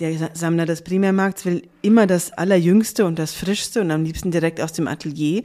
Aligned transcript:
der 0.00 0.30
Sammler 0.34 0.66
des 0.66 0.82
Primärmarkts 0.82 1.44
will 1.44 1.62
immer 1.82 2.06
das 2.06 2.32
Allerjüngste 2.32 3.04
und 3.04 3.18
das 3.18 3.32
Frischste 3.32 3.80
und 3.80 3.90
am 3.90 4.04
liebsten 4.04 4.30
direkt 4.30 4.60
aus 4.60 4.72
dem 4.72 4.88
Atelier. 4.88 5.42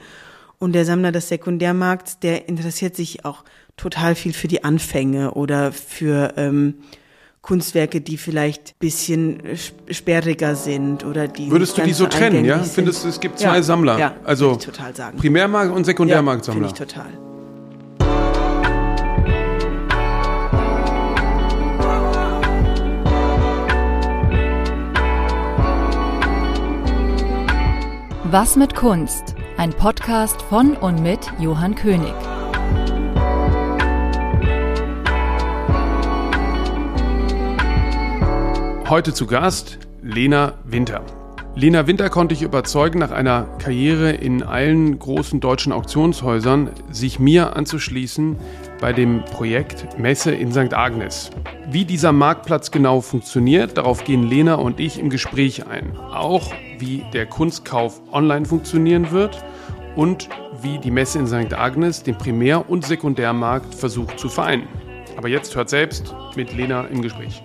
Und 0.57 0.73
der 0.73 0.85
Sammler 0.85 1.11
des 1.11 1.29
Sekundärmarkts, 1.29 2.19
der 2.19 2.49
interessiert 2.49 2.95
sich 2.95 3.23
auch 3.25 3.43
total 3.77 4.15
viel 4.15 4.33
für 4.33 4.47
die 4.47 4.63
Anfänge 4.63 5.31
oder 5.31 5.71
für 5.71 6.33
ähm, 6.35 6.75
Kunstwerke, 7.41 8.01
die 8.01 8.17
vielleicht 8.17 8.77
bisschen 8.79 9.41
sperriger 9.89 10.55
sind 10.55 11.05
oder 11.05 11.27
die. 11.27 11.49
Würdest 11.49 11.77
du 11.77 11.81
die 11.83 11.93
so 11.93 12.05
trennen, 12.07 12.43
ja? 12.43 12.61
Findest 12.61 13.05
du, 13.05 13.07
es 13.07 13.19
gibt 13.19 13.39
zwei 13.39 13.55
ja, 13.55 13.63
Sammler? 13.63 13.97
Ja, 13.97 14.15
also 14.25 14.57
ich 14.59 14.65
total 14.65 14.93
sagen. 14.95 15.17
Primärmarkt 15.17 15.73
und 15.73 15.85
Sekundärmarktsammler. 15.85 16.67
Ja, 16.67 16.75
finde 16.75 16.85
ich 16.85 16.93
total. 16.93 17.28
Was 28.31 28.55
mit 28.55 28.75
Kunst? 28.75 29.33
Ein 29.57 29.71
Podcast 29.71 30.39
von 30.43 30.77
und 30.77 31.01
mit 31.01 31.19
Johann 31.39 31.73
König. 31.73 32.13
Heute 38.87 39.15
zu 39.15 39.25
Gast 39.25 39.79
Lena 40.03 40.53
Winter. 40.63 41.03
Lena 41.55 41.87
Winter 41.87 42.11
konnte 42.11 42.35
ich 42.35 42.43
überzeugen, 42.43 42.99
nach 42.99 43.09
einer 43.09 43.47
Karriere 43.57 44.11
in 44.11 44.43
allen 44.43 44.99
großen 44.99 45.39
deutschen 45.39 45.73
Auktionshäusern 45.73 46.69
sich 46.91 47.17
mir 47.17 47.55
anzuschließen 47.55 48.35
bei 48.79 48.93
dem 48.93 49.25
Projekt 49.25 49.97
Messe 49.97 50.29
in 50.35 50.51
St. 50.51 50.75
Agnes. 50.75 51.31
Wie 51.71 51.83
dieser 51.83 52.11
Marktplatz 52.11 52.69
genau 52.69 53.01
funktioniert, 53.01 53.79
darauf 53.79 54.03
gehen 54.03 54.29
Lena 54.29 54.53
und 54.53 54.79
ich 54.79 54.99
im 54.99 55.09
Gespräch 55.09 55.65
ein. 55.65 55.97
Auch 55.97 56.53
wie 56.79 57.03
der 57.13 57.25
Kunstkauf 57.25 58.01
online 58.11 58.45
funktionieren 58.45 59.11
wird 59.11 59.43
und 59.95 60.29
wie 60.61 60.79
die 60.79 60.91
Messe 60.91 61.19
in 61.19 61.27
St. 61.27 61.53
Agnes 61.53 62.03
den 62.03 62.17
Primär- 62.17 62.69
und 62.69 62.85
Sekundärmarkt 62.85 63.75
versucht 63.75 64.19
zu 64.19 64.29
vereinen. 64.29 64.67
Aber 65.17 65.27
jetzt 65.27 65.55
hört 65.55 65.69
selbst 65.69 66.15
mit 66.35 66.55
Lena 66.55 66.85
im 66.85 67.01
Gespräch. 67.01 67.43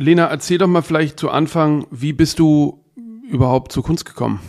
Lena, 0.00 0.26
erzähl 0.26 0.58
doch 0.58 0.68
mal 0.68 0.82
vielleicht 0.82 1.18
zu 1.18 1.28
Anfang, 1.28 1.86
wie 1.90 2.12
bist 2.12 2.38
du 2.38 2.84
überhaupt 3.28 3.72
zur 3.72 3.82
Kunst 3.82 4.04
gekommen? 4.04 4.40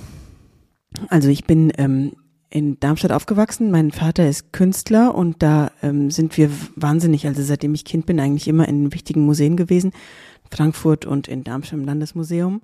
Also 1.09 1.29
ich 1.29 1.45
bin 1.45 1.73
ähm, 1.77 2.13
in 2.49 2.79
Darmstadt 2.79 3.11
aufgewachsen. 3.11 3.71
Mein 3.71 3.91
Vater 3.91 4.27
ist 4.27 4.51
Künstler 4.53 5.13
und 5.13 5.43
da 5.43 5.71
ähm, 5.81 6.09
sind 6.09 6.35
wir 6.37 6.49
wahnsinnig, 6.75 7.27
also 7.27 7.43
seitdem 7.43 7.73
ich 7.73 7.85
Kind 7.85 8.05
bin, 8.05 8.19
eigentlich 8.19 8.47
immer 8.47 8.67
in 8.67 8.93
wichtigen 8.93 9.25
Museen 9.25 9.55
gewesen. 9.55 9.91
Frankfurt 10.51 11.05
und 11.05 11.27
in 11.27 11.43
Darmstadt 11.43 11.79
im 11.79 11.85
Landesmuseum. 11.85 12.61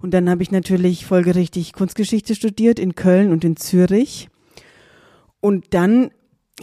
Und 0.00 0.14
dann 0.14 0.30
habe 0.30 0.42
ich 0.42 0.50
natürlich 0.50 1.04
folgerichtig 1.04 1.72
Kunstgeschichte 1.72 2.34
studiert 2.34 2.78
in 2.78 2.94
Köln 2.94 3.32
und 3.32 3.44
in 3.44 3.56
Zürich. 3.56 4.28
Und 5.40 5.74
dann 5.74 6.10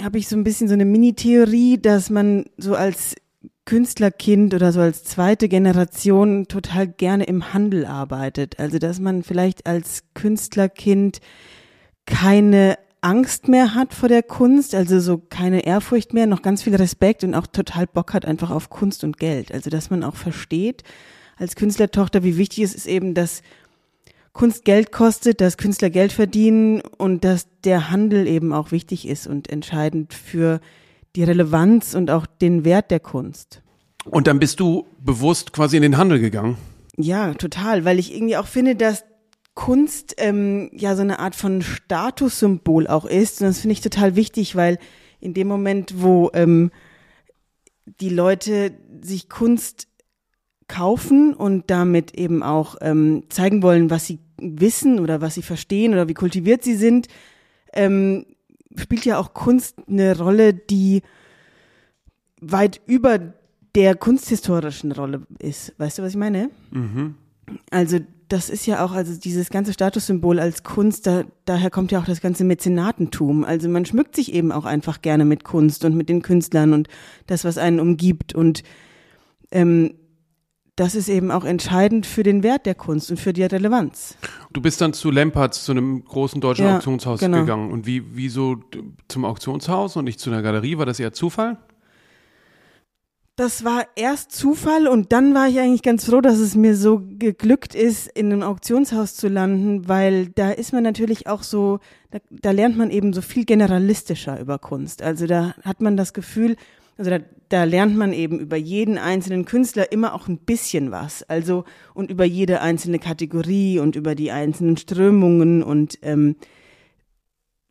habe 0.01 0.17
ich 0.17 0.27
so 0.27 0.35
ein 0.35 0.43
bisschen 0.43 0.67
so 0.67 0.73
eine 0.73 0.85
Mini-Theorie, 0.85 1.77
dass 1.77 2.09
man 2.09 2.45
so 2.57 2.75
als 2.75 3.15
Künstlerkind 3.65 4.53
oder 4.53 4.71
so 4.71 4.79
als 4.79 5.03
zweite 5.03 5.49
Generation 5.49 6.47
total 6.47 6.87
gerne 6.87 7.25
im 7.25 7.53
Handel 7.53 7.85
arbeitet. 7.85 8.59
Also 8.59 8.79
dass 8.79 8.99
man 8.99 9.23
vielleicht 9.23 9.65
als 9.65 10.03
Künstlerkind 10.13 11.19
keine 12.05 12.77
Angst 13.01 13.47
mehr 13.47 13.75
hat 13.75 13.93
vor 13.93 14.09
der 14.09 14.23
Kunst, 14.23 14.73
also 14.73 14.99
so 14.99 15.17
keine 15.17 15.65
Ehrfurcht 15.65 16.13
mehr, 16.13 16.25
noch 16.25 16.41
ganz 16.41 16.63
viel 16.63 16.75
Respekt 16.75 17.23
und 17.23 17.35
auch 17.35 17.45
total 17.45 17.85
Bock 17.85 18.13
hat 18.13 18.25
einfach 18.25 18.49
auf 18.49 18.69
Kunst 18.69 19.03
und 19.03 19.19
Geld. 19.19 19.51
Also 19.51 19.69
dass 19.69 19.89
man 19.89 20.03
auch 20.03 20.15
versteht 20.15 20.83
als 21.37 21.55
Künstlertochter, 21.55 22.23
wie 22.23 22.37
wichtig 22.37 22.63
es 22.63 22.73
ist 22.73 22.87
eben, 22.87 23.13
dass 23.13 23.41
Kunst 24.33 24.65
Geld 24.65 24.91
kostet, 24.91 25.39
dass 25.39 25.57
Künstler 25.57 25.89
Geld 25.89 26.11
verdienen 26.11 26.81
und 26.97 27.23
dass 27.23 27.47
der 27.63 27.89
Handel 27.89 28.27
eben 28.27 28.53
auch 28.53 28.71
wichtig 28.71 29.07
ist 29.07 29.27
und 29.27 29.49
entscheidend 29.49 30.13
für 30.13 30.59
die 31.15 31.23
Relevanz 31.23 31.93
und 31.93 32.11
auch 32.11 32.25
den 32.25 32.65
Wert 32.65 32.91
der 32.91 32.99
Kunst. 32.99 33.61
Und 34.03 34.27
dann 34.27 34.39
bist 34.39 34.59
du 34.59 34.85
bewusst 34.99 35.53
quasi 35.53 35.77
in 35.77 35.83
den 35.83 35.97
Handel 35.97 36.19
gegangen? 36.19 36.57
Ja, 36.97 37.33
total, 37.33 37.85
weil 37.85 37.99
ich 37.99 38.13
irgendwie 38.13 38.37
auch 38.37 38.47
finde, 38.47 38.75
dass 38.75 39.03
Kunst 39.55 40.15
ähm, 40.17 40.69
ja 40.73 40.95
so 40.95 41.01
eine 41.01 41.19
Art 41.19 41.35
von 41.35 41.61
Statussymbol 41.61 42.87
auch 42.87 43.05
ist. 43.05 43.41
Und 43.41 43.47
das 43.47 43.59
finde 43.59 43.73
ich 43.73 43.81
total 43.81 44.15
wichtig, 44.15 44.55
weil 44.55 44.77
in 45.19 45.33
dem 45.33 45.47
Moment, 45.47 46.01
wo 46.01 46.29
ähm, 46.33 46.71
die 47.85 48.09
Leute 48.09 48.73
sich 49.01 49.29
Kunst 49.29 49.87
kaufen 50.67 51.33
und 51.33 51.69
damit 51.71 52.15
eben 52.15 52.43
auch 52.43 52.75
ähm, 52.81 53.23
zeigen 53.29 53.63
wollen, 53.63 53.89
was 53.89 54.05
sie 54.05 54.19
wissen 54.37 54.99
oder 54.99 55.21
was 55.21 55.35
sie 55.35 55.41
verstehen 55.41 55.93
oder 55.93 56.07
wie 56.07 56.13
kultiviert 56.13 56.63
sie 56.63 56.75
sind, 56.75 57.07
ähm, 57.73 58.25
spielt 58.75 59.05
ja 59.05 59.17
auch 59.17 59.33
Kunst 59.33 59.77
eine 59.87 60.17
Rolle, 60.17 60.53
die 60.53 61.01
weit 62.41 62.81
über 62.85 63.19
der 63.75 63.95
kunsthistorischen 63.95 64.91
Rolle 64.91 65.25
ist. 65.39 65.73
Weißt 65.77 65.97
du, 65.97 66.03
was 66.03 66.11
ich 66.11 66.17
meine? 66.17 66.49
Mhm. 66.71 67.15
Also 67.69 67.99
das 68.27 68.49
ist 68.49 68.65
ja 68.65 68.83
auch, 68.83 68.91
also 68.91 69.19
dieses 69.19 69.49
ganze 69.49 69.73
Statussymbol 69.73 70.39
als 70.39 70.63
Kunst, 70.63 71.05
da, 71.05 71.25
daher 71.45 71.69
kommt 71.69 71.91
ja 71.91 71.99
auch 71.99 72.05
das 72.05 72.21
ganze 72.21 72.43
Mäzenatentum. 72.43 73.43
Also 73.43 73.69
man 73.69 73.85
schmückt 73.85 74.15
sich 74.15 74.33
eben 74.33 74.51
auch 74.51 74.65
einfach 74.65 75.01
gerne 75.01 75.25
mit 75.25 75.43
Kunst 75.43 75.85
und 75.85 75.95
mit 75.95 76.09
den 76.09 76.21
Künstlern 76.21 76.73
und 76.73 76.87
das, 77.27 77.45
was 77.45 77.57
einen 77.57 77.79
umgibt. 77.79 78.33
Und 78.33 78.63
ähm, 79.51 79.93
das 80.75 80.95
ist 80.95 81.07
eben 81.07 81.31
auch 81.31 81.45
entscheidend 81.45 82.05
für 82.05 82.23
den 82.23 82.43
Wert 82.43 82.65
der 82.65 82.75
Kunst 82.75 83.11
und 83.11 83.19
für 83.19 83.31
die 83.31 83.43
Relevanz. 83.43 84.17
Du 84.51 84.61
bist 84.61 84.81
dann 84.81 84.93
zu 84.93 85.11
Lempertz, 85.11 85.63
zu 85.63 85.71
einem 85.71 86.03
großen 86.03 86.41
deutschen 86.41 86.65
ja, 86.65 86.75
Auktionshaus 86.75 87.19
genau. 87.19 87.41
gegangen. 87.41 87.71
Und 87.71 87.85
wie, 87.85 88.03
wieso 88.15 88.57
zum 89.07 89.23
Auktionshaus 89.23 89.95
und 89.95 90.05
nicht 90.05 90.19
zu 90.19 90.31
einer 90.31 90.41
Galerie? 90.41 90.77
War 90.77 90.85
das 90.85 90.99
eher 90.99 91.13
Zufall? 91.13 91.57
Das 93.37 93.65
war 93.65 93.85
erst 93.97 94.31
Zufall 94.31 94.87
und 94.87 95.11
dann 95.11 95.33
war 95.35 95.49
ich 95.49 95.59
eigentlich 95.59 95.83
ganz 95.83 96.05
froh, 96.05 96.21
dass 96.21 96.39
es 96.39 96.55
mir 96.55 96.73
so 96.77 97.01
geglückt 97.19 97.75
ist, 97.75 98.07
in 98.07 98.31
einem 98.31 98.43
Auktionshaus 98.43 99.15
zu 99.15 99.27
landen, 99.27 99.89
weil 99.89 100.27
da 100.27 100.51
ist 100.51 100.71
man 100.71 100.83
natürlich 100.83 101.27
auch 101.27 101.43
so, 101.43 101.79
da, 102.11 102.19
da 102.29 102.51
lernt 102.51 102.77
man 102.77 102.91
eben 102.91 103.11
so 103.11 103.21
viel 103.21 103.43
generalistischer 103.43 104.39
über 104.39 104.57
Kunst. 104.57 105.01
Also 105.01 105.27
da 105.27 105.53
hat 105.63 105.81
man 105.81 105.97
das 105.97 106.13
Gefühl, 106.13 106.55
also 106.97 107.11
da, 107.11 107.19
da 107.49 107.65
lernt 107.65 107.97
man 107.97 108.13
eben 108.13 108.39
über 108.39 108.55
jeden 108.55 108.97
einzelnen 108.97 109.43
Künstler 109.43 109.91
immer 109.91 110.13
auch 110.13 110.29
ein 110.29 110.37
bisschen 110.37 110.91
was. 110.91 111.23
Also 111.23 111.65
und 111.93 112.09
über 112.09 112.23
jede 112.23 112.61
einzelne 112.61 112.99
Kategorie 112.99 113.79
und 113.79 113.97
über 113.97 114.15
die 114.15 114.31
einzelnen 114.31 114.77
Strömungen 114.77 115.61
und 115.61 115.99
ähm, 116.03 116.37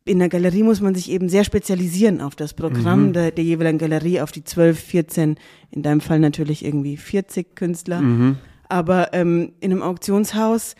in 0.05 0.19
der 0.19 0.29
Galerie 0.29 0.63
muss 0.63 0.81
man 0.81 0.93
sich 0.93 1.09
eben 1.09 1.29
sehr 1.29 1.43
spezialisieren 1.43 2.21
auf 2.21 2.35
das 2.35 2.53
Programm 2.53 3.07
mhm. 3.07 3.13
der, 3.13 3.31
der 3.31 3.43
jeweiligen 3.43 3.79
Galerie, 3.79 4.21
auf 4.21 4.31
die 4.31 4.43
12, 4.43 4.79
14, 4.79 5.35
in 5.71 5.81
deinem 5.81 5.99
Fall 5.99 6.19
natürlich 6.19 6.63
irgendwie 6.63 6.95
40 6.95 7.55
Künstler. 7.55 8.01
Mhm. 8.01 8.37
Aber 8.69 9.13
ähm, 9.13 9.53
in 9.59 9.71
einem 9.71 9.81
Auktionshaus 9.81 10.75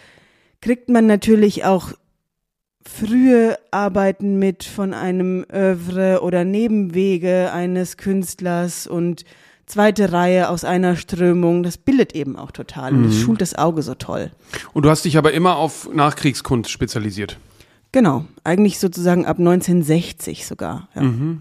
kriegt 0.61 0.89
man 0.89 1.07
natürlich 1.07 1.65
auch 1.65 1.93
frühe 2.85 3.57
Arbeiten 3.71 4.37
mit 4.37 4.63
von 4.63 4.93
einem 4.93 5.43
Övre 5.51 6.21
oder 6.21 6.45
Nebenwege 6.45 7.51
eines 7.51 7.97
Künstlers 7.97 8.85
und 8.85 9.25
zweite 9.65 10.11
Reihe 10.11 10.49
aus 10.49 10.63
einer 10.63 10.95
Strömung. 10.95 11.63
Das 11.63 11.79
bildet 11.79 12.13
eben 12.13 12.35
auch 12.35 12.51
total 12.51 12.91
mhm. 12.91 12.97
und 12.97 13.09
das 13.09 13.19
schult 13.19 13.41
das 13.41 13.55
Auge 13.55 13.81
so 13.81 13.95
toll. 13.95 14.29
Und 14.73 14.85
du 14.85 14.89
hast 14.91 15.05
dich 15.05 15.17
aber 15.17 15.33
immer 15.33 15.57
auf 15.57 15.89
Nachkriegskunst 15.91 16.69
spezialisiert. 16.69 17.39
Genau, 17.95 18.25
eigentlich 18.43 18.77
sozusagen 18.77 19.25
ab 19.25 19.39
1960 19.39 20.45
sogar. 20.45 20.89
Ja. 20.95 21.03
Mhm. 21.03 21.39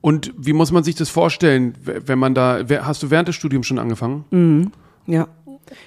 Und 0.00 0.34
wie 0.36 0.52
muss 0.52 0.72
man 0.72 0.82
sich 0.82 0.96
das 0.96 1.08
vorstellen, 1.08 1.74
wenn 1.84 2.18
man 2.18 2.34
da, 2.34 2.64
hast 2.80 3.04
du 3.04 3.12
während 3.12 3.28
des 3.28 3.36
Studiums 3.36 3.68
schon 3.68 3.78
angefangen? 3.78 4.24
Mhm. 4.32 4.72
Ja. 5.06 5.28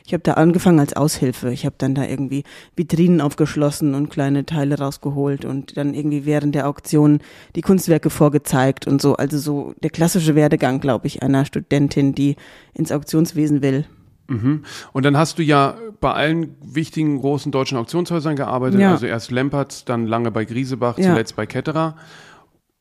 Ich 0.06 0.13
habe 0.13 0.24
da 0.24 0.36
angefangen 0.36 0.80
als 0.80 0.96
Aushilfe. 0.96 1.52
Ich 1.52 1.66
habe 1.66 1.75
dann 1.78 1.94
da 1.94 2.06
irgendwie 2.06 2.46
Vitrinen 2.78 3.19
aufgeschlossen 3.19 3.96
und 3.96 4.07
kleine 4.10 4.46
Teile 4.46 4.80
rausgeholt 4.80 5.44
und 5.44 5.75
dann 5.75 5.94
irgendwie 5.94 6.25
während 6.25 6.56
der 6.56 6.66
Auktion 6.66 7.19
die 7.57 7.62
Kunstwerke 7.62 8.10
vorgezeigt 8.10 8.88
und 8.88 9.02
so. 9.02 9.18
Also 9.18 9.38
so 9.40 9.74
der 9.84 9.90
klassische 9.90 10.36
Werdegang, 10.36 10.80
glaube 10.80 11.06
ich, 11.07 11.22
einer 11.22 11.44
Studentin, 11.44 12.16
die 12.16 12.38
ins 12.74 12.94
Auktionswesen 12.94 13.62
will. 13.62 13.88
Mhm. 14.28 14.64
Und 14.94 15.06
dann 15.06 15.18
hast 15.18 15.40
du 15.40 15.44
ja 15.44 15.78
bei 16.00 16.14
allen 16.14 16.56
wichtigen 16.62 17.20
großen 17.20 17.52
deutschen 17.52 17.78
Auktionshäusern 17.78 18.36
gearbeitet, 18.36 18.80
ja. 18.80 18.92
also 18.92 19.06
erst 19.06 19.32
Lempertz, 19.32 19.86
dann 19.86 20.06
lange 20.06 20.32
bei 20.32 20.46
Griesebach, 20.46 20.98
ja. 20.98 21.10
zuletzt 21.10 21.36
bei 21.36 21.46
Ketterer. 21.46 21.96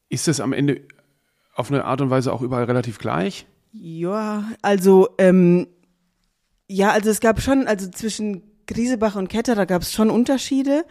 Ist 0.09 0.29
das 0.29 0.41
am 0.41 0.53
Ende 0.53 0.83
auf 1.55 1.71
eine 1.71 1.85
Art 1.85 2.01
und 2.01 2.11
Weise 2.11 2.33
auch 2.33 2.43
überall 2.43 2.65
relativ 2.65 2.99
gleich? 2.99 3.47
Ja, 3.73 4.45
also 4.63 5.09
ähm, 5.19 5.67
ja, 6.69 6.91
also 6.91 7.11
es 7.11 7.21
gab 7.21 7.41
schon, 7.41 7.67
also 7.67 7.91
zwischen 7.91 8.43
Griesebach 8.67 9.17
und 9.17 9.29
Ketterer 9.29 9.67
gab 9.67 9.83
es 9.83 9.93
schon 9.93 10.11
Unterschiede. 10.11 10.85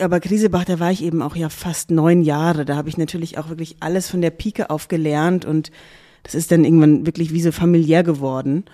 Aber 0.00 0.20
Griesebach, 0.20 0.64
da 0.64 0.80
war 0.80 0.90
ich 0.90 1.02
eben 1.02 1.22
auch 1.22 1.36
ja 1.36 1.48
fast 1.48 1.90
neun 1.90 2.22
Jahre. 2.22 2.64
Da 2.64 2.76
habe 2.76 2.88
ich 2.88 2.98
natürlich 2.98 3.38
auch 3.38 3.48
wirklich 3.48 3.76
alles 3.80 4.10
von 4.10 4.20
der 4.20 4.30
Pike 4.30 4.70
auf 4.70 4.88
gelernt 4.88 5.44
und 5.44 5.70
das 6.22 6.34
ist 6.34 6.50
dann 6.50 6.64
irgendwann 6.64 7.06
wirklich 7.06 7.32
wie 7.32 7.40
so 7.40 7.52
familiär 7.52 8.02
geworden. 8.02 8.64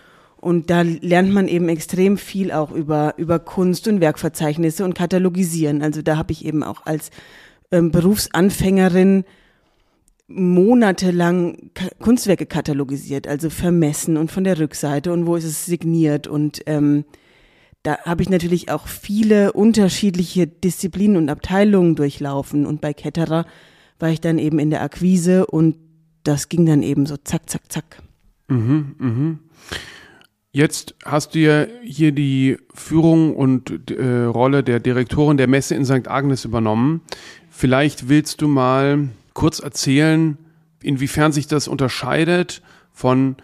Und 0.43 0.71
da 0.71 0.83
lernt 0.83 1.33
man 1.33 1.47
eben 1.47 1.69
extrem 1.69 2.19
viel 2.19 2.51
auch 2.51 2.73
über, 2.73 3.15
über 3.17 3.39
Kunst 3.39 3.87
und 3.87 4.01
Werkverzeichnisse 4.01 4.85
und 4.85 4.97
Katalogisieren. 4.97 5.83
Also 5.83 6.03
da 6.03 6.17
habe 6.17 6.33
ich 6.33 6.45
eben 6.45 6.65
auch 6.65 6.85
als 6.85 7.11
ähm, 7.71 7.93
Berufsanfängerin 7.93 9.23
monatelang 10.27 11.71
Kunstwerke 12.01 12.47
katalogisiert, 12.47 13.29
also 13.29 13.51
vermessen 13.51 14.17
und 14.17 14.33
von 14.33 14.43
der 14.43 14.59
Rückseite 14.59 15.13
und 15.13 15.27
wo 15.27 15.37
ist 15.37 15.45
es 15.45 15.65
signiert. 15.65 16.27
Und 16.27 16.63
ähm, 16.67 17.05
da 17.85 17.99
habe 17.99 18.23
ich 18.23 18.29
natürlich 18.29 18.69
auch 18.69 18.89
viele 18.89 19.53
unterschiedliche 19.53 20.49
Disziplinen 20.49 21.19
und 21.19 21.29
Abteilungen 21.29 21.95
durchlaufen. 21.95 22.67
Und 22.67 22.81
bei 22.81 22.93
Ketterer 22.93 23.47
war 24.01 24.09
ich 24.09 24.21
dann 24.21 24.39
eben 24.39 24.59
in 24.59 24.71
der 24.71 24.83
Akquise 24.83 25.47
und 25.47 25.77
das 26.25 26.49
ging 26.49 26.67
dann 26.67 26.83
eben 26.83 27.07
so 27.07 27.17
zack, 27.17 27.49
zack, 27.49 27.71
zack. 27.71 28.03
Mhm, 28.49 28.97
mhm. 28.99 29.39
Jetzt 30.55 30.95
hast 31.03 31.35
du 31.35 31.39
ja 31.39 31.67
hier 31.83 32.13
die 32.13 32.59
Führung 32.75 33.35
und 33.35 33.91
äh, 33.91 34.25
Rolle 34.25 34.63
der 34.63 34.81
Direktorin 34.81 35.39
der 35.39 35.49
Messe 35.49 35.75
in 35.75 35.87
St. 35.87 36.09
Agnes 36.09 36.45
übernommen. 36.45 37.01
Vielleicht 37.49 38.11
willst 38.11 38.43
du 38.43 38.49
mal 38.49 39.09
kurz 39.33 39.61
erzählen, 39.61 40.37
inwiefern 40.83 41.33
sich 41.33 41.47
das 41.47 41.69
unterscheidet 41.69 42.61
von 42.93 43.37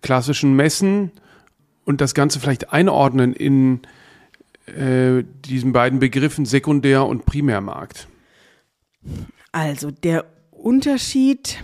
klassischen 0.00 0.54
Messen 0.54 1.10
und 1.84 2.00
das 2.00 2.14
Ganze 2.14 2.38
vielleicht 2.38 2.72
einordnen 2.72 3.32
in 3.32 3.80
äh, 4.66 5.24
diesen 5.44 5.72
beiden 5.72 5.98
Begriffen 5.98 6.46
Sekundär- 6.46 7.06
und 7.06 7.26
Primärmarkt. 7.26 8.06
Also 9.50 9.90
der 9.90 10.24
Unterschied 10.52 11.62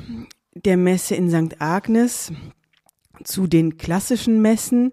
der 0.54 0.76
Messe 0.76 1.14
in 1.14 1.30
St. 1.30 1.60
Agnes 1.60 2.32
zu 3.24 3.46
den 3.46 3.78
klassischen 3.78 4.42
Messen 4.42 4.92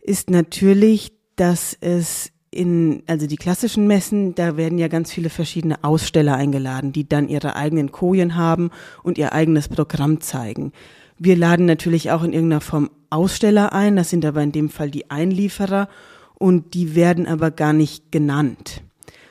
ist 0.00 0.30
natürlich, 0.30 1.12
dass 1.36 1.76
es 1.80 2.32
in, 2.50 3.02
also 3.06 3.26
die 3.26 3.36
klassischen 3.36 3.86
Messen, 3.86 4.34
da 4.34 4.56
werden 4.56 4.78
ja 4.78 4.88
ganz 4.88 5.12
viele 5.12 5.30
verschiedene 5.30 5.84
Aussteller 5.84 6.34
eingeladen, 6.34 6.92
die 6.92 7.08
dann 7.08 7.28
ihre 7.28 7.56
eigenen 7.56 7.92
Kojen 7.92 8.36
haben 8.36 8.70
und 9.02 9.18
ihr 9.18 9.32
eigenes 9.32 9.68
Programm 9.68 10.20
zeigen. 10.20 10.72
Wir 11.18 11.36
laden 11.36 11.66
natürlich 11.66 12.10
auch 12.10 12.22
in 12.22 12.32
irgendeiner 12.32 12.60
Form 12.60 12.90
Aussteller 13.10 13.72
ein, 13.72 13.96
das 13.96 14.10
sind 14.10 14.24
aber 14.24 14.42
in 14.42 14.52
dem 14.52 14.68
Fall 14.68 14.90
die 14.90 15.10
Einlieferer 15.10 15.88
und 16.34 16.74
die 16.74 16.94
werden 16.94 17.26
aber 17.26 17.50
gar 17.50 17.72
nicht 17.72 18.10
genannt, 18.10 18.82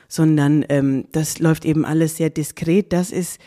sondern 0.08 0.64
ähm, 0.68 1.06
das 1.12 1.38
läuft 1.38 1.64
eben 1.64 1.84
alles 1.84 2.16
sehr 2.16 2.30
diskret. 2.30 2.92
Das 2.92 3.10
ist 3.10 3.38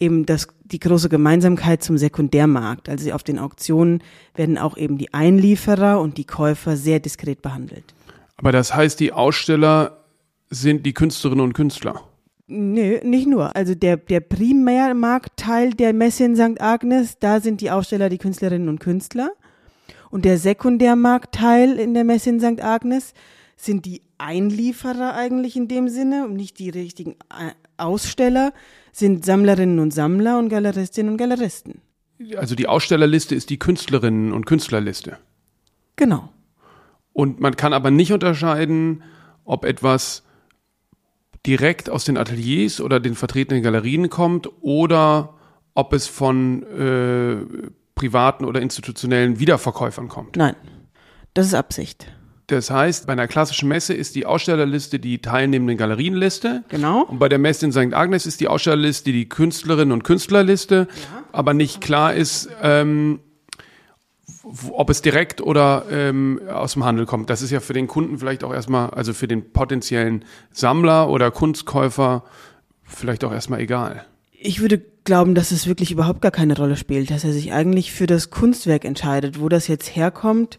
eben 0.00 0.26
das, 0.26 0.48
die 0.64 0.78
große 0.78 1.08
Gemeinsamkeit 1.08 1.82
zum 1.82 1.98
Sekundärmarkt. 1.98 2.88
Also 2.88 3.12
auf 3.12 3.22
den 3.22 3.38
Auktionen 3.38 4.02
werden 4.34 4.58
auch 4.58 4.76
eben 4.76 4.98
die 4.98 5.12
Einlieferer 5.12 6.00
und 6.00 6.18
die 6.18 6.24
Käufer 6.24 6.76
sehr 6.76 7.00
diskret 7.00 7.42
behandelt. 7.42 7.94
Aber 8.36 8.52
das 8.52 8.74
heißt, 8.74 9.00
die 9.00 9.12
Aussteller 9.12 10.04
sind 10.50 10.86
die 10.86 10.94
Künstlerinnen 10.94 11.44
und 11.44 11.52
Künstler. 11.52 12.02
Nö, 12.46 12.98
nicht 13.02 13.26
nur. 13.26 13.54
Also 13.54 13.74
der, 13.74 13.98
der 13.98 14.20
Primärmarktteil 14.20 15.74
der 15.74 15.92
Messe 15.92 16.24
in 16.24 16.36
St. 16.36 16.60
Agnes, 16.60 17.18
da 17.18 17.40
sind 17.40 17.60
die 17.60 17.70
Aussteller 17.70 18.08
die 18.08 18.18
Künstlerinnen 18.18 18.68
und 18.68 18.78
Künstler. 18.78 19.32
Und 20.10 20.24
der 20.24 20.38
Sekundärmarktteil 20.38 21.78
in 21.78 21.92
der 21.92 22.04
Messe 22.04 22.30
in 22.30 22.40
St. 22.40 22.62
Agnes 22.62 23.12
sind 23.56 23.84
die 23.84 24.02
Einlieferer 24.16 25.14
eigentlich 25.14 25.56
in 25.56 25.68
dem 25.68 25.88
Sinne 25.88 26.24
und 26.24 26.34
nicht 26.34 26.58
die 26.58 26.70
richtigen 26.70 27.12
äh, 27.30 27.52
Aussteller, 27.78 28.52
sind 28.92 29.24
Sammlerinnen 29.24 29.78
und 29.78 29.92
Sammler 29.92 30.38
und 30.38 30.48
Galeristinnen 30.48 31.12
und 31.12 31.18
Galeristen. 31.18 31.80
Also 32.36 32.54
die 32.54 32.66
Ausstellerliste 32.66 33.34
ist 33.34 33.48
die 33.50 33.58
Künstlerinnen 33.58 34.32
und 34.32 34.44
Künstlerliste. 34.44 35.18
Genau. 35.96 36.30
Und 37.12 37.40
man 37.40 37.56
kann 37.56 37.72
aber 37.72 37.90
nicht 37.90 38.12
unterscheiden, 38.12 39.02
ob 39.44 39.64
etwas 39.64 40.24
direkt 41.46 41.90
aus 41.90 42.04
den 42.04 42.16
Ateliers 42.16 42.80
oder 42.80 43.00
den 43.00 43.14
vertretenen 43.14 43.62
Galerien 43.62 44.10
kommt 44.10 44.48
oder 44.60 45.34
ob 45.74 45.92
es 45.92 46.06
von 46.06 46.62
äh, 46.64 47.36
privaten 47.94 48.44
oder 48.44 48.60
institutionellen 48.60 49.38
Wiederverkäufern 49.38 50.08
kommt. 50.08 50.36
Nein, 50.36 50.56
das 51.34 51.46
ist 51.46 51.54
Absicht. 51.54 52.12
Das 52.48 52.70
heißt, 52.70 53.06
bei 53.06 53.12
einer 53.12 53.28
klassischen 53.28 53.68
Messe 53.68 53.92
ist 53.92 54.14
die 54.14 54.24
Ausstellerliste 54.24 54.98
die 54.98 55.20
teilnehmenden 55.20 55.76
Galerienliste. 55.76 56.64
Genau. 56.68 57.02
Und 57.02 57.18
bei 57.18 57.28
der 57.28 57.38
Messe 57.38 57.66
in 57.66 57.72
St. 57.72 57.92
Agnes 57.92 58.24
ist 58.24 58.40
die 58.40 58.48
Ausstellerliste 58.48 59.12
die 59.12 59.28
Künstlerinnen 59.28 59.92
und 59.92 60.02
Künstlerliste. 60.02 60.88
Ja. 60.88 61.24
Aber 61.30 61.52
nicht 61.52 61.82
klar 61.82 62.14
ist, 62.14 62.48
ähm, 62.62 63.20
ob 64.70 64.88
es 64.88 65.02
direkt 65.02 65.42
oder 65.42 65.84
ähm, 65.90 66.40
aus 66.50 66.72
dem 66.72 66.86
Handel 66.86 67.04
kommt. 67.04 67.28
Das 67.28 67.42
ist 67.42 67.50
ja 67.50 67.60
für 67.60 67.74
den 67.74 67.86
Kunden 67.86 68.18
vielleicht 68.18 68.42
auch 68.44 68.54
erstmal, 68.54 68.90
also 68.90 69.12
für 69.12 69.28
den 69.28 69.52
potenziellen 69.52 70.24
Sammler 70.50 71.10
oder 71.10 71.30
Kunstkäufer 71.30 72.24
vielleicht 72.82 73.24
auch 73.24 73.32
erstmal 73.32 73.60
egal. 73.60 74.06
Ich 74.32 74.62
würde 74.62 74.82
glauben, 75.04 75.34
dass 75.34 75.50
es 75.50 75.66
wirklich 75.66 75.90
überhaupt 75.90 76.22
gar 76.22 76.30
keine 76.30 76.56
Rolle 76.56 76.76
spielt, 76.76 77.10
dass 77.10 77.24
er 77.24 77.32
sich 77.32 77.52
eigentlich 77.52 77.92
für 77.92 78.06
das 78.06 78.30
Kunstwerk 78.30 78.86
entscheidet. 78.86 79.38
Wo 79.38 79.50
das 79.50 79.68
jetzt 79.68 79.94
herkommt, 79.94 80.58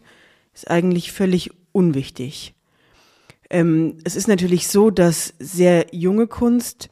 ist 0.54 0.70
eigentlich 0.70 1.10
völlig 1.10 1.50
unwichtig. 1.72 2.54
Ähm, 3.48 3.98
es 4.04 4.16
ist 4.16 4.28
natürlich 4.28 4.68
so, 4.68 4.90
dass 4.90 5.34
sehr 5.38 5.86
junge 5.92 6.26
Kunst 6.26 6.88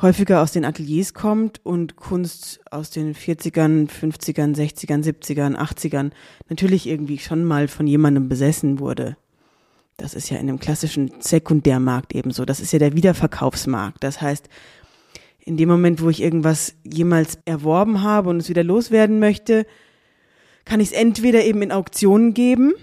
häufiger 0.00 0.42
aus 0.42 0.52
den 0.52 0.64
Ateliers 0.64 1.12
kommt 1.12 1.64
und 1.64 1.96
Kunst 1.96 2.60
aus 2.70 2.90
den 2.90 3.14
40ern, 3.14 3.88
50ern, 3.88 4.54
60ern, 4.54 5.02
70ern, 5.04 5.56
80ern 5.56 6.10
natürlich 6.48 6.86
irgendwie 6.86 7.18
schon 7.18 7.44
mal 7.44 7.66
von 7.66 7.86
jemandem 7.86 8.28
besessen 8.28 8.78
wurde. 8.78 9.16
Das 9.96 10.14
ist 10.14 10.30
ja 10.30 10.36
in 10.36 10.48
einem 10.48 10.60
klassischen 10.60 11.10
Sekundärmarkt 11.18 12.14
ebenso. 12.14 12.44
Das 12.44 12.60
ist 12.60 12.72
ja 12.72 12.78
der 12.78 12.94
Wiederverkaufsmarkt. 12.94 14.04
Das 14.04 14.20
heißt, 14.20 14.48
in 15.40 15.56
dem 15.56 15.68
Moment, 15.68 16.00
wo 16.00 16.08
ich 16.08 16.22
irgendwas 16.22 16.76
jemals 16.84 17.38
erworben 17.44 18.02
habe 18.02 18.30
und 18.30 18.36
es 18.36 18.48
wieder 18.48 18.62
loswerden 18.62 19.18
möchte, 19.18 19.66
kann 20.64 20.78
ich 20.78 20.88
es 20.88 20.94
entweder 20.94 21.44
eben 21.44 21.62
in 21.62 21.72
Auktionen 21.72 22.34
geben, 22.34 22.74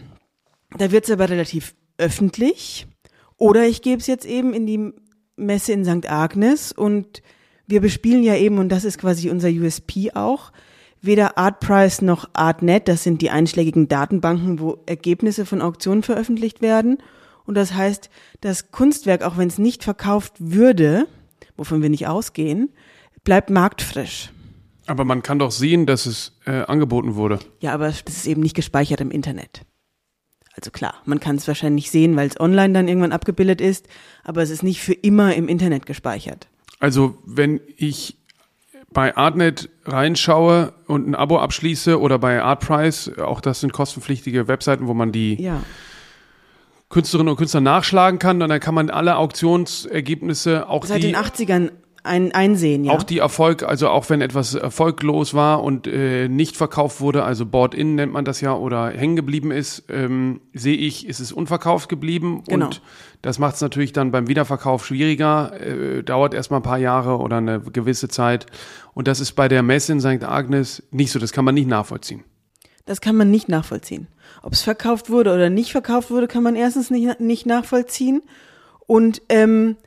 da 0.77 0.91
wird 0.91 1.05
es 1.05 1.11
aber 1.11 1.29
relativ 1.29 1.75
öffentlich, 1.97 2.87
oder 3.37 3.67
ich 3.67 3.81
gebe 3.81 3.99
es 3.99 4.07
jetzt 4.07 4.25
eben 4.25 4.53
in 4.53 4.65
die 4.65 4.93
Messe 5.35 5.73
in 5.73 5.83
St. 5.83 6.09
Agnes 6.09 6.71
und 6.71 7.21
wir 7.67 7.81
bespielen 7.81 8.23
ja 8.23 8.35
eben, 8.35 8.57
und 8.59 8.69
das 8.69 8.85
ist 8.85 8.99
quasi 8.99 9.29
unser 9.29 9.49
USP 9.49 10.11
auch, 10.13 10.51
weder 11.01 11.37
Artprice 11.37 12.01
noch 12.01 12.29
Artnet, 12.33 12.87
das 12.87 13.03
sind 13.03 13.21
die 13.21 13.29
einschlägigen 13.29 13.87
Datenbanken, 13.87 14.59
wo 14.59 14.79
Ergebnisse 14.85 15.45
von 15.45 15.61
Auktionen 15.61 16.03
veröffentlicht 16.03 16.61
werden. 16.61 16.97
Und 17.45 17.55
das 17.55 17.73
heißt, 17.73 18.09
das 18.41 18.71
Kunstwerk, 18.71 19.23
auch 19.23 19.37
wenn 19.37 19.47
es 19.47 19.57
nicht 19.57 19.83
verkauft 19.83 20.33
würde, 20.39 21.07
wovon 21.57 21.81
wir 21.81 21.89
nicht 21.89 22.07
ausgehen, 22.07 22.69
bleibt 23.23 23.49
marktfrisch. 23.49 24.31
Aber 24.87 25.05
man 25.05 25.23
kann 25.23 25.39
doch 25.39 25.51
sehen, 25.51 25.85
dass 25.85 26.05
es 26.05 26.37
äh, 26.45 26.61
angeboten 26.63 27.15
wurde. 27.15 27.39
Ja, 27.59 27.73
aber 27.73 27.87
es 27.87 28.01
ist 28.01 28.27
eben 28.27 28.41
nicht 28.41 28.55
gespeichert 28.55 29.01
im 29.01 29.11
Internet. 29.11 29.61
Also 30.57 30.71
klar, 30.71 30.95
man 31.05 31.19
kann 31.19 31.35
es 31.35 31.47
wahrscheinlich 31.47 31.91
sehen, 31.91 32.15
weil 32.15 32.27
es 32.27 32.39
online 32.39 32.73
dann 32.73 32.87
irgendwann 32.87 33.11
abgebildet 33.11 33.59
ist, 33.59 33.87
aber 34.23 34.41
es 34.41 34.49
ist 34.49 34.63
nicht 34.63 34.81
für 34.81 34.93
immer 34.93 35.35
im 35.35 35.47
Internet 35.47 35.85
gespeichert. 35.85 36.47
Also 36.79 37.17
wenn 37.25 37.59
ich 37.75 38.17
bei 38.91 39.15
Artnet 39.17 39.69
reinschaue 39.83 40.73
und 40.87 41.07
ein 41.07 41.15
Abo 41.15 41.39
abschließe 41.39 41.99
oder 41.99 42.17
bei 42.17 42.41
Artprice, 42.41 43.11
auch 43.19 43.41
das 43.41 43.59
sind 43.59 43.73
kostenpflichtige 43.73 44.47
Webseiten, 44.47 44.87
wo 44.87 44.93
man 44.93 45.11
die 45.11 45.41
ja. 45.41 45.61
Künstlerinnen 46.89 47.31
und 47.31 47.37
Künstler 47.37 47.59
nachschlagen 47.59 48.19
kann, 48.19 48.41
und 48.41 48.47
dann 48.47 48.59
kann 48.61 48.73
man 48.73 48.89
alle 48.89 49.17
Auktionsergebnisse 49.17 50.69
auch 50.69 50.85
Seit 50.85 51.03
die 51.03 51.07
den 51.07 51.17
80ern 51.17 51.71
ein, 52.05 52.33
einsehen, 52.33 52.85
ja. 52.85 52.93
Auch 52.93 53.03
die 53.03 53.19
Erfolg, 53.19 53.63
also 53.63 53.89
auch 53.89 54.09
wenn 54.09 54.21
etwas 54.21 54.53
erfolglos 54.53 55.33
war 55.33 55.63
und 55.63 55.87
äh, 55.87 56.27
nicht 56.27 56.55
verkauft 56.55 57.01
wurde, 57.01 57.23
also 57.23 57.45
Board-in 57.45 57.95
nennt 57.95 58.13
man 58.13 58.25
das 58.25 58.41
ja, 58.41 58.53
oder 58.53 58.89
hängen 58.89 59.15
geblieben 59.15 59.51
ist, 59.51 59.83
ähm, 59.89 60.41
sehe 60.53 60.77
ich, 60.77 61.07
ist 61.07 61.19
es 61.19 61.31
unverkauft 61.31 61.89
geblieben. 61.89 62.43
Genau. 62.47 62.67
Und 62.67 62.81
das 63.21 63.39
macht 63.39 63.55
es 63.55 63.61
natürlich 63.61 63.91
dann 63.91 64.11
beim 64.11 64.27
Wiederverkauf 64.27 64.85
schwieriger, 64.85 65.59
äh, 65.59 66.03
dauert 66.03 66.33
erstmal 66.33 66.59
ein 66.59 66.63
paar 66.63 66.77
Jahre 66.77 67.17
oder 67.17 67.37
eine 67.37 67.59
gewisse 67.59 68.07
Zeit. 68.07 68.45
Und 68.93 69.07
das 69.07 69.19
ist 69.19 69.33
bei 69.33 69.47
der 69.47 69.63
Messe 69.63 69.91
in 69.93 69.99
St. 69.99 70.23
Agnes 70.23 70.83
nicht 70.91 71.11
so, 71.11 71.19
das 71.19 71.33
kann 71.33 71.45
man 71.45 71.55
nicht 71.55 71.67
nachvollziehen. 71.67 72.23
Das 72.85 73.01
kann 73.01 73.15
man 73.15 73.31
nicht 73.31 73.49
nachvollziehen. 73.49 74.07
Ob 74.43 74.53
es 74.53 74.61
verkauft 74.61 75.09
wurde 75.09 75.33
oder 75.33 75.49
nicht 75.49 75.71
verkauft 75.71 76.11
wurde, 76.11 76.27
kann 76.27 76.43
man 76.43 76.55
erstens 76.55 76.91
nicht, 76.91 77.19
nicht 77.19 77.45
nachvollziehen. 77.47 78.21
Und 78.85 79.23
ähm, 79.29 79.77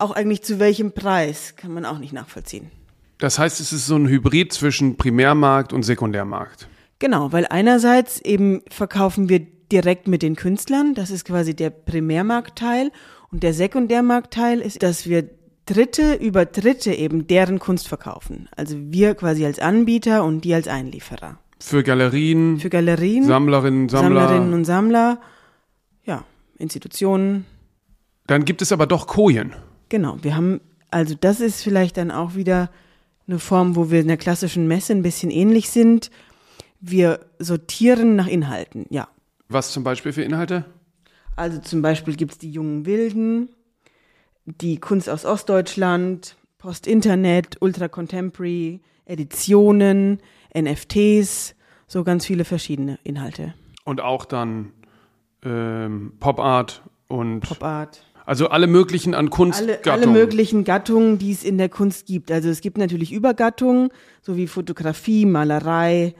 auch 0.00 0.10
eigentlich 0.10 0.42
zu 0.42 0.58
welchem 0.58 0.92
Preis, 0.92 1.54
kann 1.56 1.72
man 1.72 1.84
auch 1.84 1.98
nicht 1.98 2.12
nachvollziehen. 2.12 2.70
Das 3.18 3.38
heißt, 3.38 3.60
es 3.60 3.72
ist 3.72 3.86
so 3.86 3.96
ein 3.96 4.08
Hybrid 4.08 4.52
zwischen 4.52 4.96
Primärmarkt 4.96 5.72
und 5.72 5.82
Sekundärmarkt. 5.82 6.68
Genau, 6.98 7.32
weil 7.32 7.46
einerseits 7.46 8.20
eben 8.20 8.62
verkaufen 8.70 9.28
wir 9.28 9.40
direkt 9.70 10.08
mit 10.08 10.22
den 10.22 10.36
Künstlern. 10.36 10.94
Das 10.94 11.10
ist 11.10 11.24
quasi 11.24 11.54
der 11.54 11.70
Primärmarktteil. 11.70 12.90
Und 13.30 13.42
der 13.42 13.54
Sekundärmarktteil 13.54 14.60
ist, 14.60 14.82
dass 14.82 15.06
wir 15.06 15.28
Dritte 15.66 16.14
über 16.14 16.46
Dritte 16.46 16.92
eben 16.92 17.26
deren 17.26 17.58
Kunst 17.58 17.86
verkaufen. 17.86 18.48
Also 18.56 18.76
wir 18.76 19.14
quasi 19.14 19.44
als 19.46 19.60
Anbieter 19.60 20.24
und 20.24 20.40
die 20.42 20.54
als 20.54 20.66
Einlieferer. 20.66 21.38
Für 21.60 21.82
Galerien, 21.82 22.58
Für 22.58 22.70
Galerien, 22.70 23.24
Sammlerinnen, 23.24 23.88
Sammler. 23.88 24.20
Sammlerinnen 24.22 24.54
und 24.54 24.64
Sammler, 24.64 25.20
ja, 26.04 26.24
Institutionen. 26.58 27.44
Dann 28.26 28.44
gibt 28.44 28.62
es 28.62 28.72
aber 28.72 28.86
doch 28.86 29.06
Kojen. 29.06 29.52
Genau, 29.90 30.16
wir 30.22 30.34
haben, 30.34 30.60
also 30.90 31.14
das 31.20 31.40
ist 31.40 31.62
vielleicht 31.62 31.98
dann 31.98 32.10
auch 32.10 32.34
wieder 32.34 32.70
eine 33.26 33.38
Form, 33.38 33.76
wo 33.76 33.90
wir 33.90 34.00
in 34.00 34.08
der 34.08 34.16
klassischen 34.16 34.66
Messe 34.66 34.94
ein 34.94 35.02
bisschen 35.02 35.30
ähnlich 35.30 35.68
sind. 35.68 36.10
Wir 36.80 37.20
sortieren 37.38 38.16
nach 38.16 38.26
Inhalten, 38.26 38.86
ja. 38.88 39.08
Was 39.48 39.72
zum 39.72 39.84
Beispiel 39.84 40.12
für 40.12 40.22
Inhalte? 40.22 40.64
Also 41.36 41.58
zum 41.60 41.82
Beispiel 41.82 42.16
gibt's 42.16 42.38
die 42.38 42.50
jungen 42.50 42.86
Wilden, 42.86 43.50
die 44.44 44.78
Kunst 44.78 45.10
aus 45.10 45.24
Ostdeutschland, 45.24 46.36
Post-Internet, 46.58 47.56
Ultra 47.60 47.88
Contemporary, 47.88 48.80
Editionen, 49.06 50.20
NFTs, 50.56 51.56
so 51.86 52.04
ganz 52.04 52.26
viele 52.26 52.44
verschiedene 52.44 52.98
Inhalte. 53.02 53.54
Und 53.84 54.00
auch 54.00 54.24
dann 54.24 54.72
ähm, 55.42 56.12
Pop 56.20 56.38
Art 56.38 56.82
und 57.08 57.40
Pop 57.40 57.62
Art. 57.64 58.04
Also 58.30 58.48
alle 58.48 58.68
möglichen 58.68 59.12
an 59.14 59.24
Alle, 59.26 59.30
Kunstgattungen. 59.30 59.90
alle 59.90 60.06
möglichen 60.06 60.62
Gattungen, 60.62 61.18
die 61.18 61.32
es 61.32 61.42
in 61.42 61.58
der 61.58 61.68
Kunst 61.68 62.06
gibt. 62.06 62.30
Also 62.30 62.48
es 62.48 62.60
gibt 62.60 62.78
natürlich 62.78 63.12
Übergattungen, 63.12 63.88
so 64.22 64.36
wie 64.36 64.46
Fotografie, 64.46 65.26
Malerei 65.26 66.14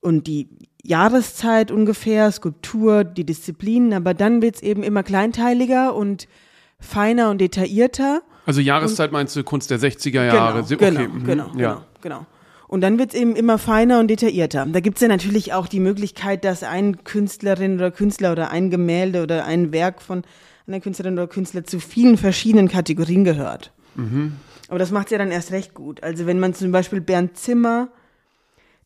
und 0.00 0.26
die 0.26 0.48
Jahreszeit 0.82 1.70
ungefähr, 1.70 2.32
Skulptur, 2.32 3.04
die 3.04 3.24
Disziplinen, 3.24 3.92
aber 3.92 4.12
dann 4.12 4.42
wird's 4.42 4.60
eben 4.60 4.82
immer 4.82 5.02
kleinteiliger 5.04 5.94
und 5.94 6.26
feiner 6.80 7.30
und 7.30 7.40
detaillierter. 7.40 8.22
Also 8.46 8.60
Jahreszeit 8.60 9.12
meinst 9.12 9.36
du 9.36 9.44
Kunst 9.44 9.70
der 9.70 9.78
60er 9.78 10.24
Jahre? 10.24 10.64
Sie- 10.64 10.76
Genau, 10.76 11.00
okay, 11.00 11.08
genau, 11.08 11.18
mhm, 11.20 11.24
genau, 11.26 11.44
ja. 11.44 11.52
genau, 11.52 11.82
genau. 12.02 12.26
Und 12.66 12.80
dann 12.80 12.98
wird's 12.98 13.14
eben 13.14 13.36
immer 13.36 13.58
feiner 13.58 14.00
und 14.00 14.08
detaillierter. 14.08 14.66
Da 14.66 14.80
gibt's 14.80 15.00
ja 15.00 15.08
natürlich 15.08 15.52
auch 15.52 15.68
die 15.68 15.80
Möglichkeit, 15.80 16.44
dass 16.44 16.62
ein 16.64 17.04
Künstlerin 17.04 17.74
oder 17.74 17.90
Künstler 17.92 18.32
oder 18.32 18.50
ein 18.50 18.70
Gemälde 18.70 19.22
oder 19.22 19.44
ein 19.44 19.72
Werk 19.72 20.02
von 20.02 20.22
einer 20.72 20.80
Künstlerin 20.80 21.14
oder 21.14 21.26
Künstler 21.26 21.64
zu 21.64 21.80
vielen 21.80 22.16
verschiedenen 22.16 22.68
Kategorien 22.68 23.24
gehört. 23.24 23.72
Mhm. 23.94 24.34
Aber 24.68 24.78
das 24.78 24.90
macht's 24.90 25.10
ja 25.10 25.18
dann 25.18 25.30
erst 25.30 25.52
recht 25.52 25.74
gut. 25.74 26.02
Also 26.02 26.26
wenn 26.26 26.38
man 26.38 26.54
zum 26.54 26.70
Beispiel 26.70 27.00
Bernd 27.00 27.36
Zimmer, 27.36 27.88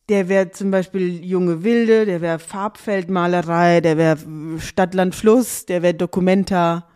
der 0.09 0.29
wäre 0.29 0.51
zum 0.51 0.71
Beispiel 0.71 1.23
Junge 1.23 1.63
Wilde, 1.63 2.05
der 2.05 2.21
wäre 2.21 2.39
Farbfeldmalerei, 2.39 3.81
der 3.81 3.97
wäre 3.97 4.17
Stadtland 4.59 5.15
Fluss, 5.15 5.65
der 5.65 5.81
wäre 5.81 5.93
Documenta. 5.93 6.87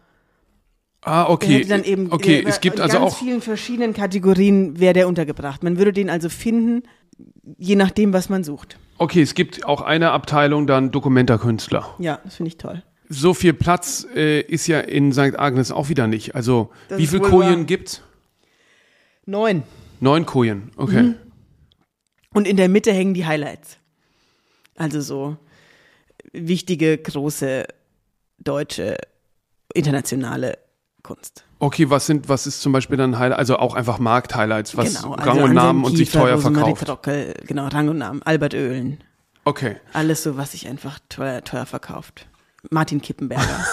Ah, 1.01 1.29
okay. 1.29 1.63
dann 1.65 1.83
eben 1.83 2.11
okay, 2.11 2.43
es 2.45 2.59
gibt 2.59 2.75
in 2.77 2.81
also 2.81 2.99
ganz 2.99 3.13
auch 3.13 3.17
vielen 3.17 3.41
verschiedenen 3.41 3.93
Kategorien 3.93 4.79
wäre 4.79 4.93
der 4.93 5.07
untergebracht. 5.07 5.63
Man 5.63 5.77
würde 5.77 5.93
den 5.93 6.09
also 6.09 6.27
finden, 6.27 6.83
je 7.57 7.75
nachdem, 7.75 8.11
was 8.11 8.29
man 8.29 8.43
sucht. 8.43 8.77
okay, 8.97 9.21
es 9.21 9.33
gibt 9.33 9.65
auch 9.65 9.81
eine 9.81 10.11
Abteilung 10.11 10.67
dann 10.67 10.91
Dokumentarkünstler. 10.91 11.95
Ja, 11.99 12.19
das 12.23 12.35
finde 12.35 12.49
ich 12.49 12.57
toll. 12.57 12.83
So 13.09 13.33
viel 13.33 13.53
Platz 13.53 14.05
äh, 14.15 14.41
ist 14.41 14.67
ja 14.67 14.79
in 14.79 15.11
St. 15.11 15.37
Agnes 15.39 15.71
auch 15.71 15.89
wieder 15.89 16.07
nicht. 16.07 16.35
Also 16.35 16.71
Das 16.87 16.99
wie 16.99 17.03
ist 17.03 17.09
viel 17.09 17.21
wohl 17.21 17.29
Kojen 17.29 17.65
gibt's? 17.65 18.01
Neun. 19.25 19.63
Neun 19.99 20.25
Kojen. 20.25 20.71
Okay. 20.77 21.01
Mhm. 21.01 21.15
Und 22.33 22.47
in 22.47 22.57
der 22.57 22.69
Mitte 22.69 22.93
hängen 22.93 23.15
die 23.15 23.25
Highlights. 23.25 23.77
Also 24.75 25.01
so 25.01 25.37
wichtige, 26.31 26.97
große, 26.97 27.65
deutsche, 28.37 28.97
internationale 29.73 30.59
Kunst. 31.01 31.43
Okay, 31.59 31.89
was 31.89 32.05
sind, 32.05 32.29
was 32.29 32.47
ist 32.47 32.61
zum 32.61 32.71
Beispiel 32.71 32.97
dann 32.97 33.17
Highlight, 33.19 33.39
also 33.39 33.57
auch 33.57 33.73
einfach 33.73 33.99
Markt-Highlights, 33.99 34.77
was 34.77 34.95
genau, 34.95 35.13
Rang 35.13 35.19
also 35.19 35.31
und 35.31 35.39
Anselm 35.39 35.53
Namen 35.55 35.83
und 35.83 35.97
sich 35.97 36.09
Kiefer, 36.09 36.21
teuer 36.21 36.35
Rosemarie 36.35 36.75
verkauft. 36.75 36.85
Trockel, 36.85 37.33
genau, 37.45 37.67
Rang 37.67 37.89
und 37.89 37.97
Namen. 37.97 38.21
Albert 38.23 38.53
Oehlen. 38.53 39.03
Okay. 39.43 39.77
Alles 39.93 40.23
so, 40.23 40.37
was 40.37 40.51
sich 40.51 40.67
einfach 40.67 40.99
teuer, 41.09 41.43
teuer 41.43 41.65
verkauft. 41.65 42.27
Martin 42.69 43.01
Kippenberger. 43.01 43.65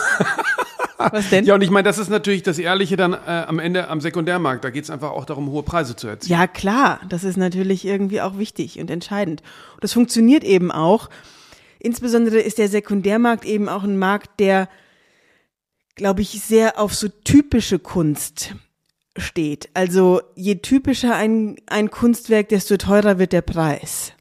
was 1.13 1.31
denn? 1.31 1.45
Ja, 1.45 1.55
und 1.55 1.63
ich 1.63 1.71
meine, 1.71 1.85
das 1.85 1.99
ist 1.99 2.09
natürlich 2.09 2.43
das 2.43 2.59
Ehrliche 2.59 2.97
dann 2.97 3.13
äh, 3.13 3.45
am 3.47 3.59
Ende 3.59 3.89
am 3.89 4.01
Sekundärmarkt. 4.01 4.65
Da 4.65 4.71
geht 4.71 4.85
es 4.85 4.91
einfach 4.91 5.11
auch 5.11 5.25
darum, 5.25 5.51
hohe 5.51 5.63
Preise 5.63 5.97
zu 5.97 6.09
erzielen. 6.09 6.39
Ja, 6.39 6.47
klar, 6.47 7.01
das 7.09 7.25
ist 7.25 7.37
natürlich 7.37 7.85
irgendwie 7.85 8.21
auch 8.21 8.39
wichtig 8.39 8.79
und 8.81 8.91
entscheidend. 8.91 9.43
Und 9.75 9.85
das 9.85 9.93
funktioniert 9.93 10.45
eben 10.45 10.71
auch. 10.71 11.09
Insbesondere 11.79 12.39
ist 12.39 12.59
der 12.59 12.69
Sekundärmarkt 12.69 13.45
eben 13.45 13.69
auch 13.69 13.85
ein 13.85 13.99
Markt, 13.99 14.41
der, 14.41 14.69
glaube 15.95 16.23
ich, 16.23 16.41
sehr 16.41 16.79
auf 16.79 16.95
so 16.95 17.09
typische 17.09 17.79
Kunst 17.79 18.55
steht. 19.17 19.69
Also 19.75 20.21
je 20.35 20.57
typischer 20.57 21.15
ein, 21.15 21.57
ein 21.67 21.91
Kunstwerk, 21.91 22.49
desto 22.49 22.77
teurer 22.77 23.19
wird 23.19 23.33
der 23.33 23.43
Preis. 23.43 24.13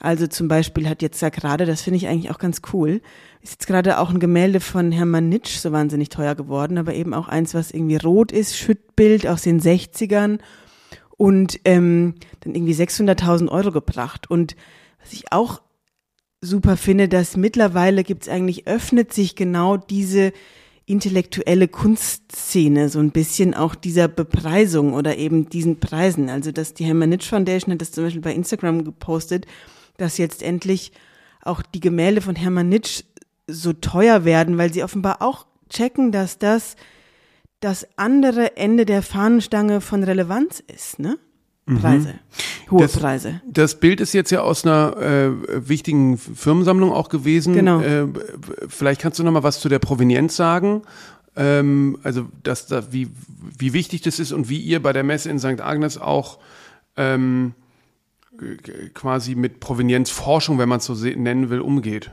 Also 0.00 0.26
zum 0.26 0.48
Beispiel 0.48 0.88
hat 0.88 1.02
jetzt 1.02 1.20
ja 1.20 1.28
gerade, 1.28 1.66
das 1.66 1.82
finde 1.82 1.98
ich 1.98 2.08
eigentlich 2.08 2.30
auch 2.30 2.38
ganz 2.38 2.62
cool, 2.72 3.02
ist 3.42 3.52
jetzt 3.52 3.66
gerade 3.66 3.98
auch 3.98 4.10
ein 4.10 4.18
Gemälde 4.18 4.60
von 4.60 4.92
Hermann 4.92 5.28
Nitsch 5.28 5.58
so 5.58 5.72
wahnsinnig 5.72 6.08
teuer 6.08 6.34
geworden, 6.34 6.78
aber 6.78 6.94
eben 6.94 7.12
auch 7.12 7.28
eins, 7.28 7.52
was 7.52 7.70
irgendwie 7.70 7.96
rot 7.96 8.32
ist, 8.32 8.56
Schüttbild 8.56 9.26
aus 9.26 9.42
den 9.42 9.60
60ern 9.60 10.38
und 11.18 11.60
ähm, 11.66 12.14
dann 12.40 12.54
irgendwie 12.54 12.72
600.000 12.72 13.48
Euro 13.50 13.72
gebracht. 13.72 14.30
Und 14.30 14.56
was 15.02 15.12
ich 15.12 15.32
auch 15.32 15.60
super 16.40 16.78
finde, 16.78 17.06
dass 17.06 17.36
mittlerweile 17.36 18.02
gibt's 18.02 18.28
eigentlich, 18.28 18.66
öffnet 18.66 19.12
sich 19.12 19.36
genau 19.36 19.76
diese 19.76 20.32
intellektuelle 20.86 21.68
Kunstszene 21.68 22.88
so 22.88 22.98
ein 22.98 23.10
bisschen 23.10 23.54
auch 23.54 23.74
dieser 23.74 24.08
Bepreisung 24.08 24.94
oder 24.94 25.18
eben 25.18 25.48
diesen 25.50 25.78
Preisen. 25.78 26.30
Also 26.30 26.52
dass 26.52 26.72
die 26.72 26.84
Hermann 26.84 27.10
Nitsch 27.10 27.28
Foundation 27.28 27.72
hat 27.72 27.82
das 27.82 27.92
zum 27.92 28.04
Beispiel 28.04 28.22
bei 28.22 28.34
Instagram 28.34 28.84
gepostet, 28.84 29.46
dass 30.00 30.18
jetzt 30.18 30.42
endlich 30.42 30.92
auch 31.42 31.62
die 31.62 31.80
Gemälde 31.80 32.20
von 32.20 32.34
Hermann 32.36 32.68
Nitsch 32.68 33.02
so 33.46 33.72
teuer 33.72 34.24
werden, 34.24 34.58
weil 34.58 34.72
sie 34.72 34.84
offenbar 34.84 35.22
auch 35.22 35.46
checken, 35.68 36.12
dass 36.12 36.38
das 36.38 36.76
das 37.60 37.86
andere 37.96 38.56
Ende 38.56 38.86
der 38.86 39.02
Fahnenstange 39.02 39.80
von 39.80 40.02
Relevanz 40.02 40.62
ist, 40.74 40.98
ne? 40.98 41.18
Preise. 41.80 42.14
Hohe 42.70 42.80
Das- 42.82 42.92
Preise. 42.96 43.40
Das 43.46 43.78
Bild 43.78 44.00
ist 44.00 44.12
jetzt 44.12 44.30
ja 44.30 44.40
aus 44.40 44.64
einer 44.64 44.96
äh, 44.96 45.68
wichtigen 45.68 46.18
Firmensammlung 46.18 46.90
auch 46.92 47.08
gewesen. 47.08 47.54
Genau. 47.54 47.80
Äh, 47.80 48.08
vielleicht 48.68 49.00
kannst 49.00 49.18
du 49.18 49.22
noch 49.24 49.30
mal 49.30 49.42
was 49.44 49.60
zu 49.60 49.68
der 49.68 49.78
Provenienz 49.78 50.34
sagen. 50.34 50.82
Ähm, 51.36 51.98
also, 52.02 52.26
dass 52.42 52.66
da, 52.66 52.92
wie, 52.92 53.08
wie 53.56 53.72
wichtig 53.72 54.00
das 54.02 54.18
ist 54.18 54.32
und 54.32 54.48
wie 54.48 54.58
ihr 54.58 54.82
bei 54.82 54.92
der 54.92 55.04
Messe 55.04 55.30
in 55.30 55.38
St. 55.38 55.60
Agnes 55.60 55.96
auch 55.96 56.38
ähm, 56.96 57.54
quasi 58.94 59.34
mit 59.34 59.60
Provenienzforschung, 59.60 60.58
wenn 60.58 60.68
man 60.68 60.78
es 60.78 60.86
so 60.86 60.94
nennen 60.94 61.50
will, 61.50 61.60
umgeht. 61.60 62.12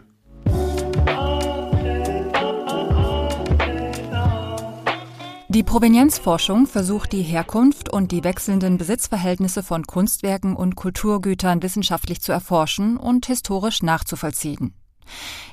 Die 5.50 5.64
Provenienzforschung 5.64 6.68
versucht 6.68 7.14
die 7.14 7.24
Herkunft 7.24 7.92
und 7.92 8.12
die 8.12 8.24
wechselnden 8.24 8.78
Besitzverhältnisse 8.78 9.64
von 9.64 9.88
Kunstwerken 9.88 10.56
und 10.56 10.76
Kulturgütern 10.76 11.64
wissenschaftlich 11.64 12.22
zu 12.22 12.32
erforschen 12.32 12.98
und 12.98 13.26
historisch 13.26 13.82
nachzuvollziehen. 13.82 14.74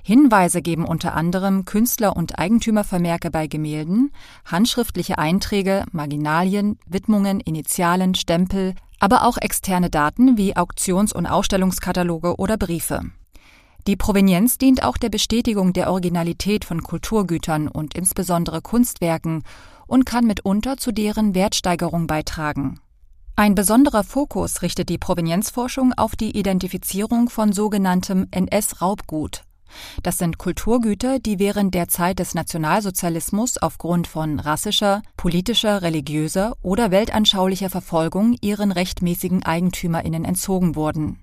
Hinweise 0.02 0.60
geben 0.60 0.84
unter 0.84 1.14
anderem 1.14 1.64
Künstler- 1.64 2.16
und 2.16 2.38
Eigentümervermerke 2.38 3.30
bei 3.30 3.46
Gemälden, 3.46 4.10
handschriftliche 4.44 5.16
Einträge, 5.16 5.84
Marginalien, 5.92 6.78
Widmungen, 6.86 7.40
Initialen, 7.40 8.14
Stempel, 8.14 8.74
aber 9.04 9.26
auch 9.26 9.36
externe 9.36 9.90
Daten 9.90 10.38
wie 10.38 10.56
Auktions- 10.56 11.12
und 11.12 11.26
Ausstellungskataloge 11.26 12.36
oder 12.36 12.56
Briefe. 12.56 13.02
Die 13.86 13.96
Provenienz 13.96 14.56
dient 14.56 14.82
auch 14.82 14.96
der 14.96 15.10
Bestätigung 15.10 15.74
der 15.74 15.90
Originalität 15.90 16.64
von 16.64 16.82
Kulturgütern 16.82 17.68
und 17.68 17.94
insbesondere 17.94 18.62
Kunstwerken 18.62 19.42
und 19.86 20.06
kann 20.06 20.24
mitunter 20.24 20.78
zu 20.78 20.90
deren 20.90 21.34
Wertsteigerung 21.34 22.06
beitragen. 22.06 22.80
Ein 23.36 23.54
besonderer 23.54 24.04
Fokus 24.04 24.62
richtet 24.62 24.88
die 24.88 24.96
Provenienzforschung 24.96 25.92
auf 25.92 26.16
die 26.16 26.34
Identifizierung 26.34 27.28
von 27.28 27.52
sogenanntem 27.52 28.26
NS-Raubgut. 28.30 29.42
Das 30.02 30.18
sind 30.18 30.38
Kulturgüter, 30.38 31.18
die 31.18 31.38
während 31.38 31.74
der 31.74 31.88
Zeit 31.88 32.18
des 32.18 32.34
Nationalsozialismus 32.34 33.58
aufgrund 33.58 34.06
von 34.06 34.40
rassischer, 34.40 35.02
politischer, 35.16 35.82
religiöser 35.82 36.56
oder 36.62 36.90
weltanschaulicher 36.90 37.70
Verfolgung 37.70 38.36
ihren 38.40 38.72
rechtmäßigen 38.72 39.44
Eigentümerinnen 39.44 40.24
entzogen 40.24 40.76
wurden. 40.76 41.18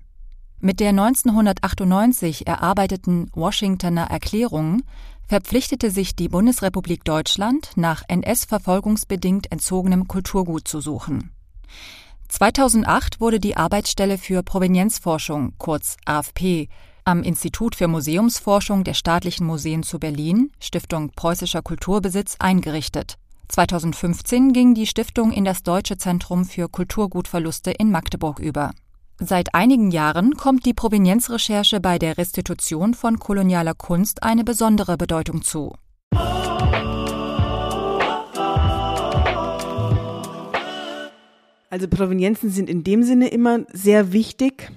Mit 0.60 0.78
der 0.78 0.90
1998 0.90 2.46
erarbeiteten 2.46 3.30
Washingtoner 3.34 4.04
Erklärung 4.04 4.82
verpflichtete 5.26 5.90
sich 5.90 6.14
die 6.14 6.28
Bundesrepublik 6.28 7.04
Deutschland, 7.04 7.70
nach 7.74 8.02
NS-verfolgungsbedingt 8.06 9.50
entzogenem 9.50 10.06
Kulturgut 10.06 10.68
zu 10.68 10.80
suchen. 10.80 11.32
2008 12.28 13.20
wurde 13.20 13.40
die 13.40 13.56
Arbeitsstelle 13.56 14.18
für 14.18 14.42
Provenienzforschung, 14.42 15.54
kurz 15.58 15.96
AFP, 16.04 16.68
am 17.04 17.22
Institut 17.22 17.74
für 17.74 17.88
Museumsforschung 17.88 18.84
der 18.84 18.94
Staatlichen 18.94 19.46
Museen 19.46 19.82
zu 19.82 19.98
Berlin, 19.98 20.50
Stiftung 20.60 21.10
Preußischer 21.10 21.62
Kulturbesitz, 21.62 22.36
eingerichtet. 22.38 23.16
2015 23.48 24.52
ging 24.52 24.74
die 24.74 24.86
Stiftung 24.86 25.32
in 25.32 25.44
das 25.44 25.62
Deutsche 25.62 25.98
Zentrum 25.98 26.44
für 26.44 26.68
Kulturgutverluste 26.68 27.70
in 27.70 27.90
Magdeburg 27.90 28.38
über. 28.38 28.70
Seit 29.18 29.54
einigen 29.54 29.90
Jahren 29.90 30.36
kommt 30.36 30.64
die 30.64 30.74
Provenienzrecherche 30.74 31.80
bei 31.80 31.98
der 31.98 32.18
Restitution 32.18 32.94
von 32.94 33.18
kolonialer 33.18 33.74
Kunst 33.74 34.22
eine 34.22 34.42
besondere 34.42 34.96
Bedeutung 34.96 35.42
zu. 35.42 35.74
Also 41.70 41.88
Provenienzen 41.88 42.50
sind 42.50 42.68
in 42.68 42.84
dem 42.84 43.02
Sinne 43.02 43.28
immer 43.28 43.60
sehr 43.72 44.12
wichtig, 44.12 44.70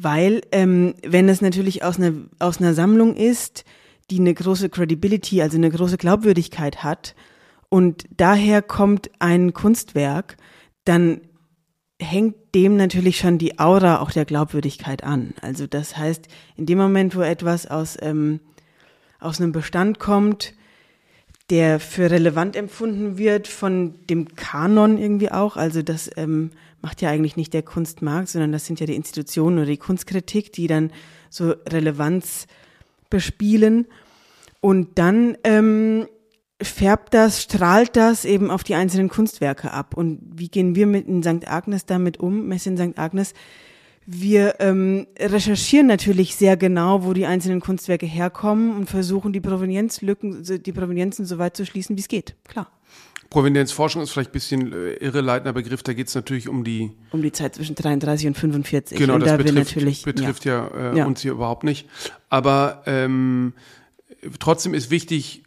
weil 0.00 0.42
ähm, 0.52 0.94
wenn 1.04 1.28
es 1.28 1.40
natürlich 1.40 1.82
aus 1.82 1.98
einer, 1.98 2.12
aus 2.38 2.60
einer 2.60 2.72
Sammlung 2.72 3.16
ist, 3.16 3.64
die 4.10 4.20
eine 4.20 4.32
große 4.32 4.70
Credibility, 4.70 5.42
also 5.42 5.56
eine 5.56 5.70
große 5.70 5.98
Glaubwürdigkeit 5.98 6.84
hat 6.84 7.16
und 7.68 8.04
daher 8.16 8.62
kommt 8.62 9.10
ein 9.18 9.52
Kunstwerk, 9.52 10.36
dann 10.84 11.20
hängt 12.00 12.36
dem 12.54 12.76
natürlich 12.76 13.18
schon 13.18 13.38
die 13.38 13.58
Aura 13.58 14.00
auch 14.00 14.12
der 14.12 14.24
Glaubwürdigkeit 14.24 15.02
an. 15.02 15.34
Also 15.42 15.66
das 15.66 15.96
heißt, 15.96 16.28
in 16.56 16.64
dem 16.64 16.78
Moment, 16.78 17.16
wo 17.16 17.22
etwas 17.22 17.66
aus, 17.66 17.98
ähm, 18.00 18.38
aus 19.18 19.40
einem 19.40 19.50
Bestand 19.50 19.98
kommt, 19.98 20.54
der 21.50 21.80
für 21.80 22.08
relevant 22.08 22.54
empfunden 22.54 23.18
wird 23.18 23.48
von 23.48 23.94
dem 24.06 24.36
Kanon 24.36 24.96
irgendwie 24.96 25.32
auch, 25.32 25.56
also 25.56 25.82
das 25.82 26.08
ähm, 26.16 26.50
macht 26.80 27.02
ja 27.02 27.10
eigentlich 27.10 27.36
nicht 27.36 27.54
der 27.54 27.62
Kunstmarkt, 27.62 28.28
sondern 28.28 28.52
das 28.52 28.66
sind 28.66 28.80
ja 28.80 28.86
die 28.86 28.94
Institutionen 28.94 29.58
oder 29.58 29.66
die 29.66 29.76
Kunstkritik, 29.76 30.52
die 30.52 30.66
dann 30.66 30.92
so 31.30 31.54
Relevanz 31.68 32.46
bespielen. 33.10 33.86
Und 34.60 34.98
dann 34.98 35.36
ähm, 35.44 36.06
färbt 36.60 37.14
das, 37.14 37.42
strahlt 37.42 37.96
das 37.96 38.24
eben 38.24 38.50
auf 38.50 38.64
die 38.64 38.74
einzelnen 38.74 39.08
Kunstwerke 39.08 39.72
ab. 39.72 39.96
Und 39.96 40.20
wie 40.34 40.48
gehen 40.48 40.74
wir 40.74 40.86
mit 40.86 41.06
in 41.06 41.22
St. 41.22 41.48
Agnes 41.48 41.86
damit 41.86 42.18
um, 42.18 42.46
Messe 42.46 42.70
in 42.70 42.76
St. 42.76 42.98
Agnes? 42.98 43.34
Wir 44.06 44.54
ähm, 44.60 45.06
recherchieren 45.18 45.86
natürlich 45.86 46.34
sehr 46.34 46.56
genau, 46.56 47.04
wo 47.04 47.12
die 47.12 47.26
einzelnen 47.26 47.60
Kunstwerke 47.60 48.06
herkommen 48.06 48.74
und 48.74 48.88
versuchen, 48.88 49.34
die 49.34 49.40
Provenienzlücken, 49.40 50.42
die 50.64 50.72
Provenienzen 50.72 51.26
so 51.26 51.38
weit 51.38 51.56
zu 51.56 51.66
schließen, 51.66 51.94
wie 51.96 52.00
es 52.00 52.08
geht. 52.08 52.34
Klar. 52.44 52.70
Provenienzforschung 53.30 54.02
ist 54.02 54.10
vielleicht 54.10 54.30
ein 54.30 54.32
bisschen 54.32 54.72
äh, 54.72 54.94
irreleitender 54.94 55.52
Begriff. 55.52 55.82
Da 55.82 55.92
geht 55.92 56.08
es 56.08 56.14
natürlich 56.14 56.48
um 56.48 56.64
die 56.64 56.92
um 57.10 57.22
die 57.22 57.32
Zeit 57.32 57.54
zwischen 57.54 57.74
33 57.74 58.28
und 58.28 58.38
45. 58.38 58.98
Genau, 58.98 59.14
und 59.14 59.20
das 59.20 59.30
da 59.30 59.36
betrifft, 59.36 59.56
natürlich, 59.56 60.02
betrifft 60.02 60.44
ja, 60.44 60.70
ja, 60.72 60.92
äh, 60.92 60.98
ja, 60.98 61.06
uns 61.06 61.20
hier 61.20 61.32
überhaupt 61.32 61.64
nicht. 61.64 61.88
Aber 62.30 62.82
ähm, 62.86 63.52
trotzdem 64.38 64.72
ist 64.72 64.90
wichtig, 64.90 65.44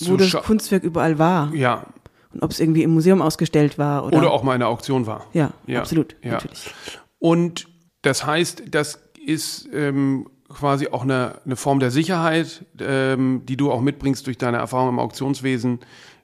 wo 0.00 0.16
das 0.16 0.32
Kunstwerk 0.32 0.84
überall 0.84 1.18
war. 1.18 1.54
Ja. 1.54 1.86
Und 2.32 2.42
ob 2.42 2.50
es 2.50 2.60
irgendwie 2.60 2.82
im 2.82 2.90
Museum 2.90 3.22
ausgestellt 3.22 3.78
war 3.78 4.06
oder, 4.06 4.18
oder 4.18 4.30
auch 4.30 4.42
mal 4.42 4.54
in 4.54 4.60
der 4.60 4.68
Auktion 4.68 5.06
war. 5.06 5.26
Ja, 5.32 5.52
ja 5.66 5.80
absolut, 5.80 6.16
ja. 6.22 6.32
natürlich. 6.32 6.70
Und 7.18 7.68
das 8.02 8.24
heißt, 8.24 8.64
das 8.70 9.00
ist 9.24 9.68
ähm, 9.72 10.28
quasi 10.48 10.88
auch 10.88 11.02
eine, 11.02 11.40
eine 11.44 11.56
Form 11.56 11.80
der 11.80 11.90
Sicherheit, 11.90 12.64
ähm, 12.78 13.42
die 13.46 13.56
du 13.56 13.70
auch 13.70 13.80
mitbringst 13.80 14.26
durch 14.26 14.38
deine 14.38 14.58
Erfahrung 14.58 14.90
im 14.90 14.98
Auktionswesen, 14.98 15.80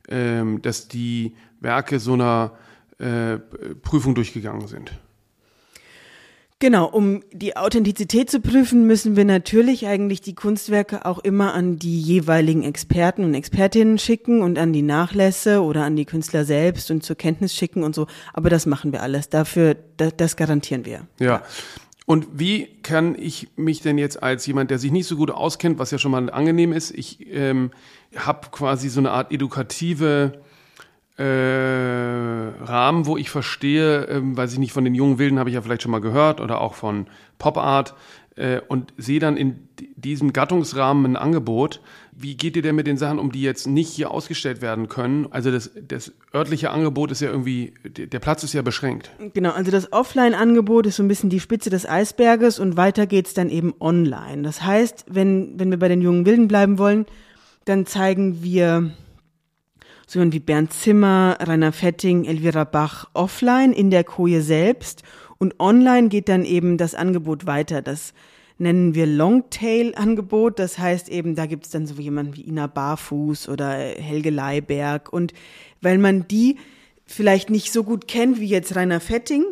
ähm, 0.09 0.63
dass 0.63 0.89
die 0.89 1.35
Werke 1.61 1.99
so 1.99 2.15
einer 2.15 2.53
äh, 2.99 3.39
Prüfung 3.83 4.15
durchgegangen 4.15 4.67
sind. 4.69 4.93
Genau, 6.63 6.87
um 6.87 7.25
die 7.33 7.57
Authentizität 7.57 8.31
zu 8.31 8.39
prüfen, 8.39 8.87
müssen 8.87 9.17
wir 9.17 9.25
natürlich 9.25 9.89
eigentlich 9.89 10.21
die 10.21 10.37
Kunstwerke 10.37 11.05
auch 11.07 11.19
immer 11.19 11.55
an 11.55 11.81
die 11.81 12.01
jeweiligen 12.01 12.63
Experten 12.63 13.25
und 13.25 13.35
Expertinnen 13.35 13.99
schicken 13.99 14.43
und 14.43 14.59
an 14.59 14.73
die 14.73 14.83
Nachlässe 14.83 15.61
oder 15.61 15.83
an 15.83 15.97
die 15.97 16.05
Künstler 16.05 16.45
selbst 16.45 16.93
und 16.93 17.03
zur 17.03 17.17
Kenntnis 17.17 17.53
schicken 17.53 17.83
und 17.83 17.97
so. 17.97 18.07
Aber 18.33 18.49
das 18.49 18.67
machen 18.67 18.93
wir 18.93 19.03
alles. 19.03 19.29
Dafür, 19.29 19.77
das, 19.97 20.13
das 20.17 20.37
garantieren 20.37 20.85
wir. 20.85 21.09
Ja. 21.19 21.43
Und 22.05 22.27
wie 22.33 22.67
kann 22.83 23.15
ich 23.17 23.49
mich 23.57 23.81
denn 23.81 23.97
jetzt 23.97 24.23
als 24.23 24.47
jemand, 24.47 24.71
der 24.71 24.79
sich 24.79 24.91
nicht 24.91 25.07
so 25.07 25.17
gut 25.17 25.31
auskennt, 25.31 25.79
was 25.79 25.91
ja 25.91 25.99
schon 25.99 26.11
mal 26.11 26.31
angenehm 26.31 26.73
ist, 26.73 26.91
ich 26.91 27.27
ähm, 27.33 27.71
habe 28.17 28.49
quasi 28.51 28.89
so 28.89 29.01
eine 29.01 29.13
Art 29.13 29.33
edukative 29.33 30.41
äh, 31.17 31.23
Rahmen, 32.65 33.07
wo 33.07 33.17
ich 33.17 33.31
verstehe, 33.31 34.05
ähm, 34.07 34.37
weiß 34.37 34.53
ich 34.53 34.59
nicht, 34.59 34.73
von 34.73 34.85
den 34.85 34.95
jungen 34.95 35.19
Wilden 35.19 35.39
habe 35.39 35.51
ich 35.51 35.55
ja 35.55 35.63
vielleicht 35.63 35.83
schon 35.83 35.91
mal 35.93 36.01
gehört 36.01 36.41
oder 36.41 36.61
auch 36.61 36.75
von 36.75 37.07
Pop 37.39 37.57
Art 37.57 37.95
und 38.69 38.95
sehe 38.97 39.21
dann 39.21 39.37
in 39.37 39.69
diesem 39.97 40.33
Gattungsrahmen 40.33 41.05
ein 41.05 41.17
Angebot. 41.17 41.83
Wie 42.13 42.37
geht 42.37 42.57
ihr 42.57 42.63
denn 42.63 42.75
mit 42.75 42.87
den 42.87 42.97
Sachen 42.97 43.19
um, 43.19 43.31
die 43.31 43.43
jetzt 43.43 43.67
nicht 43.67 43.91
hier 43.91 44.11
ausgestellt 44.11 44.63
werden 44.63 44.89
können? 44.89 45.27
Also 45.31 45.51
das, 45.51 45.71
das 45.87 46.13
örtliche 46.35 46.71
Angebot 46.71 47.11
ist 47.11 47.21
ja 47.21 47.31
irgendwie, 47.31 47.75
der 47.85 48.19
Platz 48.21 48.43
ist 48.43 48.55
ja 48.55 48.63
beschränkt. 48.63 49.11
Genau, 49.35 49.51
also 49.51 49.71
das 49.71 49.93
Offline-Angebot 49.93 50.87
ist 50.87 50.97
so 50.97 51.03
ein 51.03 51.09
bisschen 51.09 51.31
die 51.31 51.41
Spitze 51.41 51.69
des 51.69 51.87
Eisberges 51.87 52.59
und 52.59 52.77
weiter 52.77 53.07
geht's 53.07 53.35
dann 53.35 53.51
eben 53.51 53.75
online. 53.81 54.43
Das 54.43 54.63
heißt, 54.63 55.07
wenn, 55.09 55.59
wenn 55.59 55.71
wir 55.71 55.79
bei 55.79 55.89
den 55.89 56.01
jungen 56.01 56.25
Wilden 56.25 56.49
bleiben 56.49 56.79
wollen, 56.79 57.07
dann 57.65 57.87
zeigen 57.87 58.43
wir 58.43 58.93
so 60.07 60.19
jemand 60.19 60.35
wie 60.35 60.41
Bernd 60.41 60.73
Zimmer, 60.73 61.39
Rainer 61.41 61.73
Fetting, 61.73 62.25
Elvira 62.25 62.65
Bach 62.65 63.09
offline 63.15 63.73
in 63.73 63.91
der 63.91 64.05
Koje 64.05 64.43
selbst 64.43 65.03
und 65.43 65.59
online 65.59 66.09
geht 66.09 66.29
dann 66.29 66.45
eben 66.45 66.77
das 66.77 66.95
Angebot 66.95 67.47
weiter. 67.47 67.83
Das 67.83 68.15
nennen 68.59 68.95
wir 68.95 69.07
Longtail-Angebot. 69.07 70.61
Das 70.61 70.79
heißt 70.79 71.09
eben, 71.09 71.35
da 71.35 71.47
gibt's 71.47 71.71
dann 71.71 71.85
so 71.85 71.95
jemanden 71.95 72.37
wie 72.37 72.47
Ina 72.47 72.69
Barfuß 72.69 73.49
oder 73.49 73.73
Helge 73.73 74.31
Leiberg. 74.31 75.13
Und 75.13 75.33
weil 75.81 75.99
man 75.99 76.29
die 76.29 76.59
vielleicht 77.07 77.51
nicht 77.51 77.73
so 77.73 77.83
gut 77.83 78.07
kennt 78.07 78.39
wie 78.39 78.47
jetzt 78.47 78.77
Rainer 78.77 79.01
Fetting, 79.01 79.43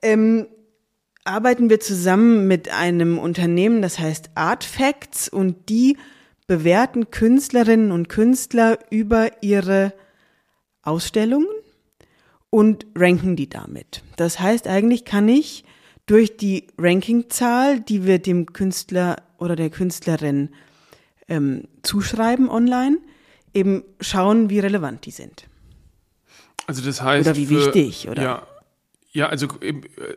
ähm, 0.00 0.46
arbeiten 1.24 1.70
wir 1.70 1.80
zusammen 1.80 2.46
mit 2.46 2.72
einem 2.72 3.18
Unternehmen, 3.18 3.82
das 3.82 3.98
heißt 3.98 4.30
Artfacts 4.36 5.28
und 5.28 5.68
die 5.68 5.96
bewerten 6.46 7.10
Künstlerinnen 7.10 7.90
und 7.90 8.08
Künstler 8.08 8.78
über 8.90 9.42
ihre 9.42 9.92
Ausstellungen 10.82 11.48
und 12.56 12.86
ranken 12.94 13.36
die 13.36 13.50
damit. 13.50 14.02
Das 14.16 14.40
heißt, 14.40 14.66
eigentlich 14.66 15.04
kann 15.04 15.28
ich 15.28 15.62
durch 16.06 16.38
die 16.38 16.68
Rankingzahl, 16.78 17.80
die 17.80 18.06
wir 18.06 18.18
dem 18.18 18.46
Künstler 18.46 19.16
oder 19.36 19.56
der 19.56 19.68
Künstlerin 19.68 20.48
ähm, 21.28 21.64
zuschreiben 21.82 22.48
online, 22.48 22.96
eben 23.52 23.84
schauen, 24.00 24.48
wie 24.48 24.58
relevant 24.60 25.04
die 25.04 25.10
sind. 25.10 25.48
Also 26.66 26.80
das 26.80 27.02
heißt. 27.02 27.28
Oder 27.28 27.36
wie 27.36 27.44
für, 27.44 27.66
wichtig, 27.66 28.08
oder? 28.08 28.22
Ja, 28.22 28.46
ja, 29.12 29.28
also 29.28 29.48
äh, 29.60 29.74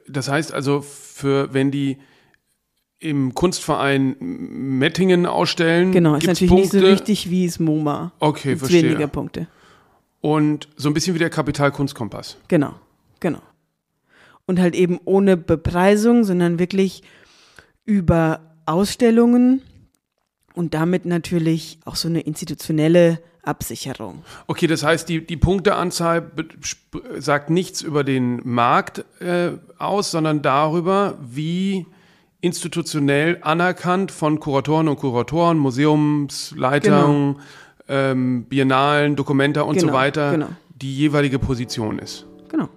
das 0.07 0.29
heißt 0.29 0.53
also, 0.53 0.79
für 0.79 1.53
wenn 1.53 1.71
die 1.71 1.97
im 2.99 3.33
Kunstverein 3.33 4.15
Mettingen 4.21 5.25
ausstellen. 5.25 5.91
Genau, 5.91 6.15
ist 6.15 6.25
natürlich 6.25 6.49
Punkte. 6.49 6.77
nicht 6.77 6.85
so 6.85 6.89
wichtig 6.89 7.29
wie 7.29 7.43
es 7.43 7.59
MoMA. 7.59 8.13
Okay, 8.19 8.51
Gibt's 8.51 8.59
verstehe. 8.61 8.83
weniger 8.83 9.07
Punkte. 9.07 9.47
Und 10.21 10.67
so 10.75 10.89
ein 10.89 10.93
bisschen 10.93 11.15
wie 11.15 11.19
der 11.19 11.29
Kapitalkunstkompass. 11.29 12.37
Genau, 12.47 12.75
genau. 13.19 13.41
Und 14.45 14.59
halt 14.59 14.75
eben 14.75 14.99
ohne 15.05 15.37
Bepreisung, 15.37 16.23
sondern 16.23 16.59
wirklich 16.59 17.03
über 17.85 18.41
Ausstellungen 18.65 19.61
und 20.53 20.73
damit 20.73 21.05
natürlich 21.05 21.79
auch 21.85 21.95
so 21.95 22.07
eine 22.07 22.21
institutionelle 22.21 23.21
Absicherung. 23.43 24.23
Okay, 24.47 24.67
das 24.67 24.83
heißt, 24.83 25.07
die, 25.07 25.25
die 25.25 25.37
Punkteanzahl 25.37 26.31
sagt 27.17 27.49
nichts 27.49 27.81
über 27.81 28.03
den 28.03 28.41
Markt 28.43 29.05
äh, 29.21 29.51
aus, 29.77 30.11
sondern 30.11 30.41
darüber, 30.41 31.17
wie 31.21 31.85
institutionell 32.41 33.39
anerkannt 33.41 34.11
von 34.11 34.39
Kuratoren 34.39 34.87
und 34.87 34.97
Kuratoren, 34.97 35.57
Museumsleitern, 35.57 37.33
genau. 37.33 37.39
Ähm, 37.89 38.45
Biennalen, 38.45 39.15
Dokumenta 39.15 39.61
und 39.61 39.75
genau, 39.75 39.87
so 39.87 39.93
weiter 39.93 40.31
genau. 40.31 40.47
die 40.69 40.95
jeweilige 40.95 41.39
Position 41.39 41.99
ist. 41.99 42.25
Genau. 42.47 42.69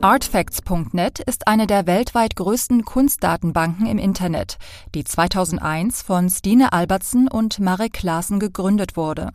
Artfacts.net 0.00 1.18
ist 1.20 1.48
eine 1.48 1.66
der 1.66 1.86
weltweit 1.86 2.36
größten 2.36 2.84
Kunstdatenbanken 2.84 3.86
im 3.86 3.98
Internet, 3.98 4.58
die 4.94 5.02
2001 5.02 6.02
von 6.02 6.30
Stine 6.30 6.72
Albertsen 6.72 7.28
und 7.28 7.58
Marek 7.58 7.94
Klaassen 7.94 8.38
gegründet 8.38 8.96
wurde. 8.96 9.30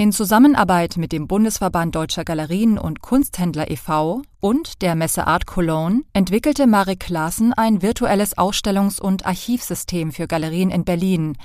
In 0.00 0.12
Zusammenarbeit 0.12 0.96
mit 0.96 1.10
dem 1.10 1.26
Bundesverband 1.26 1.92
Deutscher 1.92 2.24
Galerien 2.24 2.78
und 2.78 3.02
Kunsthändler 3.02 3.68
e.V. 3.68 4.22
und 4.38 4.80
der 4.80 4.94
Messe 4.94 5.26
Art 5.26 5.46
Cologne 5.46 6.02
entwickelte 6.12 6.68
Marek 6.68 7.00
Klaassen 7.00 7.52
ein 7.52 7.82
virtuelles 7.82 8.38
Ausstellungs- 8.38 9.00
und 9.00 9.26
Archivsystem 9.26 10.12
für 10.12 10.28
Galerien 10.28 10.70
in 10.70 10.84
Berlin, 10.84 11.36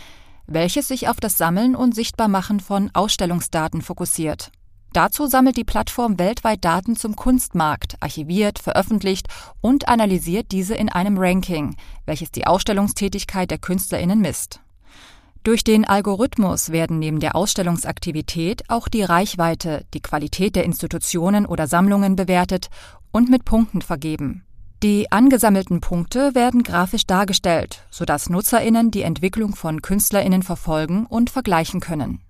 welches 0.45 0.87
sich 0.87 1.07
auf 1.07 1.19
das 1.19 1.39
Sammeln 1.39 1.75
und 1.75 1.95
Sichtbarmachen 1.95 2.59
von 2.59 2.91
Ausstellungsdaten 2.93 3.81
fokussiert. 3.81 4.51
Dazu 4.93 5.25
sammelt 5.25 5.57
die 5.57 5.63
Plattform 5.63 6.19
weltweit 6.19 6.63
Daten 6.63 6.95
zum 6.95 7.15
Kunstmarkt, 7.15 7.95
archiviert, 8.01 8.59
veröffentlicht 8.59 9.29
und 9.61 9.87
analysiert 9.87 10.51
diese 10.51 10.75
in 10.75 10.89
einem 10.89 11.17
Ranking, 11.17 11.75
welches 12.05 12.29
die 12.29 12.45
Ausstellungstätigkeit 12.45 13.49
der 13.49 13.57
Künstlerinnen 13.57 14.19
misst. 14.21 14.62
Durch 15.43 15.65
den 15.65 15.84
Algorithmus 15.84 16.71
werden 16.71 16.99
neben 16.99 17.19
der 17.19 17.36
Ausstellungsaktivität 17.36 18.63
auch 18.69 18.88
die 18.88 19.03
Reichweite, 19.03 19.86
die 19.93 19.99
Qualität 19.99 20.56
der 20.56 20.63
Institutionen 20.63 21.45
oder 21.45 21.67
Sammlungen 21.67 22.15
bewertet 22.15 22.69
und 23.12 23.29
mit 23.29 23.43
Punkten 23.43 23.82
vergeben. 23.82 24.45
Die 24.84 25.12
angesammelten 25.12 25.82
Punkte 25.82 26.34
werden 26.34 26.63
grafisch 26.63 27.06
dargestellt, 27.06 27.86
sodass 27.89 28.29
Nutzerinnen 28.29 28.89
die 28.89 29.01
Entwicklung 29.01 29.53
von 29.53 29.82
Künstlerinnen 29.82 30.43
verfolgen 30.43 31.06
und 31.06 31.29
vergleichen 31.29 31.82
können. 31.82 32.21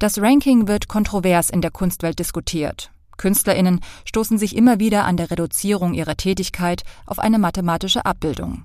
Das 0.00 0.18
Ranking 0.20 0.66
wird 0.66 0.88
kontrovers 0.88 1.50
in 1.50 1.60
der 1.60 1.70
Kunstwelt 1.70 2.18
diskutiert. 2.18 2.90
Künstlerinnen 3.16 3.80
stoßen 4.04 4.38
sich 4.38 4.56
immer 4.56 4.80
wieder 4.80 5.04
an 5.04 5.16
der 5.16 5.30
Reduzierung 5.30 5.94
ihrer 5.94 6.16
Tätigkeit 6.16 6.82
auf 7.06 7.20
eine 7.20 7.38
mathematische 7.38 8.04
Abbildung. 8.04 8.64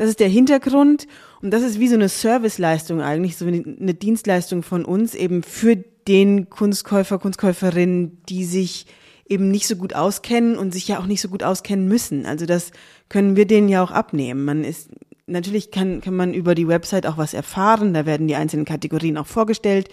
Das 0.00 0.08
ist 0.08 0.20
der 0.20 0.30
Hintergrund 0.30 1.06
und 1.42 1.50
das 1.50 1.62
ist 1.62 1.78
wie 1.78 1.86
so 1.86 1.94
eine 1.94 2.08
Serviceleistung 2.08 3.02
eigentlich, 3.02 3.36
so 3.36 3.44
eine 3.44 3.92
Dienstleistung 3.92 4.62
von 4.62 4.86
uns 4.86 5.14
eben 5.14 5.42
für 5.42 5.76
den 5.76 6.48
Kunstkäufer, 6.48 7.18
Kunstkäuferin, 7.18 8.16
die 8.26 8.46
sich 8.46 8.86
eben 9.28 9.50
nicht 9.50 9.66
so 9.66 9.76
gut 9.76 9.92
auskennen 9.92 10.56
und 10.56 10.72
sich 10.72 10.88
ja 10.88 11.00
auch 11.00 11.04
nicht 11.04 11.20
so 11.20 11.28
gut 11.28 11.42
auskennen 11.42 11.86
müssen. 11.86 12.24
Also 12.24 12.46
das 12.46 12.70
können 13.10 13.36
wir 13.36 13.46
denen 13.46 13.68
ja 13.68 13.82
auch 13.82 13.90
abnehmen. 13.90 14.46
Man 14.46 14.64
ist 14.64 14.88
natürlich 15.26 15.70
kann, 15.70 16.00
kann 16.00 16.16
man 16.16 16.32
über 16.32 16.54
die 16.54 16.66
Website 16.66 17.04
auch 17.04 17.18
was 17.18 17.34
erfahren, 17.34 17.92
da 17.92 18.06
werden 18.06 18.26
die 18.26 18.36
einzelnen 18.36 18.64
Kategorien 18.64 19.18
auch 19.18 19.26
vorgestellt. 19.26 19.90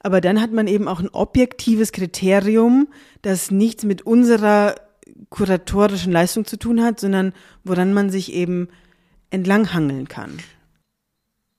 Aber 0.00 0.20
dann 0.20 0.40
hat 0.40 0.50
man 0.50 0.66
eben 0.66 0.88
auch 0.88 0.98
ein 0.98 1.08
objektives 1.08 1.92
Kriterium, 1.92 2.88
das 3.22 3.52
nichts 3.52 3.84
mit 3.84 4.02
unserer 4.02 4.74
kuratorischen 5.30 6.10
Leistung 6.10 6.46
zu 6.46 6.58
tun 6.58 6.82
hat, 6.82 6.98
sondern 6.98 7.32
woran 7.62 7.92
man 7.92 8.10
sich 8.10 8.32
eben 8.32 8.66
entlanghangeln 9.34 10.08
kann. 10.08 10.38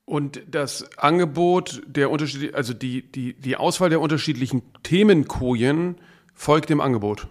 Und 0.04 0.40
das 0.48 0.98
Angebot 0.98 1.82
der 1.86 2.10
unterschiedlichen, 2.10 2.54
also 2.54 2.72
die, 2.72 3.02
die, 3.02 3.34
die 3.34 3.56
Auswahl 3.56 3.90
der 3.90 4.00
unterschiedlichen 4.00 4.62
Themenkojen 4.82 5.96
folgt 6.32 6.70
dem 6.70 6.80
Angebot. 6.80 7.28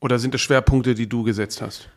Oder 0.00 0.18
sind 0.18 0.32
das 0.32 0.40
Schwerpunkte, 0.40 0.94
die 0.94 1.08
du 1.08 1.22
gesetzt 1.22 1.60
hast? 1.60 1.90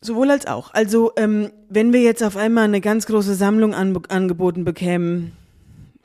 Sowohl 0.00 0.30
als 0.30 0.46
auch. 0.46 0.72
Also 0.72 1.12
ähm, 1.16 1.50
wenn 1.68 1.92
wir 1.92 2.00
jetzt 2.00 2.22
auf 2.22 2.38
einmal 2.38 2.64
eine 2.64 2.80
ganz 2.80 3.04
große 3.04 3.34
Sammlung 3.34 3.74
an, 3.74 3.98
angeboten 4.08 4.64
bekämen, 4.64 5.32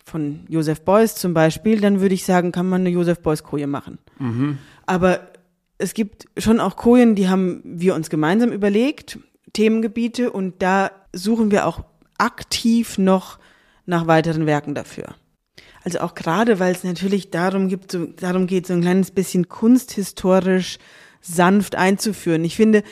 von 0.05 0.41
Joseph 0.47 0.81
Beuys 0.81 1.15
zum 1.15 1.33
Beispiel, 1.33 1.81
dann 1.81 1.99
würde 1.99 2.13
ich 2.13 2.25
sagen, 2.25 2.51
kann 2.51 2.69
man 2.69 2.81
eine 2.81 2.89
Joseph 2.89 3.19
Beuys 3.19 3.43
Koje 3.43 3.67
machen. 3.67 3.97
Mhm. 4.19 4.59
Aber 4.85 5.19
es 5.77 5.93
gibt 5.93 6.25
schon 6.37 6.59
auch 6.59 6.75
Kojen, 6.75 7.15
die 7.15 7.27
haben 7.27 7.61
wir 7.63 7.95
uns 7.95 8.09
gemeinsam 8.09 8.51
überlegt, 8.51 9.19
Themengebiete, 9.55 10.31
und 10.31 10.61
da 10.61 10.91
suchen 11.13 11.49
wir 11.49 11.65
auch 11.65 11.83
aktiv 12.17 12.97
noch 12.97 13.39
nach 13.85 14.07
weiteren 14.07 14.45
Werken 14.45 14.75
dafür. 14.75 15.15
Also 15.83 15.99
auch 15.99 16.15
gerade, 16.15 16.59
weil 16.59 16.73
es 16.73 16.83
natürlich 16.83 17.29
darum 17.29 17.67
gibt, 17.67 17.91
so, 17.91 18.05
darum 18.05 18.47
geht, 18.47 18.67
so 18.67 18.73
ein 18.73 18.81
kleines 18.81 19.11
bisschen 19.11 19.47
kunsthistorisch 19.47 20.79
sanft 21.21 21.75
einzuführen. 21.75 22.43
Ich 22.43 22.55
finde, 22.55 22.83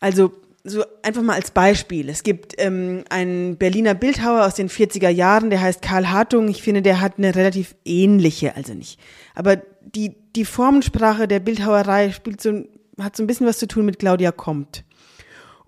also 0.00 0.32
so 0.64 0.84
einfach 1.02 1.22
mal 1.22 1.34
als 1.34 1.52
Beispiel. 1.52 2.08
Es 2.08 2.22
gibt 2.22 2.54
ähm, 2.58 3.04
einen 3.08 3.56
Berliner 3.56 3.94
Bildhauer 3.94 4.44
aus 4.44 4.54
den 4.54 4.68
40er 4.68 5.08
Jahren, 5.08 5.50
der 5.50 5.60
heißt 5.60 5.80
Karl 5.80 6.10
Hartung. 6.10 6.48
Ich 6.48 6.62
finde, 6.62 6.82
der 6.82 7.00
hat 7.00 7.18
eine 7.18 7.34
relativ 7.34 7.74
ähnliche, 7.84 8.56
also 8.56 8.74
nicht. 8.74 9.00
Aber 9.34 9.56
die, 9.80 10.14
die 10.34 10.44
Formensprache 10.44 11.28
der 11.28 11.40
Bildhauerei 11.40 12.10
spielt 12.10 12.40
so, 12.40 12.64
hat 13.00 13.16
so 13.16 13.22
ein 13.22 13.26
bisschen 13.26 13.46
was 13.46 13.58
zu 13.58 13.68
tun 13.68 13.86
mit 13.86 13.98
Claudia 13.98 14.32
Comte. 14.32 14.82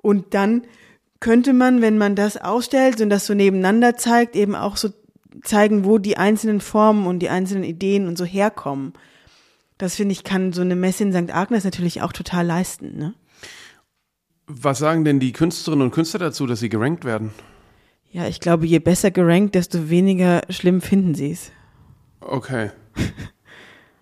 Und 0.02 0.34
dann 0.34 0.62
könnte 1.20 1.52
man, 1.52 1.82
wenn 1.82 1.98
man 1.98 2.16
das 2.16 2.36
ausstellt 2.36 3.00
und 3.00 3.10
das 3.10 3.26
so 3.26 3.34
nebeneinander 3.34 3.96
zeigt, 3.96 4.34
eben 4.34 4.54
auch 4.54 4.76
so 4.76 4.90
zeigen, 5.44 5.84
wo 5.84 5.98
die 5.98 6.16
einzelnen 6.16 6.60
Formen 6.60 7.06
und 7.06 7.20
die 7.20 7.28
einzelnen 7.28 7.64
Ideen 7.64 8.08
und 8.08 8.16
so 8.16 8.24
herkommen. 8.24 8.94
Das 9.78 9.96
finde 9.96 10.12
ich, 10.12 10.24
kann 10.24 10.52
so 10.52 10.62
eine 10.62 10.76
Messe 10.76 11.04
in 11.04 11.12
St. 11.12 11.34
Agnes 11.34 11.64
natürlich 11.64 12.02
auch 12.02 12.12
total 12.12 12.46
leisten, 12.46 12.98
ne? 12.98 13.14
Was 14.46 14.78
sagen 14.78 15.04
denn 15.04 15.20
die 15.20 15.32
Künstlerinnen 15.32 15.86
und 15.86 15.90
Künstler 15.92 16.18
dazu, 16.18 16.44
dass 16.44 16.58
sie 16.58 16.68
gerankt 16.68 17.04
werden? 17.04 17.30
Ja, 18.10 18.26
ich 18.26 18.40
glaube, 18.40 18.66
je 18.66 18.80
besser 18.80 19.12
gerankt, 19.12 19.54
desto 19.54 19.88
weniger 19.88 20.42
schlimm 20.50 20.80
finden 20.80 21.14
sie 21.14 21.30
es. 21.30 21.52
Okay. 22.20 22.70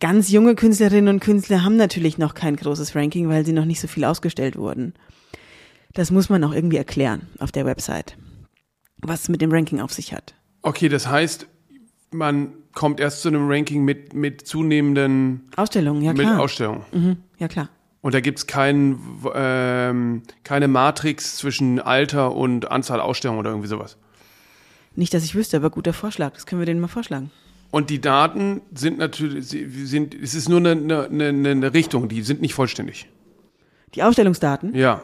Ganz 0.01 0.31
junge 0.31 0.55
Künstlerinnen 0.55 1.15
und 1.15 1.21
Künstler 1.21 1.65
haben 1.65 1.77
natürlich 1.77 2.17
noch 2.17 2.35
kein 2.35 2.57
großes 2.57 2.95
Ranking, 2.95 3.29
weil 3.29 3.45
sie 3.45 3.53
noch 3.53 3.67
nicht 3.67 3.81
so 3.81 3.89
viel 3.89 4.05
ausgestellt 4.05 4.57
wurden. 4.57 4.95
Das 5.94 6.11
muss 6.11 6.29
man 6.29 6.44
auch 6.44 6.53
irgendwie 6.53 6.77
erklären 6.77 7.29
auf 7.38 7.53
der 7.53 7.64
Website, 7.64 8.16
was 8.98 9.22
es 9.22 9.29
mit 9.29 9.40
dem 9.40 9.51
Ranking 9.53 9.81
auf 9.81 9.92
sich 9.92 10.12
hat. 10.12 10.35
Okay, 10.62 10.88
das 10.88 11.09
heißt, 11.09 11.46
man 12.11 12.53
kommt 12.74 13.01
erst 13.01 13.22
zu 13.22 13.29
einem 13.29 13.48
Ranking 13.51 13.85
mit, 13.85 14.14
mit 14.14 14.46
zunehmenden 14.46 15.48
Ausstellungen, 15.57 16.03
ja 16.03 16.12
klar. 16.12 16.35
Mit 16.35 16.40
Ausstellungen. 16.40 16.83
Mhm, 16.92 17.16
ja 17.38 17.48
klar. 17.48 17.68
Und 18.01 18.14
da 18.14 18.20
gibt 18.20 18.38
es 18.38 18.46
kein, 18.46 18.98
ähm, 19.35 20.22
keine 20.44 20.68
Matrix 20.68 21.37
zwischen 21.37 21.81
Alter 21.81 22.33
und 22.35 22.70
Anzahl 22.70 23.01
Ausstellungen 23.01 23.40
oder 23.40 23.51
irgendwie 23.51 23.68
sowas. 23.68 23.96
Nicht, 24.94 25.12
dass 25.14 25.24
ich 25.24 25.35
wüsste, 25.35 25.57
aber 25.57 25.70
guter 25.70 25.92
Vorschlag. 25.92 26.35
Das 26.35 26.46
können 26.46 26.61
wir 26.61 26.66
denen 26.66 26.81
mal 26.81 26.88
vorschlagen. 26.88 27.31
Und 27.70 27.90
die 27.90 28.01
Daten 28.01 28.62
sind 28.74 28.98
natürlich, 28.98 29.48
sind, 29.48 30.14
es 30.14 30.35
ist 30.35 30.48
nur 30.48 30.59
eine, 30.59 31.09
eine, 31.11 31.51
eine 31.51 31.74
Richtung, 31.74 32.09
die 32.09 32.22
sind 32.22 32.40
nicht 32.40 32.55
vollständig. 32.55 33.09
Die 33.94 34.03
Ausstellungsdaten? 34.03 34.74
Ja. 34.74 35.03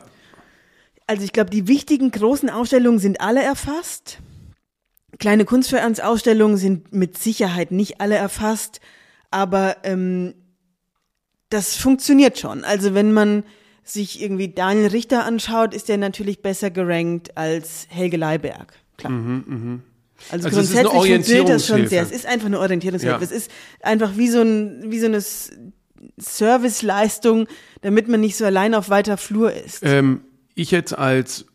Also 1.07 1.25
ich 1.25 1.33
glaube, 1.33 1.51
die 1.51 1.69
wichtigen 1.69 2.11
großen 2.11 2.49
Ausstellungen 2.49 2.99
sind 2.99 3.21
alle 3.21 3.43
erfasst. 3.43 4.19
Kleine 5.19 5.45
Kunstvereinsausstellungen 5.45 6.57
sind 6.57 6.93
mit 6.93 7.19
Sicherheit 7.19 7.71
nicht 7.71 8.01
alle 8.01 8.17
erfasst, 8.17 8.81
aber 9.31 9.77
ähm, 9.85 10.35
das 11.51 11.77
funktioniert 11.77 12.39
schon. 12.39 12.65
Also 12.65 12.95
wenn 12.95 13.13
man 13.13 13.45
sich 13.85 14.23
irgendwie 14.23 14.49
Daniel 14.49 14.89
Richter 14.89 15.25
anschaut, 15.25 15.75
ist 15.75 15.89
der 15.89 15.99
natürlich 15.99 16.41
besser 16.41 16.71
gerankt 16.71 17.37
als 17.37 17.87
Helge 17.91 18.17
Leiberg. 18.17 18.75
Klar. 18.97 19.13
Mhm, 19.13 19.45
mh. 19.47 19.81
Also, 20.31 20.47
also 20.47 20.57
grundsätzlich 20.57 20.93
funktioniert 20.93 21.49
das 21.49 21.67
schon 21.67 21.87
sehr. 21.87 22.03
Es 22.03 22.11
ist 22.11 22.25
einfach 22.25 22.47
eine 22.47 22.59
Orientierungshilfe. 22.59 23.17
Ja. 23.17 23.23
Es 23.23 23.33
ist 23.33 23.51
einfach 23.83 24.17
wie 24.17 24.29
so, 24.29 24.41
ein, 24.41 24.91
wie 24.91 24.99
so 24.99 25.07
eine 25.07 25.23
Serviceleistung, 26.17 27.47
damit 27.83 28.09
man 28.09 28.21
nicht 28.21 28.37
so 28.37 28.45
allein 28.45 28.75
auf 28.75 28.89
weiter 28.89 29.17
Flur 29.17 29.53
ist. 29.53 29.81
Ähm, 29.83 30.23
ich 30.55 30.71
jetzt 30.71 30.97
als 30.97 31.47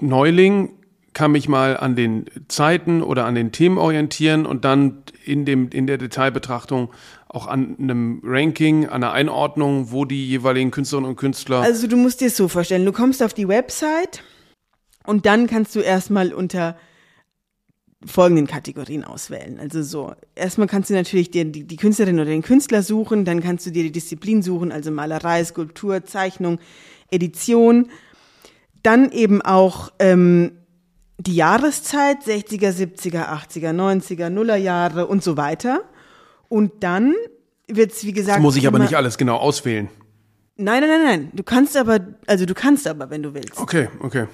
Neuling 0.00 0.70
kann 1.12 1.32
mich 1.32 1.48
mal 1.48 1.76
an 1.76 1.96
den 1.96 2.26
Zeiten 2.48 3.02
oder 3.02 3.26
an 3.26 3.34
den 3.34 3.52
Themen 3.52 3.78
orientieren 3.78 4.46
und 4.46 4.64
dann 4.64 5.02
in, 5.24 5.44
dem, 5.44 5.68
in 5.70 5.86
der 5.86 5.98
Detailbetrachtung 5.98 6.90
auch 7.28 7.46
an 7.46 7.76
einem 7.78 8.20
Ranking, 8.24 8.86
an 8.86 9.02
einer 9.02 9.12
Einordnung, 9.12 9.90
wo 9.90 10.04
die 10.04 10.28
jeweiligen 10.28 10.70
Künstlerinnen 10.70 11.10
und 11.10 11.16
Künstler. 11.16 11.60
Also 11.60 11.86
du 11.86 11.96
musst 11.96 12.20
dir 12.20 12.28
es 12.28 12.36
so 12.36 12.48
vorstellen, 12.48 12.84
du 12.84 12.92
kommst 12.92 13.22
auf 13.22 13.34
die 13.34 13.48
Website 13.48 14.22
und 15.04 15.26
dann 15.26 15.46
kannst 15.46 15.74
du 15.74 15.80
erstmal 15.80 16.32
unter 16.32 16.76
folgenden 18.04 18.46
Kategorien 18.46 19.04
auswählen. 19.04 19.58
Also 19.58 19.82
so, 19.82 20.14
erstmal 20.34 20.68
kannst 20.68 20.90
du 20.90 20.94
natürlich 20.94 21.30
dir 21.30 21.44
die, 21.44 21.64
die 21.64 21.76
Künstlerin 21.76 22.16
oder 22.16 22.30
den 22.30 22.42
Künstler 22.42 22.82
suchen, 22.82 23.24
dann 23.24 23.42
kannst 23.42 23.66
du 23.66 23.70
dir 23.70 23.82
die 23.82 23.92
Disziplin 23.92 24.42
suchen, 24.42 24.72
also 24.72 24.90
Malerei, 24.90 25.44
Skulptur, 25.44 26.04
Zeichnung, 26.04 26.58
Edition. 27.10 27.88
Dann 28.82 29.10
eben 29.12 29.42
auch 29.42 29.92
ähm, 29.98 30.52
die 31.18 31.34
Jahreszeit, 31.34 32.22
60er, 32.24 32.70
70er, 32.70 33.28
80er, 33.28 33.72
90er, 33.72 34.30
Nullerjahre 34.30 35.06
und 35.06 35.22
so 35.22 35.36
weiter. 35.36 35.82
Und 36.48 36.82
dann 36.82 37.14
wird's 37.68 38.04
wie 38.04 38.12
gesagt. 38.12 38.38
Das 38.38 38.42
muss 38.42 38.56
ich 38.56 38.66
aber 38.66 38.78
nicht 38.78 38.96
alles 38.96 39.18
genau 39.18 39.36
auswählen. 39.36 39.88
Nein, 40.56 40.80
nein, 40.80 40.90
nein, 40.90 41.04
nein. 41.04 41.30
Du 41.32 41.42
kannst 41.42 41.76
aber, 41.76 42.00
also 42.26 42.44
du 42.44 42.54
kannst 42.54 42.86
aber, 42.86 43.10
wenn 43.10 43.22
du 43.22 43.32
willst. 43.34 43.58
Okay, 43.58 43.88
okay. 44.00 44.26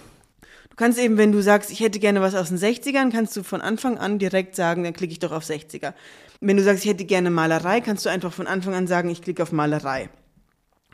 Du 0.71 0.77
kannst 0.77 0.99
eben, 0.99 1.17
wenn 1.17 1.33
du 1.33 1.41
sagst, 1.41 1.71
ich 1.71 1.81
hätte 1.81 1.99
gerne 1.99 2.21
was 2.21 2.35
aus 2.35 2.49
den 2.49 2.59
60ern, 2.59 3.11
kannst 3.11 3.37
du 3.37 3.43
von 3.43 3.61
Anfang 3.61 3.97
an 3.97 4.19
direkt 4.19 4.57
sagen, 4.57 4.85
dann 4.85 4.93
klicke 4.93 5.13
ich 5.13 5.21
doch 5.21 5.33
auf 5.33 5.45
60er. 5.45 5.95
Wenn 6.41 6.57
du 6.57 6.63
sagst, 6.63 6.85
ich 6.85 6.91
hätte 6.91 7.05
gerne 7.05 7.31
Malerei, 7.31 7.81
kannst 7.81 8.05
du 8.05 8.11
einfach 8.11 8.33
von 8.33 8.47
Anfang 8.47 8.75
an 8.75 8.87
sagen, 8.87 9.09
ich 9.09 9.23
klicke 9.23 9.43
auf 9.43 9.53
Malerei. 9.53 10.11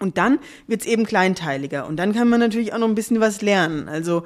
Und 0.03 0.19
dann 0.19 0.41
wird's 0.67 0.85
eben 0.85 1.07
kleinteiliger. 1.07 1.87
Und 1.87 1.97
dann 1.97 2.13
kann 2.13 2.29
man 2.29 2.41
natürlich 2.41 2.73
auch 2.73 2.79
noch 2.79 2.89
ein 2.89 2.97
bisschen 2.97 3.21
was 3.21 3.41
lernen. 3.41 3.89
Also 3.89 4.25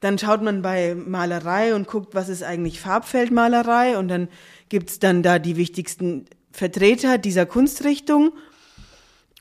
dann 0.00 0.18
schaut 0.18 0.42
man 0.42 0.62
bei 0.62 0.94
Malerei 0.94 1.74
und 1.74 1.86
guckt, 1.86 2.14
was 2.14 2.30
ist 2.30 2.42
eigentlich 2.42 2.80
Farbfeldmalerei. 2.80 3.98
Und 3.98 4.08
dann 4.08 4.28
gibt's 4.70 5.00
dann 5.00 5.22
da 5.22 5.38
die 5.38 5.58
wichtigsten 5.58 6.24
Vertreter 6.52 7.18
dieser 7.18 7.44
Kunstrichtung 7.44 8.32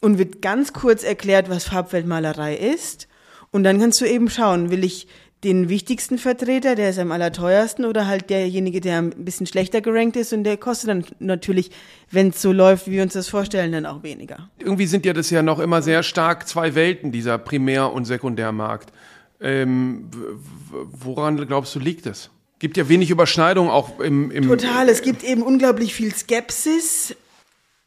und 0.01 0.17
wird 0.17 0.41
ganz 0.41 0.73
kurz 0.73 1.01
erklärt, 1.03 1.49
was 1.49 1.63
Farbfeldmalerei 1.63 2.57
ist. 2.57 3.07
Und 3.51 3.63
dann 3.63 3.79
kannst 3.79 4.01
du 4.01 4.05
eben 4.05 4.29
schauen, 4.29 4.69
will 4.69 4.83
ich 4.83 5.07
den 5.43 5.67
wichtigsten 5.67 6.17
Vertreter, 6.17 6.75
der 6.75 6.89
ist 6.89 6.99
am 6.99 7.11
allerteuersten 7.11 7.85
oder 7.85 8.07
halt 8.07 8.29
derjenige, 8.29 8.79
der 8.79 8.99
ein 8.99 9.09
bisschen 9.25 9.45
schlechter 9.45 9.81
gerankt 9.81 10.15
ist 10.15 10.31
und 10.33 10.43
der 10.43 10.57
kostet 10.57 10.89
dann 10.89 11.05
natürlich, 11.19 11.71
wenn 12.11 12.29
es 12.29 12.41
so 12.41 12.51
läuft, 12.51 12.87
wie 12.87 12.93
wir 12.93 13.03
uns 13.03 13.13
das 13.13 13.27
vorstellen, 13.27 13.71
dann 13.71 13.85
auch 13.85 14.03
weniger. 14.03 14.49
Irgendwie 14.59 14.85
sind 14.85 15.05
ja 15.05 15.13
das 15.13 15.29
ja 15.29 15.41
noch 15.41 15.59
immer 15.59 15.81
sehr 15.81 16.03
stark 16.03 16.47
zwei 16.47 16.75
Welten, 16.75 17.11
dieser 17.11 17.37
Primär- 17.37 17.91
und 17.91 18.05
Sekundärmarkt. 18.05 18.93
Ähm, 19.41 20.09
woran 20.71 21.37
glaubst 21.45 21.75
du 21.75 21.79
liegt 21.79 22.05
es? 22.05 22.29
Gibt 22.59 22.77
ja 22.77 22.87
wenig 22.87 23.09
Überschneidung 23.09 23.69
auch 23.69 23.99
im, 23.99 24.31
im 24.31 24.47
Total, 24.47 24.87
es 24.87 25.01
gibt 25.01 25.23
eben 25.23 25.41
unglaublich 25.41 25.93
viel 25.93 26.15
Skepsis 26.15 27.15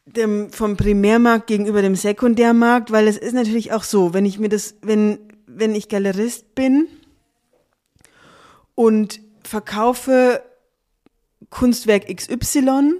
dem, 0.05 0.51
vom 0.51 0.77
Primärmarkt 0.77 1.47
gegenüber 1.47 1.81
dem 1.81 1.95
Sekundärmarkt, 1.95 2.91
weil 2.91 3.07
es 3.07 3.17
ist 3.17 3.33
natürlich 3.33 3.73
auch 3.73 3.83
so, 3.83 4.13
wenn 4.13 4.25
ich 4.25 4.37
mir 4.37 4.49
das, 4.49 4.75
wenn, 4.83 5.17
wenn 5.47 5.73
ich 5.73 5.89
Galerist 5.89 6.53
bin, 6.53 6.87
und 8.77 9.21
verkaufe 9.43 10.43
Kunstwerk 11.49 12.15
XY 12.15 12.93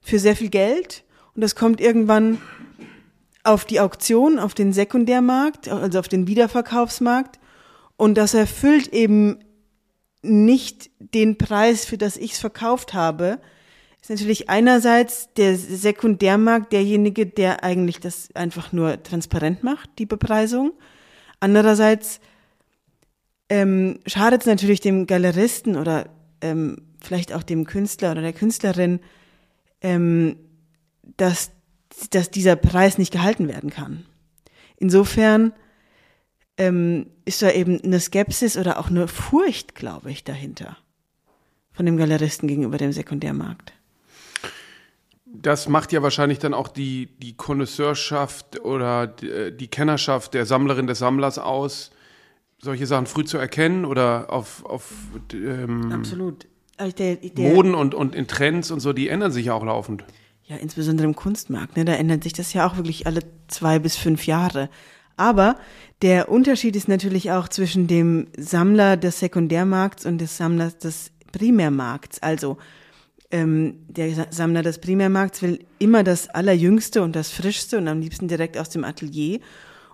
für 0.00 0.18
sehr 0.18 0.34
viel 0.34 0.48
Geld. 0.48 1.04
Und 1.34 1.42
das 1.42 1.54
kommt 1.54 1.82
irgendwann 1.82 2.40
auf 3.44 3.66
die 3.66 3.78
Auktion, 3.78 4.38
auf 4.38 4.54
den 4.54 4.72
Sekundärmarkt, 4.72 5.68
also 5.68 5.98
auf 5.98 6.08
den 6.08 6.26
Wiederverkaufsmarkt. 6.28 7.38
Und 7.98 8.16
das 8.16 8.32
erfüllt 8.32 8.88
eben 8.94 9.40
nicht 10.22 10.90
den 10.98 11.36
Preis, 11.36 11.84
für 11.84 11.98
das 11.98 12.16
ich 12.16 12.32
es 12.32 12.38
verkauft 12.38 12.94
habe, 12.94 13.38
ist 14.00 14.08
natürlich 14.08 14.48
einerseits 14.48 15.34
der 15.34 15.58
Sekundärmarkt 15.58 16.72
derjenige, 16.72 17.26
der 17.26 17.64
eigentlich 17.64 18.00
das 18.00 18.34
einfach 18.34 18.72
nur 18.72 19.02
transparent 19.02 19.62
macht, 19.62 19.90
die 19.98 20.06
Bepreisung. 20.06 20.72
Andererseits 21.38 22.20
ähm, 23.48 24.00
schadet 24.06 24.42
es 24.42 24.46
natürlich 24.46 24.80
dem 24.80 25.06
Galeristen 25.06 25.76
oder 25.76 26.08
ähm, 26.40 26.82
vielleicht 27.00 27.32
auch 27.32 27.42
dem 27.42 27.64
Künstler 27.66 28.12
oder 28.12 28.22
der 28.22 28.32
Künstlerin, 28.32 29.00
ähm, 29.80 30.36
dass, 31.16 31.50
dass 32.10 32.30
dieser 32.30 32.56
Preis 32.56 32.98
nicht 32.98 33.12
gehalten 33.12 33.48
werden 33.48 33.70
kann. 33.70 34.04
Insofern 34.76 35.52
ähm, 36.56 37.06
ist 37.24 37.42
da 37.42 37.50
eben 37.50 37.80
eine 37.80 38.00
Skepsis 38.00 38.56
oder 38.56 38.78
auch 38.78 38.88
eine 38.88 39.08
Furcht, 39.08 39.74
glaube 39.74 40.10
ich, 40.10 40.24
dahinter 40.24 40.76
von 41.72 41.86
dem 41.86 41.96
Galeristen 41.96 42.48
gegenüber 42.48 42.76
dem 42.76 42.92
Sekundärmarkt. 42.92 43.72
Das 45.24 45.68
macht 45.68 45.92
ja 45.92 46.02
wahrscheinlich 46.02 46.38
dann 46.38 46.54
auch 46.54 46.68
die, 46.68 47.06
die 47.18 47.36
Connoisseurschaft 47.36 48.60
oder 48.60 49.06
die, 49.06 49.56
die 49.56 49.68
Kennerschaft 49.68 50.34
der 50.34 50.46
Sammlerin 50.46 50.86
des 50.86 50.98
Sammlers 50.98 51.38
aus, 51.38 51.90
solche 52.60 52.86
Sachen 52.86 53.06
früh 53.06 53.24
zu 53.24 53.38
erkennen 53.38 53.84
oder 53.84 54.32
auf, 54.32 54.64
auf 54.64 54.92
ähm, 55.32 55.92
Absolut. 55.92 56.46
Also 56.76 56.94
der, 56.96 57.16
der, 57.16 57.50
Moden 57.50 57.74
und, 57.74 57.94
und 57.94 58.14
in 58.14 58.26
Trends 58.28 58.70
und 58.70 58.80
so, 58.80 58.92
die 58.92 59.08
ändern 59.08 59.32
sich 59.32 59.46
ja 59.46 59.54
auch 59.54 59.64
laufend. 59.64 60.04
Ja, 60.44 60.56
insbesondere 60.56 61.06
im 61.06 61.16
Kunstmarkt, 61.16 61.76
ne, 61.76 61.84
da 61.84 61.92
ändert 61.92 62.22
sich 62.22 62.32
das 62.32 62.52
ja 62.52 62.66
auch 62.66 62.76
wirklich 62.76 63.06
alle 63.06 63.20
zwei 63.48 63.78
bis 63.78 63.96
fünf 63.96 64.26
Jahre. 64.26 64.70
Aber 65.16 65.56
der 66.00 66.30
Unterschied 66.30 66.76
ist 66.76 66.88
natürlich 66.88 67.32
auch 67.32 67.48
zwischen 67.48 67.88
dem 67.88 68.28
Sammler 68.36 68.96
des 68.96 69.18
Sekundärmarkts 69.18 70.06
und 70.06 70.18
des 70.18 70.36
Sammlers 70.36 70.78
des 70.78 71.10
Primärmarkts. 71.32 72.22
Also 72.22 72.56
ähm, 73.30 73.80
der 73.88 74.28
Sammler 74.30 74.62
des 74.62 74.78
Primärmarkts 74.78 75.42
will 75.42 75.58
immer 75.78 76.04
das 76.04 76.28
Allerjüngste 76.28 77.02
und 77.02 77.14
das 77.16 77.30
Frischste 77.30 77.78
und 77.78 77.88
am 77.88 78.00
liebsten 78.00 78.28
direkt 78.28 78.56
aus 78.56 78.70
dem 78.70 78.84
Atelier. 78.84 79.40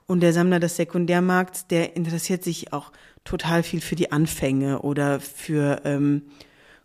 Und 0.07 0.21
der 0.21 0.33
Sammler 0.33 0.61
des 0.61 0.77
Sekundärmarkts, 0.77 1.67
der 1.67 1.97
interessiert 1.97 2.45
sich 2.45 2.73
auch 2.73 2.93
total 3.25 3.63
viel 3.63 3.81
für 3.81 3.97
die 3.97 4.13
Anfänge 4.13 4.81
oder 4.83 5.19
für 5.19 5.81
ähm, 5.85 6.23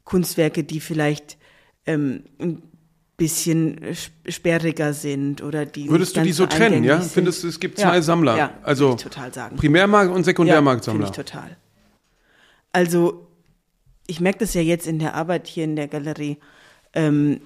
Kunstwerke, 0.05 0.63
die 0.63 0.79
vielleicht 0.79 1.37
ähm, 1.85 2.23
ein 2.39 2.61
bisschen 3.17 3.81
sperriger 4.27 4.93
sind 4.93 5.43
oder 5.43 5.65
die. 5.65 5.89
Würdest 5.89 6.15
du 6.15 6.21
die 6.21 6.31
so 6.31 6.45
trennen, 6.45 6.83
ja? 6.83 7.01
Sind. 7.01 7.11
Findest 7.11 7.43
du, 7.43 7.49
es 7.49 7.59
gibt 7.59 7.77
zwei 7.77 7.95
ja, 7.95 8.01
Sammler? 8.01 8.37
Ja, 8.37 8.53
also 8.63 8.95
ich 8.95 9.03
total 9.03 9.33
sagen. 9.33 9.57
Primärmarkt 9.57 10.11
und 10.11 10.23
Sekundärmarktsammler. 10.23 11.03
Ja, 11.03 11.09
ich 11.09 11.15
total. 11.15 11.57
Also 12.71 13.27
ich 14.07 14.21
merke 14.21 14.39
das 14.39 14.53
ja 14.53 14.61
jetzt 14.61 14.87
in 14.87 14.97
der 14.99 15.13
Arbeit 15.15 15.47
hier 15.47 15.65
in 15.65 15.75
der 15.75 15.87
Galerie. 15.87 16.37
Ähm, 16.93 17.41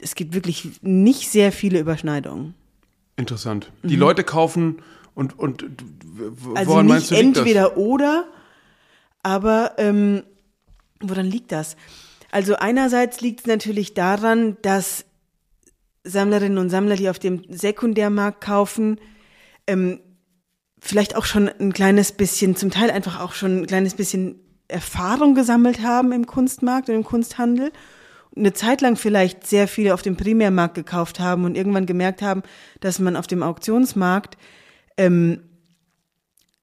es 0.00 0.14
gibt 0.14 0.34
wirklich 0.34 0.80
nicht 0.82 1.28
sehr 1.28 1.52
viele 1.52 1.78
Überschneidungen. 1.78 2.54
Interessant. 3.18 3.72
Die 3.82 3.96
mhm. 3.96 4.00
Leute 4.00 4.24
kaufen 4.24 4.80
und, 5.14 5.38
und 5.38 5.64
also 6.54 6.70
woran 6.70 6.86
meinst 6.86 7.10
du, 7.10 7.16
liegt 7.16 7.36
entweder 7.36 7.70
das? 7.70 7.76
oder, 7.76 8.24
aber 9.24 9.72
ähm, 9.76 10.22
woran 11.00 11.26
liegt 11.26 11.50
das? 11.50 11.76
Also 12.30 12.54
einerseits 12.56 13.20
liegt 13.20 13.40
es 13.40 13.46
natürlich 13.46 13.94
daran, 13.94 14.56
dass 14.62 15.04
Sammlerinnen 16.04 16.58
und 16.58 16.70
Sammler, 16.70 16.94
die 16.94 17.08
auf 17.08 17.18
dem 17.18 17.42
Sekundärmarkt 17.48 18.40
kaufen, 18.40 19.00
ähm, 19.66 19.98
vielleicht 20.80 21.16
auch 21.16 21.24
schon 21.24 21.48
ein 21.48 21.72
kleines 21.72 22.12
bisschen, 22.12 22.54
zum 22.54 22.70
Teil 22.70 22.92
einfach 22.92 23.20
auch 23.20 23.32
schon 23.32 23.62
ein 23.62 23.66
kleines 23.66 23.94
bisschen 23.94 24.40
Erfahrung 24.68 25.34
gesammelt 25.34 25.82
haben 25.82 26.12
im 26.12 26.26
Kunstmarkt 26.26 26.88
und 26.88 26.94
im 26.94 27.04
Kunsthandel 27.04 27.72
eine 28.38 28.52
Zeit 28.52 28.80
lang 28.80 28.96
vielleicht 28.96 29.46
sehr 29.46 29.68
viele 29.68 29.94
auf 29.94 30.02
dem 30.02 30.16
Primärmarkt 30.16 30.74
gekauft 30.74 31.20
haben 31.20 31.44
und 31.44 31.56
irgendwann 31.56 31.86
gemerkt 31.86 32.22
haben, 32.22 32.42
dass 32.80 32.98
man 32.98 33.16
auf 33.16 33.26
dem 33.26 33.42
Auktionsmarkt 33.42 34.38
ähm, 34.96 35.40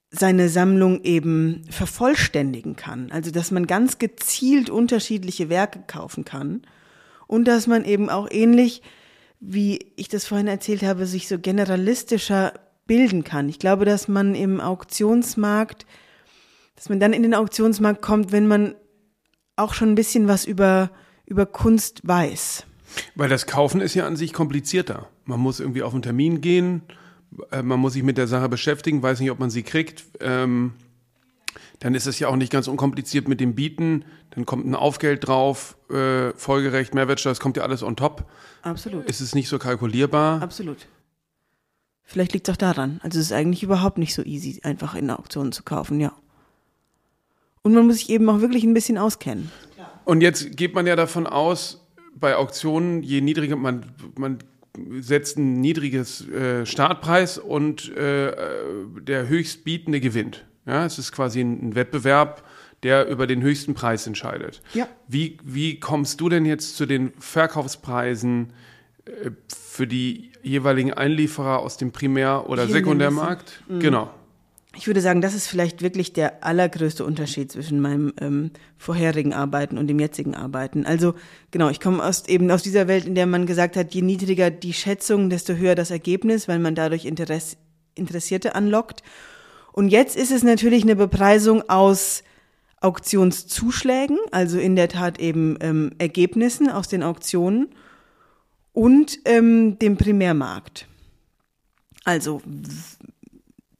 seine 0.10 0.50
Sammlung 0.50 1.04
eben 1.04 1.66
vervollständigen 1.70 2.76
kann. 2.76 3.12
Also 3.12 3.32
dass 3.32 3.52
man 3.52 3.68
ganz 3.68 3.98
gezielt 4.00 4.70
unterschiedliche 4.70 5.50
Werke 5.50 5.84
kaufen 5.88 6.26
kann 6.26 6.62
und 7.28 7.46
dass 7.48 7.68
man 7.68 7.86
eben 7.86 8.10
auch 8.10 8.30
ähnlich, 8.32 8.82
wie 9.40 9.92
ich 9.96 10.08
das 10.08 10.26
vorhin 10.26 10.48
erzählt 10.48 10.84
habe, 10.84 11.06
sich 11.06 11.28
so 11.28 11.38
generalistischer 11.38 12.54
bilden 12.88 13.24
kann. 13.24 13.50
Ich 13.50 13.60
glaube, 13.60 13.86
dass 13.86 14.08
man 14.08 14.36
im 14.36 14.62
Auktionsmarkt, 14.62 15.86
dass 16.76 16.90
man 16.90 17.00
dann 17.00 17.14
in 17.14 17.24
den 17.24 17.34
Auktionsmarkt 17.34 18.02
kommt, 18.02 18.32
wenn 18.32 18.48
man 18.48 18.76
auch 19.56 19.74
schon 19.74 19.92
ein 19.92 19.96
bisschen 19.96 20.28
was 20.28 20.46
über 20.46 20.92
über 21.26 21.46
Kunst 21.46 22.02
weiß. 22.08 22.66
Weil 23.16 23.30
das 23.30 23.46
Kaufen 23.46 23.82
ist 23.82 23.96
ja 23.96 24.06
an 24.08 24.16
sich 24.16 24.34
komplizierter. 24.34 25.08
Man 25.26 25.40
muss 25.40 25.60
irgendwie 25.60 25.84
auf 25.84 25.94
einen 25.94 26.04
Termin 26.04 26.42
gehen, 26.42 26.84
äh, 27.52 27.62
man 27.62 27.80
muss 27.80 27.94
sich 27.94 28.04
mit 28.04 28.18
der 28.18 28.28
Sache 28.28 28.50
beschäftigen, 28.50 29.02
weiß 29.02 29.20
nicht, 29.20 29.32
ob 29.32 29.40
man 29.40 29.50
sie 29.50 29.64
kriegt. 29.64 30.06
Ähm, 30.20 30.74
dann 31.80 31.94
ist 31.96 32.08
es 32.08 32.20
ja 32.20 32.30
auch 32.30 32.36
nicht 32.36 32.52
ganz 32.52 32.68
unkompliziert 32.68 33.28
mit 33.28 33.40
dem 33.40 33.56
Bieten. 33.56 34.06
Dann 34.32 34.46
kommt 34.46 34.66
ein 34.66 34.76
Aufgeld 34.76 35.28
drauf, 35.28 35.78
äh, 35.90 36.32
folgerecht, 36.34 36.94
Mehrwertsteuer, 36.94 37.32
das 37.32 37.40
kommt 37.40 37.58
ja 37.58 37.64
alles 37.64 37.84
on 37.84 37.96
top. 37.96 38.30
Absolut. 38.62 39.06
Ist 39.06 39.22
es 39.22 39.36
nicht 39.36 39.50
so 39.50 39.60
kalkulierbar? 39.60 40.42
Absolut. 40.42 40.88
Vielleicht 42.04 42.34
liegt 42.34 42.48
es 42.48 42.54
auch 42.54 42.58
daran. 42.58 43.00
Also 43.04 43.20
es 43.20 43.26
ist 43.26 43.32
eigentlich 43.32 43.64
überhaupt 43.64 43.98
nicht 43.98 44.14
so 44.14 44.24
easy, 44.24 44.62
einfach 44.64 44.96
in 44.96 45.10
Auktionen 45.10 45.52
zu 45.52 45.64
kaufen, 45.64 46.00
ja. 46.00 46.14
Und 47.64 47.74
man 47.74 47.88
muss 47.88 47.98
sich 47.98 48.10
eben 48.10 48.30
auch 48.30 48.42
wirklich 48.42 48.64
ein 48.64 48.76
bisschen 48.76 49.00
auskennen. 49.00 49.52
Und 50.06 50.22
jetzt 50.22 50.56
geht 50.56 50.74
man 50.74 50.88
ja 50.88 50.96
davon 50.96 51.28
aus, 51.28 51.86
bei 52.18 52.36
Auktionen, 52.36 53.04
je 53.04 53.22
niedriger 53.22 53.56
man, 53.58 53.86
man 54.18 54.38
setzt 55.00 55.38
ein 55.38 55.60
niedriges 55.60 56.28
äh, 56.30 56.66
Startpreis 56.66 57.38
und 57.38 57.96
äh, 57.96 58.34
der 59.02 59.28
höchstbietende 59.28 60.00
gewinnt. 60.00 60.46
Ja, 60.66 60.86
es 60.86 60.98
ist 60.98 61.12
quasi 61.12 61.42
ein, 61.42 61.70
ein, 61.70 61.76
Wettbewerb, 61.76 62.44
der 62.84 63.08
über 63.08 63.28
den 63.28 63.42
höchsten 63.42 63.74
Preis 63.74 64.08
entscheidet. 64.08 64.62
Ja. 64.74 64.88
Wie, 65.08 65.38
wie 65.44 65.80
kommst 65.80 66.22
du 66.22 66.30
denn 66.30 66.46
jetzt 66.46 66.76
zu 66.76 66.86
den 66.86 67.14
Verkaufspreisen 67.20 68.54
äh, 69.06 69.32
für 69.48 69.88
die 69.88 70.32
jeweiligen 70.42 70.94
Einlieferer 70.94 71.60
aus 71.60 71.78
dem 71.78 71.92
Primär- 71.92 72.50
oder 72.50 72.68
Sekundärmarkt? 72.68 73.64
Mhm. 73.68 73.80
Genau 73.80 74.10
ich 74.76 74.88
würde 74.88 75.02
sagen, 75.02 75.22
das 75.22 75.34
ist 75.34 75.48
vielleicht 75.48 75.82
wirklich 75.82 76.14
der 76.14 76.44
allergrößte 76.44 77.06
Unterschied 77.06 77.52
zwischen 77.52 77.80
meinem 77.80 78.14
ähm, 78.20 78.52
vorherigen 78.78 79.34
Arbeiten 79.34 79.78
und 79.78 79.88
dem 79.88 80.00
jetzigen 80.00 80.36
Arbeiten. 80.36 80.86
Also 80.86 81.16
genau, 81.52 81.70
ich 81.70 81.80
komme 81.80 82.04
aus 82.04 82.28
eben 82.28 82.52
aus 82.52 82.64
dieser 82.64 82.88
Welt, 82.88 83.06
in 83.06 83.16
der 83.16 83.26
man 83.26 83.46
gesagt 83.46 83.78
hat, 83.78 83.94
je 83.94 84.02
niedriger 84.02 84.52
die 84.52 84.74
Schätzung, 84.74 85.30
desto 85.30 85.54
höher 85.54 85.76
das 85.76 85.92
Ergebnis, 85.92 86.48
weil 86.48 86.60
man 86.60 86.76
dadurch 86.76 87.06
Interess 87.06 87.58
Interessierte 87.96 88.56
anlockt. 88.56 89.04
Und 89.72 89.88
jetzt 89.90 90.18
ist 90.18 90.32
es 90.32 90.44
natürlich 90.44 90.84
eine 90.84 90.98
Bepreisung 90.98 91.70
aus 91.70 92.24
Auktionszuschlägen, 92.82 94.18
also 94.32 94.60
in 94.60 94.76
der 94.76 94.90
Tat 94.90 95.20
eben 95.20 95.58
ähm, 95.62 95.92
Ergebnissen 95.98 96.70
aus 96.70 96.90
den 96.90 97.04
Auktionen 97.04 97.70
und 98.74 99.20
ähm, 99.26 99.80
dem 99.80 99.96
Primärmarkt. 99.96 100.88
Also 102.04 102.42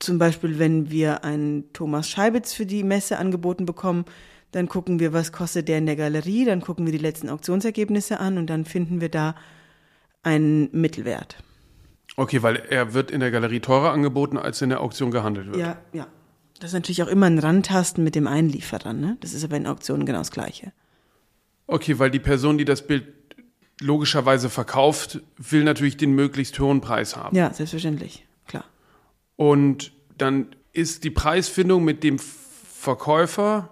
zum 0.06 0.18
Beispiel, 0.18 0.60
wenn 0.60 0.90
wir 0.90 1.24
einen 1.24 1.72
Thomas 1.74 2.10
Scheibitz 2.10 2.54
für 2.54 2.66
die 2.66 2.84
Messe 2.84 3.18
angeboten 3.18 3.66
bekommen, 3.66 4.06
dann 4.52 4.70
gucken 4.70 5.00
wir, 5.00 5.12
was 5.12 5.32
kostet 5.32 5.68
der 5.68 5.80
in 5.80 5.86
der 5.86 5.98
Galerie, 5.98 6.46
dann 6.46 6.62
gucken 6.62 6.86
wir 6.86 6.94
die 6.94 6.98
letzten 6.98 7.30
Auktionsergebnisse 7.30 8.20
an 8.20 8.38
und 8.38 8.48
dann 8.48 8.64
finden 8.64 9.02
wir 9.02 9.10
da 9.10 9.36
einen 10.24 10.70
Mittelwert. 10.72 11.44
Okay, 12.16 12.42
weil 12.42 12.56
er 12.70 12.94
wird 12.94 13.12
in 13.12 13.20
der 13.20 13.32
Galerie 13.32 13.60
teurer 13.60 13.92
angeboten, 13.92 14.38
als 14.38 14.62
in 14.62 14.70
der 14.70 14.80
Auktion 14.80 15.12
gehandelt 15.12 15.48
wird. 15.48 15.58
Ja, 15.58 15.78
ja. 15.92 16.08
Das 16.60 16.70
ist 16.70 16.74
natürlich 16.74 17.04
auch 17.04 17.08
immer 17.08 17.26
ein 17.26 17.40
Rantasten 17.40 18.02
mit 18.04 18.16
dem 18.16 18.28
Einlieferer, 18.28 18.94
ne? 18.94 19.18
Das 19.20 19.34
ist 19.34 19.44
aber 19.44 19.58
in 19.58 19.68
Auktionen 19.68 20.06
genau 20.06 20.20
das 20.20 20.32
Gleiche. 20.32 20.72
Okay, 21.68 22.00
weil 22.00 22.12
die 22.12 22.20
Person, 22.20 22.58
die 22.58 22.64
das 22.64 22.88
Bild 22.88 23.08
logischerweise 23.82 24.50
verkauft, 24.50 25.20
will 25.38 25.66
natürlich 25.66 25.98
den 25.98 26.14
möglichst 26.14 26.58
hohen 26.60 26.80
Preis 26.80 27.18
haben. 27.18 27.36
Ja, 27.36 27.54
selbstverständlich, 27.54 28.26
klar. 28.48 28.64
Und 29.36 29.92
dann 30.18 30.56
ist 30.74 31.04
die 31.04 31.10
Preisfindung 31.10 31.84
mit 31.84 32.04
dem 32.04 32.20
Verkäufer 32.20 33.70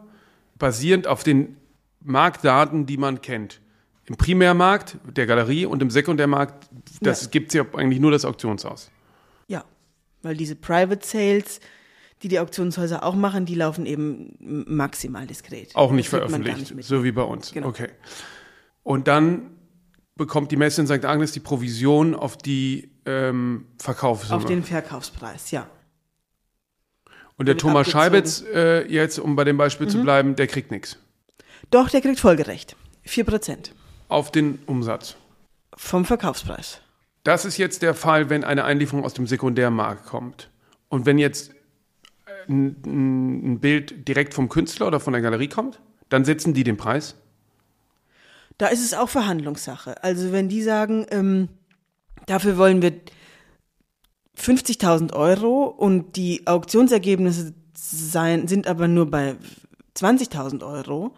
basierend 0.58 1.08
auf 1.08 1.24
den 1.24 1.58
Marktdaten, 2.02 2.86
die 2.86 2.98
man 2.98 3.22
kennt. 3.22 3.62
Im 4.06 4.16
Primärmarkt 4.18 4.98
der 5.16 5.26
Galerie 5.26 5.66
und 5.66 5.82
im 5.82 5.90
Sekundärmarkt, 5.90 6.70
das 7.02 7.24
Ja. 7.24 7.30
gibt 7.30 7.50
es 7.50 7.54
ja 7.54 7.66
eigentlich 7.74 8.00
nur 8.00 8.12
das 8.12 8.26
Auktionshaus. 8.26 8.92
Ja, 9.48 9.64
weil 10.22 10.36
diese 10.36 10.56
Private 10.56 11.06
Sales, 11.06 11.62
die 12.22 12.28
die 12.28 12.40
Auktionshäuser 12.40 13.04
auch 13.04 13.16
machen, 13.16 13.46
die 13.46 13.56
laufen 13.56 13.86
eben 13.86 14.36
maximal 14.40 15.26
diskret. 15.26 15.76
Auch 15.76 15.92
nicht 15.92 16.10
veröffentlicht, 16.10 16.76
nicht 16.76 16.88
so 16.88 17.04
wie 17.04 17.12
bei 17.12 17.24
uns. 17.24 17.52
Genau. 17.54 17.68
Okay. 17.68 17.90
Und 18.84 19.08
dann 19.08 19.52
bekommt 20.16 20.52
die 20.52 20.58
Messe 20.58 20.82
in 20.82 20.88
St. 20.88 21.06
Agnes 21.06 21.32
die 21.32 21.40
Provision 21.40 22.14
auf 22.16 22.38
die 22.38 22.92
ähm, 23.06 23.68
Verkaufssumme. 23.78 24.38
Auf 24.38 24.46
den 24.46 24.64
Verkaufspreis, 24.64 25.52
ja. 25.52 25.68
Und 27.38 27.48
der 27.48 27.58
Thomas. 27.58 27.88
Scheibitz, 27.90 28.44
äh, 28.54 28.88
jetzt, 28.92 29.20
um 29.20 29.36
bei 29.36 29.44
dem 29.44 29.58
Beispiel 29.58 29.88
Mhm. 29.88 29.92
zu 29.92 30.02
bleiben, 30.02 30.36
der 30.36 30.48
kriegt 30.48 30.72
nichts. 30.72 30.98
Doch, 31.72 31.90
der 31.90 32.02
kriegt 32.02 32.20
folgerecht. 32.20 32.76
4% 33.06 33.72
Auf 34.08 34.32
den 34.32 34.60
Umsatz. 34.66 35.16
vom 35.76 36.06
Verkaufspreis. 36.06 36.80
Das 37.24 37.46
ist 37.46 37.58
jetzt 37.58 37.82
der 37.82 37.94
Fall, 37.96 38.30
wenn 38.30 38.44
eine 38.44 38.64
Einlieferung 38.66 39.04
aus 39.06 39.14
dem 39.14 39.28
Sekundärmarkt 39.28 40.06
kommt. 40.06 40.50
Und 40.90 41.06
wenn 41.06 41.18
jetzt 41.18 41.52
äh, 42.26 42.52
ein, 42.52 42.76
ein 43.54 43.60
Bild 43.60 44.08
direkt 44.08 44.34
vom 44.34 44.50
Künstler 44.50 44.88
oder 44.88 45.00
von 45.00 45.14
der 45.14 45.22
Galerie 45.22 45.48
kommt, 45.48 45.80
dann 46.10 46.26
setzen 46.26 46.54
die 46.54 46.64
den 46.64 46.78
Preis. 46.78 47.16
Da 48.60 48.68
ist 48.68 48.84
es 48.84 48.94
auch 48.94 49.10
Verhandlungssache. 49.10 50.04
Also 50.04 50.32
wenn 50.32 50.48
die 50.50 50.62
sagen, 50.62 51.08
ähm, 51.10 51.48
dafür 52.28 52.58
wollen 52.58 52.82
wir 52.82 52.94
50.000 54.40 55.14
Euro 55.14 55.66
und 55.66 56.16
die 56.16 56.46
Auktionsergebnisse 56.48 57.54
sein, 57.76 58.48
sind 58.48 58.68
aber 58.68 58.88
nur 58.88 59.10
bei 59.10 59.36
20.000 59.98 60.66
Euro, 60.66 61.14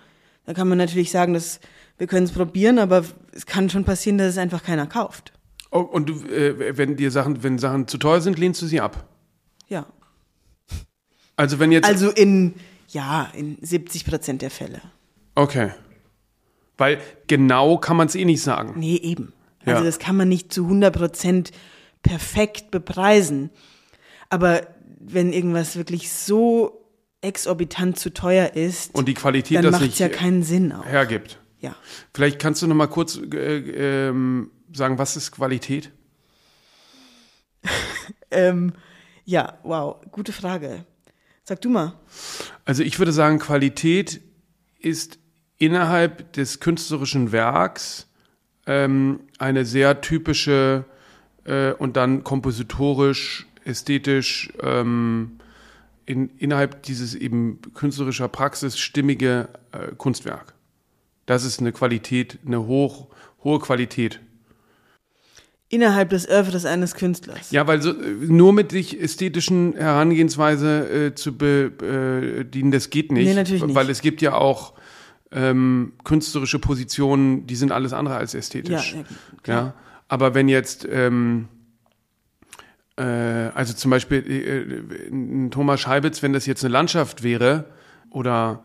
dann 0.45 0.55
kann 0.55 0.67
man 0.67 0.77
natürlich 0.77 1.11
sagen, 1.11 1.33
dass 1.33 1.59
wir 1.97 2.07
können 2.07 2.25
es 2.25 2.31
probieren, 2.31 2.77
aber 2.77 3.05
es 3.31 3.45
kann 3.45 3.69
schon 3.69 3.85
passieren, 3.85 4.17
dass 4.17 4.27
es 4.31 4.37
einfach 4.37 4.63
keiner 4.63 4.85
kauft. 4.85 5.31
Oh, 5.71 5.79
und 5.79 6.09
du, 6.09 6.13
äh, 6.27 6.77
wenn 6.77 6.95
dir 6.97 7.09
Sachen, 7.11 7.41
wenn 7.43 7.57
Sachen 7.57 7.87
zu 7.87 7.97
teuer 7.97 8.21
sind, 8.21 8.37
lehnst 8.37 8.61
du 8.61 8.65
sie 8.65 8.81
ab. 8.81 9.07
Ja. 9.67 9.85
Also 11.37 11.59
wenn 11.59 11.71
jetzt. 11.71 11.85
Also 11.87 12.09
in, 12.11 12.53
ja, 12.89 13.29
in 13.33 13.57
70 13.61 14.05
Prozent 14.05 14.41
der 14.41 14.51
Fälle. 14.51 14.81
okay. 15.35 15.71
Weil 16.77 16.99
genau 17.27 17.77
kann 17.77 17.95
man 17.95 18.07
es 18.07 18.15
eh 18.15 18.25
nicht 18.25 18.41
sagen. 18.41 18.73
Nee, 18.77 18.97
eben. 18.97 19.31
Also 19.65 19.79
Ja. 19.79 19.85
das 19.85 19.97
kann 19.97 20.17
man 20.17 20.27
nicht 20.27 20.51
zu 20.53 20.63
100 20.63 20.93
Prozent 20.93 21.51
perfekt 22.05 22.69
bepreisen. 22.69 23.49
Aber 24.29 24.67
wenn 24.99 25.33
irgendwas 25.33 25.75
wirklich 25.75 26.11
so 26.11 26.85
exorbitant 27.21 27.97
zu 27.99 28.13
teuer 28.13 28.53
ist, 28.53 28.93
Und 28.93 29.07
die 29.07 29.15
Qualität 29.15 29.57
dann 29.63 29.71
macht 29.71 29.81
es 29.81 29.97
ja 29.99 30.07
keinen 30.07 30.43
Sinn 30.43 30.71
auch. 30.71 30.85
hergibt. 30.85 31.39
Ja. 31.59 31.75
Vielleicht 32.13 32.37
kannst 32.39 32.61
du 32.61 32.67
noch 32.67 32.75
mal 32.75 32.87
kurz 32.87 33.17
äh, 33.17 34.07
ähm, 34.07 34.51
sagen, 34.71 34.99
was 34.99 35.17
ist 35.17 35.31
Qualität? 35.31 35.91
Ähm, 38.31 38.73
ja, 39.23 39.59
wow, 39.63 40.01
gute 40.11 40.33
Frage. 40.33 40.83
Sag 41.43 41.61
du 41.61 41.69
mal. 41.69 41.93
Also 42.65 42.83
ich 42.83 42.99
würde 42.99 43.13
sagen, 43.13 43.39
Qualität 43.39 44.19
ist 44.77 45.19
innerhalb 45.57 46.33
des 46.33 46.59
künstlerischen 46.59 47.31
Werks 47.31 48.07
ähm, 48.65 49.21
eine 49.37 49.63
sehr 49.63 50.01
typische 50.01 50.85
äh, 51.45 51.71
und 51.71 51.95
dann 51.97 52.23
kompositorisch, 52.23 53.47
ästhetisch 53.63 54.51
ähm, 54.61 55.39
in, 56.05 56.29
innerhalb 56.37 56.83
dieses 56.83 57.15
eben 57.15 57.59
künstlerischer 57.73 58.27
Praxis 58.27 58.77
stimmige 58.77 59.49
äh, 59.71 59.95
Kunstwerk. 59.95 60.53
Das 61.25 61.43
ist 61.43 61.59
eine 61.59 61.71
Qualität, 61.71 62.39
eine 62.45 62.67
hoch, 62.67 63.07
hohe 63.43 63.59
Qualität. 63.59 64.19
Innerhalb 65.67 66.11
des 66.11 66.29
Oeuvres 66.29 66.65
eines 66.65 66.93
Künstlers. 66.93 67.49
Ja, 67.49 67.65
weil 67.65 67.81
so, 67.81 67.89
äh, 67.89 67.93
nur 68.27 68.53
mit 68.53 68.71
sich 68.71 69.01
ästhetischen 69.01 69.73
Herangehensweise 69.73 71.07
äh, 71.07 71.15
zu 71.15 71.35
bedienen, 71.37 72.71
das 72.71 72.91
geht 72.91 73.11
nicht. 73.11 73.27
Nee, 73.27 73.33
natürlich 73.33 73.63
nicht. 73.63 73.75
Weil 73.75 73.89
es 73.89 74.01
gibt 74.01 74.21
ja 74.21 74.35
auch 74.35 74.73
ähm, 75.31 75.93
künstlerische 76.03 76.59
Positionen, 76.59 77.47
die 77.47 77.55
sind 77.55 77.71
alles 77.71 77.93
andere 77.93 78.15
als 78.15 78.35
ästhetisch. 78.35 78.93
Ja, 78.93 78.99
ja, 79.47 79.53
Ja. 79.53 79.73
Aber 80.07 80.33
wenn 80.35 80.47
jetzt 80.47 80.87
ähm, 80.89 81.47
äh, 82.97 83.03
also 83.03 83.73
zum 83.73 83.91
Beispiel 83.91 84.23
äh, 84.29 85.09
ein 85.09 85.51
Thomas 85.51 85.81
Scheibitz, 85.81 86.23
wenn 86.23 86.33
das 86.33 86.45
jetzt 86.45 86.63
eine 86.63 86.71
Landschaft 86.71 87.23
wäre 87.23 87.65
oder 88.09 88.63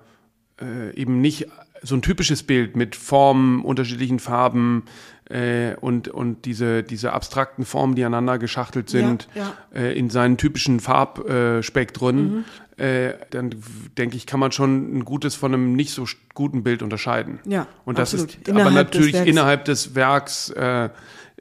äh, 0.61 0.95
eben 0.95 1.21
nicht 1.21 1.47
so 1.83 1.95
ein 1.95 2.03
typisches 2.03 2.43
Bild 2.43 2.77
mit 2.77 2.95
Formen, 2.95 3.65
unterschiedlichen 3.65 4.19
Farben 4.19 4.85
äh, 5.31 5.75
und, 5.81 6.09
und 6.09 6.45
diese, 6.45 6.83
diese 6.83 7.13
abstrakten 7.15 7.65
Formen, 7.65 7.95
die 7.95 8.05
aneinander 8.05 8.39
geschachtelt 8.39 8.91
sind, 8.91 9.29
Ja, 9.35 9.55
Äh, 9.75 9.99
in 9.99 10.11
seinen 10.11 10.37
typischen 10.37 10.79
Farbspektren, 10.81 12.45
äh, 12.77 13.15
dann 13.31 13.55
denke 13.97 14.17
ich, 14.17 14.27
kann 14.27 14.41
man 14.41 14.53
schon 14.53 14.99
ein 14.99 15.05
gutes 15.05 15.35
von 15.35 15.55
einem 15.55 15.73
nicht 15.75 15.93
so 15.93 16.05
guten 16.35 16.63
Bild 16.63 16.83
unterscheiden. 16.83 17.39
Ja, 17.47 17.67
und 17.85 17.99
das 17.99 18.13
absolut. 18.15 18.35
ist 18.35 18.51
aber 18.51 18.61
Innerhalb 18.61 18.91
des 18.91 18.99
natürlich 18.99 19.15
Werks. 19.15 19.31
innerhalb 19.31 19.65
des 19.65 19.95
Werks 19.95 20.51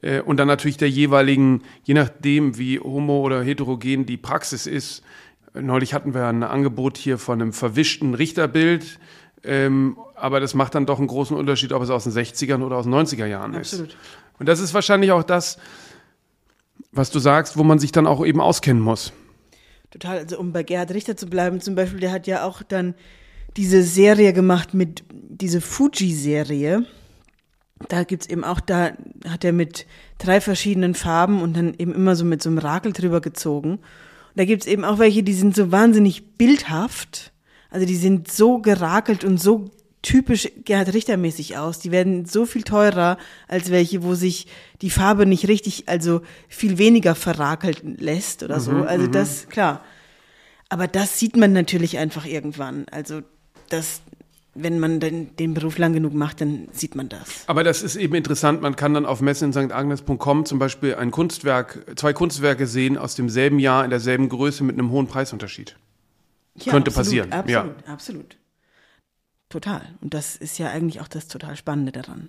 äh, 0.02 0.18
äh, 0.18 0.20
und 0.20 0.36
dann 0.38 0.48
natürlich 0.48 0.76
der 0.76 0.90
jeweiligen, 0.90 1.62
je 1.84 1.94
nachdem, 1.94 2.58
wie 2.58 2.78
homo 2.78 3.20
oder 3.20 3.42
heterogen 3.42 4.06
die 4.06 4.16
Praxis 4.16 4.66
ist. 4.66 5.02
Neulich 5.54 5.94
hatten 5.94 6.14
wir 6.14 6.26
ein 6.26 6.42
Angebot 6.42 6.96
hier 6.96 7.18
von 7.18 7.40
einem 7.40 7.52
verwischten 7.52 8.14
Richterbild, 8.14 8.98
ähm, 9.42 9.96
aber 10.14 10.38
das 10.38 10.54
macht 10.54 10.74
dann 10.74 10.86
doch 10.86 10.98
einen 10.98 11.08
großen 11.08 11.36
Unterschied, 11.36 11.72
ob 11.72 11.82
es 11.82 11.90
aus 11.90 12.04
den 12.04 12.12
60ern 12.12 12.62
oder 12.62 12.76
aus 12.76 12.84
den 12.84 12.94
90er 12.94 13.26
Jahren 13.26 13.56
Absolut. 13.56 13.88
ist. 13.88 13.96
Und 14.38 14.48
das 14.48 14.60
ist 14.60 14.74
wahrscheinlich 14.74 15.12
auch 15.12 15.24
das, 15.24 15.58
was 16.92 17.10
du 17.10 17.18
sagst, 17.18 17.56
wo 17.56 17.64
man 17.64 17.78
sich 17.78 17.92
dann 17.92 18.06
auch 18.06 18.24
eben 18.24 18.40
auskennen 18.40 18.82
muss. 18.82 19.12
Total, 19.90 20.18
also 20.18 20.38
um 20.38 20.52
bei 20.52 20.62
Gerhard 20.62 20.92
Richter 20.92 21.16
zu 21.16 21.26
bleiben, 21.26 21.60
zum 21.60 21.74
Beispiel, 21.74 22.00
der 22.00 22.12
hat 22.12 22.26
ja 22.26 22.44
auch 22.44 22.62
dann 22.62 22.94
diese 23.56 23.82
Serie 23.82 24.32
gemacht 24.32 24.72
mit, 24.72 25.02
diese 25.10 25.60
Fuji-Serie. 25.60 26.86
Da 27.88 28.04
gibt's 28.04 28.26
eben 28.26 28.44
auch, 28.44 28.60
da 28.60 28.92
hat 29.28 29.44
er 29.44 29.52
mit 29.52 29.86
drei 30.18 30.40
verschiedenen 30.40 30.94
Farben 30.94 31.40
und 31.40 31.56
dann 31.56 31.74
eben 31.78 31.94
immer 31.94 32.14
so 32.14 32.24
mit 32.24 32.42
so 32.42 32.50
einem 32.50 32.58
Rakel 32.58 32.92
drüber 32.92 33.20
gezogen. 33.20 33.72
Und 33.72 34.36
da 34.36 34.44
gibt's 34.44 34.66
eben 34.66 34.84
auch 34.84 34.98
welche, 34.98 35.22
die 35.22 35.32
sind 35.32 35.56
so 35.56 35.72
wahnsinnig 35.72 36.36
bildhaft. 36.36 37.32
Also 37.70 37.86
die 37.86 37.96
sind 37.96 38.30
so 38.30 38.58
gerakelt 38.58 39.24
und 39.24 39.40
so 39.40 39.70
typisch 40.02 40.48
Gerhard 40.64 40.92
Richter 40.94 41.16
mäßig 41.16 41.58
aus. 41.58 41.78
Die 41.78 41.90
werden 41.90 42.24
so 42.24 42.46
viel 42.46 42.62
teurer 42.62 43.18
als 43.48 43.70
welche, 43.70 44.02
wo 44.02 44.14
sich 44.14 44.46
die 44.82 44.90
Farbe 44.90 45.26
nicht 45.26 45.48
richtig, 45.48 45.88
also 45.88 46.22
viel 46.48 46.78
weniger 46.78 47.14
verrakelt 47.14 47.82
lässt 47.82 48.42
oder 48.42 48.60
so. 48.60 48.72
Also 48.72 49.06
das, 49.06 49.48
klar. 49.48 49.84
Aber 50.68 50.86
das 50.86 51.18
sieht 51.18 51.36
man 51.36 51.52
natürlich 51.52 51.98
einfach 51.98 52.24
irgendwann. 52.24 52.86
Also 52.90 53.22
das, 53.68 54.00
wenn 54.54 54.80
man 54.80 55.00
den, 55.00 55.36
den 55.36 55.54
Beruf 55.54 55.78
lang 55.78 55.92
genug 55.92 56.12
macht, 56.12 56.40
dann 56.40 56.68
sieht 56.72 56.94
man 56.96 57.08
das. 57.08 57.44
Aber 57.46 57.62
das 57.62 57.82
ist 57.82 57.96
eben 57.96 58.14
interessant. 58.14 58.62
Man 58.62 58.76
kann 58.76 58.94
dann 58.94 59.06
auf 59.06 59.20
messenstagnes.com 59.20 60.44
zum 60.44 60.58
Beispiel 60.58 60.96
ein 60.96 61.10
Kunstwerk, 61.10 61.86
zwei 61.96 62.12
Kunstwerke 62.12 62.66
sehen 62.66 62.98
aus 62.98 63.14
demselben 63.14 63.58
Jahr 63.58 63.84
in 63.84 63.90
derselben 63.90 64.28
Größe 64.28 64.64
mit 64.64 64.78
einem 64.78 64.90
hohen 64.90 65.06
Preisunterschied. 65.06 65.76
Ja, 66.56 66.72
Könnte 66.72 66.90
absolut, 66.90 67.06
passieren, 67.06 67.32
Absolut, 67.32 67.88
absolut. 67.88 68.36
Total. 69.48 69.82
Und 70.00 70.14
das 70.14 70.36
ist 70.36 70.58
ja 70.58 70.70
eigentlich 70.70 71.00
auch 71.00 71.08
das 71.08 71.28
total 71.28 71.56
Spannende 71.56 71.92
daran. 71.92 72.28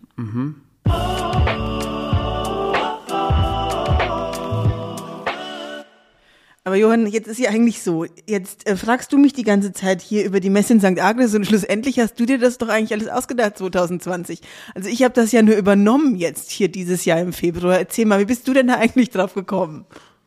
Aber 6.63 6.75
Johann, 6.75 7.07
jetzt 7.07 7.27
ist 7.27 7.39
ja 7.39 7.49
eigentlich 7.49 7.81
so. 7.81 8.05
Jetzt 8.27 8.69
äh, 8.69 8.75
fragst 8.75 9.11
du 9.11 9.17
mich 9.17 9.33
die 9.33 9.43
ganze 9.43 9.73
Zeit 9.73 9.99
hier 9.99 10.23
über 10.23 10.39
die 10.39 10.51
Messe 10.51 10.73
in 10.73 10.79
St. 10.79 10.99
Agnes 10.99 11.33
und 11.33 11.45
schlussendlich 11.45 11.99
hast 11.99 12.19
du 12.19 12.25
dir 12.27 12.37
das 12.37 12.59
doch 12.59 12.69
eigentlich 12.69 12.93
alles 12.93 13.07
ausgedacht 13.07 13.57
2020. 13.57 14.41
Also 14.75 14.87
ich 14.87 15.01
habe 15.01 15.15
das 15.15 15.31
ja 15.31 15.41
nur 15.41 15.55
übernommen 15.55 16.15
jetzt 16.15 16.51
hier 16.51 16.69
dieses 16.69 17.03
Jahr 17.05 17.19
im 17.19 17.33
Februar. 17.33 17.79
Erzähl 17.79 18.05
mal, 18.05 18.19
wie 18.19 18.25
bist 18.25 18.47
du 18.47 18.53
denn 18.53 18.67
da 18.67 18.75
eigentlich 18.75 19.09
drauf 19.09 19.33
gekommen? 19.33 19.85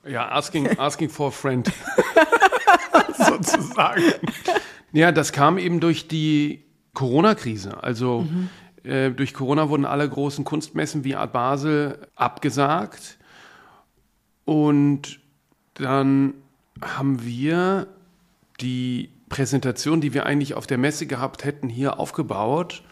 Ja, 0.08 0.28
asking, 0.28 0.76
asking 0.76 1.08
for 1.08 1.28
a 1.28 1.30
friend. 1.30 1.70
Sozusagen. 3.16 4.02
Ja, 4.92 5.12
das 5.12 5.32
kam 5.32 5.56
eben 5.56 5.78
durch 5.78 6.08
die 6.08 6.64
Corona-Krise. 6.94 7.82
Also 7.82 8.26
äh, 8.82 9.10
durch 9.10 9.34
Corona 9.34 9.68
wurden 9.68 9.84
alle 9.84 10.08
großen 10.08 10.44
Kunstmessen 10.44 11.04
wie 11.04 11.14
Art 11.14 11.32
Basel 11.32 12.08
abgesagt. 12.16 13.18
Und 14.44 15.20
dann 15.74 16.34
haben 16.80 17.24
wir 17.24 17.86
die 18.60 19.10
Präsentation, 19.28 20.00
die 20.00 20.14
wir 20.14 20.26
eigentlich 20.26 20.54
auf 20.54 20.66
der 20.66 20.78
Messe 20.78 21.06
gehabt 21.06 21.44
hätten, 21.44 21.68
hier 21.68 21.98
aufgebaut. 21.98 22.82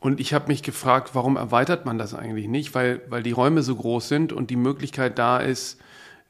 Und 0.00 0.20
ich 0.20 0.34
habe 0.34 0.48
mich 0.48 0.62
gefragt, 0.62 1.10
warum 1.14 1.36
erweitert 1.36 1.86
man 1.86 1.98
das 1.98 2.14
eigentlich 2.14 2.48
nicht? 2.48 2.74
Weil, 2.74 3.00
weil 3.08 3.22
die 3.22 3.30
Räume 3.30 3.62
so 3.62 3.76
groß 3.76 4.08
sind 4.08 4.32
und 4.32 4.50
die 4.50 4.56
Möglichkeit 4.56 5.18
da 5.18 5.38
ist, 5.38 5.80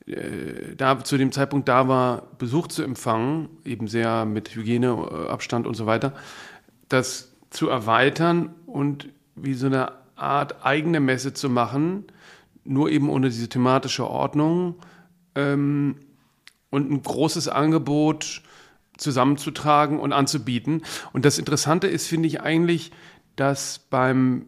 äh, 0.07 0.77
da 0.77 1.03
zu 1.03 1.17
dem 1.17 1.33
Zeitpunkt 1.33 1.69
da 1.69 1.89
war, 1.89 2.29
Besuch 2.39 2.69
zu 2.69 2.83
empfangen, 2.83 3.49
eben 3.65 3.89
sehr 3.89 4.25
mit 4.25 4.55
Hygieneabstand 4.55 5.67
und 5.67 5.75
so 5.75 5.87
weiter, 5.87 6.13
das 6.89 7.33
zu 7.51 7.69
erweitern 7.69 8.55
und 8.67 9.09
wie 9.35 9.55
so 9.55 9.67
eine 9.67 9.93
Art 10.17 10.65
eigene 10.65 11.01
Messe 11.01 11.33
zu 11.33 11.49
machen, 11.49 12.05
nur 12.65 12.91
eben 12.91 13.09
ohne 13.09 13.29
diese 13.29 13.49
thematische 13.49 14.07
Ordnung 14.09 14.77
ähm, 15.35 15.97
und 16.71 16.91
ein 16.91 17.03
großes 17.03 17.49
Angebot 17.49 18.43
zusammenzutragen 18.97 19.99
und 19.99 20.13
anzubieten. 20.13 20.83
Und 21.13 21.25
das 21.25 21.39
Interessante 21.39 21.87
ist, 21.87 22.07
finde 22.07 22.29
ich 22.29 22.41
eigentlich, 22.41 22.93
dass 23.37 23.79
beim, 23.79 24.47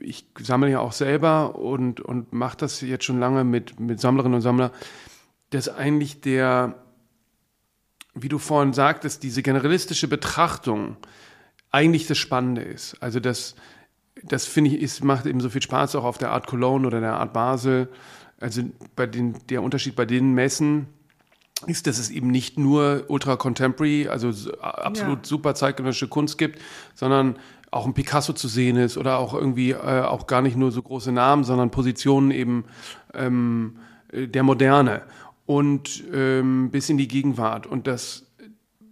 ich 0.00 0.26
sammle 0.38 0.70
ja 0.70 0.80
auch 0.80 0.92
selber 0.92 1.56
und, 1.56 2.00
und 2.00 2.32
mache 2.32 2.56
das 2.56 2.80
jetzt 2.80 3.04
schon 3.04 3.20
lange 3.20 3.44
mit, 3.44 3.78
mit 3.80 4.00
Sammlerinnen 4.00 4.36
und 4.36 4.40
Sammlern, 4.42 4.70
dass 5.50 5.68
eigentlich 5.68 6.20
der, 6.20 6.82
wie 8.14 8.28
du 8.28 8.38
vorhin 8.38 8.72
sagtest, 8.72 9.22
diese 9.22 9.42
generalistische 9.42 10.08
Betrachtung 10.08 10.96
eigentlich 11.70 12.06
das 12.06 12.18
Spannende 12.18 12.62
ist. 12.62 13.02
Also 13.02 13.20
das, 13.20 13.54
das 14.22 14.46
finde 14.46 14.70
ich, 14.70 14.80
ist, 14.80 15.04
macht 15.04 15.26
eben 15.26 15.40
so 15.40 15.50
viel 15.50 15.62
Spaß 15.62 15.94
auch 15.96 16.04
auf 16.04 16.18
der 16.18 16.32
Art 16.32 16.46
Cologne 16.46 16.86
oder 16.86 17.00
der 17.00 17.14
Art 17.14 17.32
Basel. 17.32 17.88
Also 18.40 18.62
bei 18.94 19.06
den, 19.06 19.34
der 19.48 19.62
Unterschied 19.62 19.96
bei 19.96 20.06
den 20.06 20.32
Messen 20.32 20.86
ist, 21.66 21.86
dass 21.86 21.98
es 21.98 22.10
eben 22.10 22.30
nicht 22.30 22.58
nur 22.58 23.04
ultra 23.08 23.36
contemporary, 23.36 24.06
also 24.08 24.28
absolut 24.60 25.18
ja. 25.18 25.24
super 25.24 25.54
zeitgenössische 25.54 26.08
Kunst 26.08 26.38
gibt, 26.38 26.60
sondern 26.94 27.36
auch 27.70 27.84
ein 27.84 27.94
Picasso 27.94 28.32
zu 28.32 28.48
sehen 28.48 28.76
ist 28.76 28.96
oder 28.96 29.18
auch 29.18 29.34
irgendwie 29.34 29.72
äh, 29.72 30.02
auch 30.02 30.26
gar 30.26 30.40
nicht 30.40 30.56
nur 30.56 30.70
so 30.70 30.82
große 30.82 31.12
Namen, 31.12 31.44
sondern 31.44 31.70
Positionen 31.70 32.30
eben 32.30 32.64
ähm, 33.12 33.78
der 34.12 34.42
Moderne 34.42 35.02
und 35.46 36.04
ähm, 36.12 36.70
bis 36.70 36.88
in 36.88 36.96
die 36.96 37.08
Gegenwart. 37.08 37.66
Und 37.66 37.86
das 37.86 38.27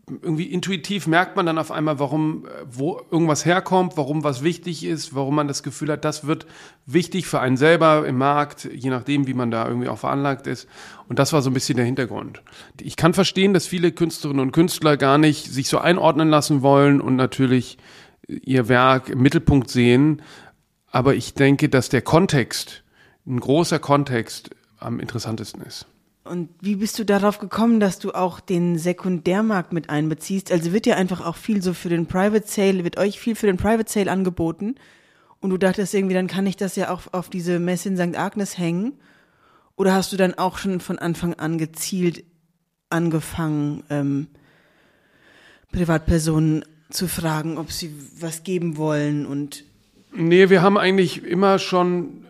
irgendwie 0.08 0.44
intuitiv 0.44 1.08
merkt 1.08 1.34
man 1.34 1.46
dann 1.46 1.58
auf 1.58 1.72
einmal, 1.72 1.98
warum, 1.98 2.46
wo 2.70 3.00
irgendwas 3.10 3.44
herkommt, 3.44 3.96
warum 3.96 4.22
was 4.22 4.44
wichtig 4.44 4.84
ist, 4.84 5.16
warum 5.16 5.34
man 5.34 5.48
das 5.48 5.64
Gefühl 5.64 5.90
hat, 5.90 6.04
das 6.04 6.28
wird 6.28 6.46
wichtig 6.86 7.26
für 7.26 7.40
einen 7.40 7.56
selber 7.56 8.06
im 8.06 8.16
Markt, 8.16 8.68
je 8.72 8.90
nachdem, 8.90 9.26
wie 9.26 9.34
man 9.34 9.50
da 9.50 9.66
irgendwie 9.66 9.88
auch 9.88 9.98
veranlagt 9.98 10.46
ist. 10.46 10.68
Und 11.08 11.18
das 11.18 11.32
war 11.32 11.42
so 11.42 11.50
ein 11.50 11.54
bisschen 11.54 11.76
der 11.76 11.84
Hintergrund. 11.84 12.42
Ich 12.80 12.94
kann 12.94 13.14
verstehen, 13.14 13.52
dass 13.52 13.66
viele 13.66 13.90
Künstlerinnen 13.90 14.40
und 14.40 14.52
Künstler 14.52 14.96
gar 14.96 15.18
nicht 15.18 15.52
sich 15.52 15.68
so 15.68 15.78
einordnen 15.78 16.28
lassen 16.28 16.62
wollen 16.62 17.00
und 17.00 17.16
natürlich 17.16 17.76
ihr 18.28 18.68
Werk 18.68 19.08
im 19.08 19.20
Mittelpunkt 19.22 19.70
sehen. 19.70 20.22
Aber 20.92 21.16
ich 21.16 21.34
denke, 21.34 21.68
dass 21.68 21.88
der 21.88 22.02
Kontext, 22.02 22.84
ein 23.26 23.40
großer 23.40 23.80
Kontext 23.80 24.50
am 24.78 25.00
interessantesten 25.00 25.62
ist. 25.62 25.86
Und 26.26 26.48
wie 26.60 26.76
bist 26.76 26.98
du 26.98 27.04
darauf 27.04 27.38
gekommen, 27.38 27.80
dass 27.80 27.98
du 27.98 28.12
auch 28.12 28.40
den 28.40 28.78
Sekundärmarkt 28.78 29.72
mit 29.72 29.90
einbeziehst? 29.90 30.52
Also 30.52 30.72
wird 30.72 30.86
ja 30.86 30.96
einfach 30.96 31.24
auch 31.24 31.36
viel 31.36 31.62
so 31.62 31.72
für 31.72 31.88
den 31.88 32.06
Private 32.06 32.46
Sale, 32.46 32.84
wird 32.84 32.98
euch 32.98 33.18
viel 33.20 33.34
für 33.34 33.46
den 33.46 33.56
Private 33.56 33.90
Sale 33.90 34.10
angeboten. 34.10 34.74
Und 35.40 35.50
du 35.50 35.56
dachtest 35.58 35.94
irgendwie, 35.94 36.14
dann 36.14 36.26
kann 36.26 36.46
ich 36.46 36.56
das 36.56 36.76
ja 36.76 36.90
auch 36.90 37.02
auf 37.12 37.30
diese 37.30 37.58
Messe 37.58 37.88
in 37.88 37.96
St. 37.96 38.18
Agnes 38.18 38.58
hängen. 38.58 38.94
Oder 39.76 39.94
hast 39.94 40.12
du 40.12 40.16
dann 40.16 40.34
auch 40.34 40.58
schon 40.58 40.80
von 40.80 40.98
Anfang 40.98 41.34
an 41.34 41.58
gezielt 41.58 42.24
angefangen, 42.90 43.84
ähm, 43.90 44.28
Privatpersonen 45.72 46.64
zu 46.90 47.08
fragen, 47.08 47.58
ob 47.58 47.72
sie 47.72 47.92
was 48.20 48.42
geben 48.42 48.76
wollen 48.76 49.26
und 49.26 49.64
Nee, 50.18 50.48
wir 50.48 50.62
haben 50.62 50.78
eigentlich 50.78 51.24
immer 51.24 51.58
schon 51.58 52.25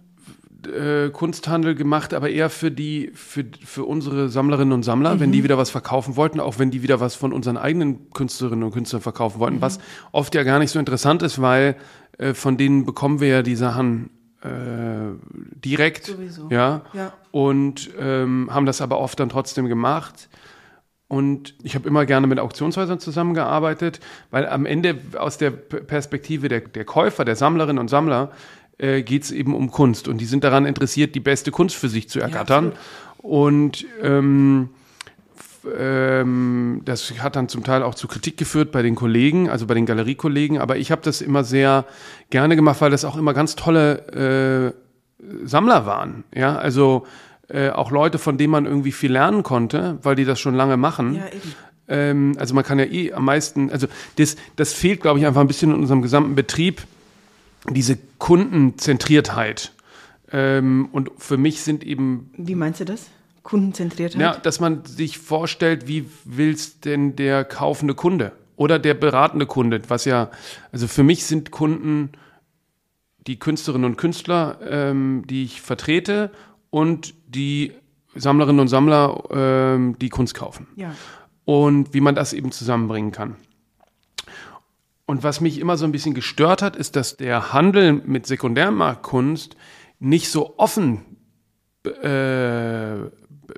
äh, 0.66 1.10
Kunsthandel 1.10 1.74
gemacht, 1.74 2.14
aber 2.14 2.30
eher 2.30 2.50
für 2.50 2.70
die, 2.70 3.10
für, 3.14 3.44
für 3.64 3.84
unsere 3.84 4.28
Sammlerinnen 4.28 4.72
und 4.72 4.82
Sammler, 4.82 5.14
mhm. 5.14 5.20
wenn 5.20 5.32
die 5.32 5.38
mhm. 5.40 5.44
wieder 5.44 5.58
was 5.58 5.70
verkaufen 5.70 6.16
wollten, 6.16 6.40
auch 6.40 6.58
wenn 6.58 6.70
die 6.70 6.82
wieder 6.82 7.00
was 7.00 7.14
von 7.14 7.32
unseren 7.32 7.56
eigenen 7.56 8.10
Künstlerinnen 8.10 8.64
und 8.64 8.72
Künstlern 8.72 9.02
verkaufen 9.02 9.38
wollten, 9.38 9.56
mhm. 9.56 9.62
was 9.62 9.78
oft 10.12 10.34
ja 10.34 10.42
gar 10.42 10.58
nicht 10.58 10.70
so 10.70 10.78
interessant 10.78 11.22
ist, 11.22 11.40
weil 11.40 11.76
äh, 12.18 12.34
von 12.34 12.56
denen 12.56 12.84
bekommen 12.84 13.20
wir 13.20 13.28
ja 13.28 13.42
die 13.42 13.56
Sachen 13.56 14.10
äh, 14.42 14.48
direkt, 15.64 16.06
Sowieso. 16.06 16.48
ja, 16.50 16.82
ja. 16.92 17.12
und 17.30 17.90
ähm, 17.98 18.48
haben 18.52 18.66
das 18.66 18.80
aber 18.80 18.98
oft 18.98 19.18
dann 19.18 19.28
trotzdem 19.28 19.66
gemacht. 19.66 20.28
Und 21.08 21.54
ich 21.62 21.76
habe 21.76 21.88
immer 21.88 22.04
gerne 22.04 22.26
mit 22.26 22.40
Auktionshäusern 22.40 22.98
zusammengearbeitet, 22.98 24.00
weil 24.30 24.48
am 24.48 24.66
Ende 24.66 24.98
aus 25.16 25.38
der 25.38 25.52
Perspektive 25.52 26.48
der, 26.48 26.62
der 26.62 26.84
Käufer, 26.84 27.24
der 27.24 27.36
Sammlerinnen 27.36 27.78
und 27.78 27.88
Sammler, 27.88 28.32
äh, 28.78 29.02
geht 29.02 29.24
es 29.24 29.30
eben 29.30 29.54
um 29.54 29.70
Kunst. 29.70 30.08
Und 30.08 30.18
die 30.18 30.26
sind 30.26 30.44
daran 30.44 30.66
interessiert, 30.66 31.14
die 31.14 31.20
beste 31.20 31.50
Kunst 31.50 31.76
für 31.76 31.88
sich 31.88 32.08
zu 32.08 32.20
ergattern. 32.20 32.72
Ja, 32.72 33.28
und 33.28 33.86
ähm, 34.02 34.70
ähm, 35.78 36.82
das 36.84 37.12
hat 37.22 37.36
dann 37.36 37.48
zum 37.48 37.64
Teil 37.64 37.82
auch 37.82 37.94
zu 37.94 38.06
Kritik 38.06 38.36
geführt 38.36 38.72
bei 38.72 38.82
den 38.82 38.94
Kollegen, 38.94 39.48
also 39.50 39.66
bei 39.66 39.74
den 39.74 39.86
Galeriekollegen. 39.86 40.58
Aber 40.58 40.76
ich 40.76 40.90
habe 40.90 41.02
das 41.02 41.20
immer 41.20 41.44
sehr 41.44 41.84
gerne 42.30 42.56
gemacht, 42.56 42.80
weil 42.80 42.90
das 42.90 43.04
auch 43.04 43.16
immer 43.16 43.34
ganz 43.34 43.56
tolle 43.56 44.72
äh, 44.72 45.46
Sammler 45.46 45.86
waren. 45.86 46.24
Ja, 46.34 46.56
also 46.56 47.06
äh, 47.48 47.70
auch 47.70 47.90
Leute, 47.90 48.18
von 48.18 48.38
denen 48.38 48.50
man 48.50 48.66
irgendwie 48.66 48.92
viel 48.92 49.12
lernen 49.12 49.42
konnte, 49.42 49.98
weil 50.02 50.16
die 50.16 50.24
das 50.24 50.38
schon 50.40 50.54
lange 50.54 50.76
machen. 50.76 51.14
Ja, 51.14 51.26
eben. 51.28 51.54
Ähm, 51.88 52.36
also 52.38 52.54
man 52.54 52.64
kann 52.64 52.78
ja 52.78 52.84
eh 52.84 53.12
am 53.12 53.24
meisten, 53.24 53.70
also 53.70 53.86
das, 54.16 54.36
das 54.56 54.72
fehlt, 54.72 55.00
glaube 55.00 55.18
ich, 55.18 55.26
einfach 55.26 55.40
ein 55.40 55.46
bisschen 55.46 55.72
in 55.72 55.78
unserem 55.78 56.02
gesamten 56.02 56.34
Betrieb, 56.34 56.82
diese 57.70 57.98
Kundenzentriertheit. 58.18 59.72
Ähm, 60.32 60.88
und 60.92 61.10
für 61.18 61.36
mich 61.36 61.62
sind 61.62 61.84
eben. 61.84 62.30
Wie 62.36 62.54
meinst 62.54 62.80
du 62.80 62.84
das? 62.84 63.06
Kundenzentriertheit? 63.42 64.20
Ja, 64.20 64.36
dass 64.36 64.60
man 64.60 64.84
sich 64.84 65.18
vorstellt, 65.18 65.86
wie 65.86 66.06
will's 66.24 66.80
denn 66.80 67.14
der 67.14 67.44
kaufende 67.44 67.94
Kunde 67.94 68.32
oder 68.56 68.78
der 68.78 68.94
beratende 68.94 69.46
Kunde, 69.46 69.80
was 69.88 70.04
ja, 70.04 70.30
also 70.72 70.88
für 70.88 71.04
mich 71.04 71.24
sind 71.24 71.50
Kunden 71.50 72.10
die 73.26 73.38
Künstlerinnen 73.38 73.90
und 73.90 73.96
Künstler, 73.96 74.58
ähm, 74.68 75.24
die 75.28 75.44
ich 75.44 75.60
vertrete 75.60 76.30
und 76.70 77.14
die 77.26 77.72
Sammlerinnen 78.14 78.60
und 78.60 78.68
Sammler, 78.68 79.22
ähm, 79.30 79.96
die 80.00 80.08
Kunst 80.08 80.34
kaufen. 80.34 80.68
Ja. 80.76 80.94
Und 81.44 81.94
wie 81.94 82.00
man 82.00 82.14
das 82.14 82.32
eben 82.32 82.50
zusammenbringen 82.50 83.12
kann. 83.12 83.36
Und 85.07 85.22
was 85.22 85.40
mich 85.40 85.61
immer 85.61 85.76
so 85.76 85.84
ein 85.84 85.92
bisschen 85.92 86.14
gestört 86.14 86.62
hat, 86.62 86.74
ist, 86.76 86.96
dass 86.96 87.16
der 87.16 87.52
Handel 87.52 87.92
mit 87.92 88.26
Sekundärmarktkunst 88.26 89.57
nicht 90.00 90.28
so 90.28 90.59
offen 90.59 91.02
äh, 91.84 92.96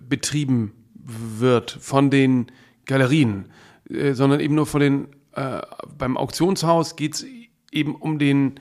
betrieben 0.03 0.73
wird 0.95 1.71
von 1.71 2.11
den 2.11 2.53
Galerien, 2.85 3.47
äh, 3.89 4.13
sondern 4.13 4.41
eben 4.41 4.55
nur 4.55 4.67
von 4.67 4.81
den, 4.81 5.09
äh, 5.33 5.63
beim 5.97 6.19
Auktionshaus 6.19 6.97
geht 6.97 7.15
es 7.15 7.27
eben 7.73 7.95
um 7.95 8.19
den 8.19 8.61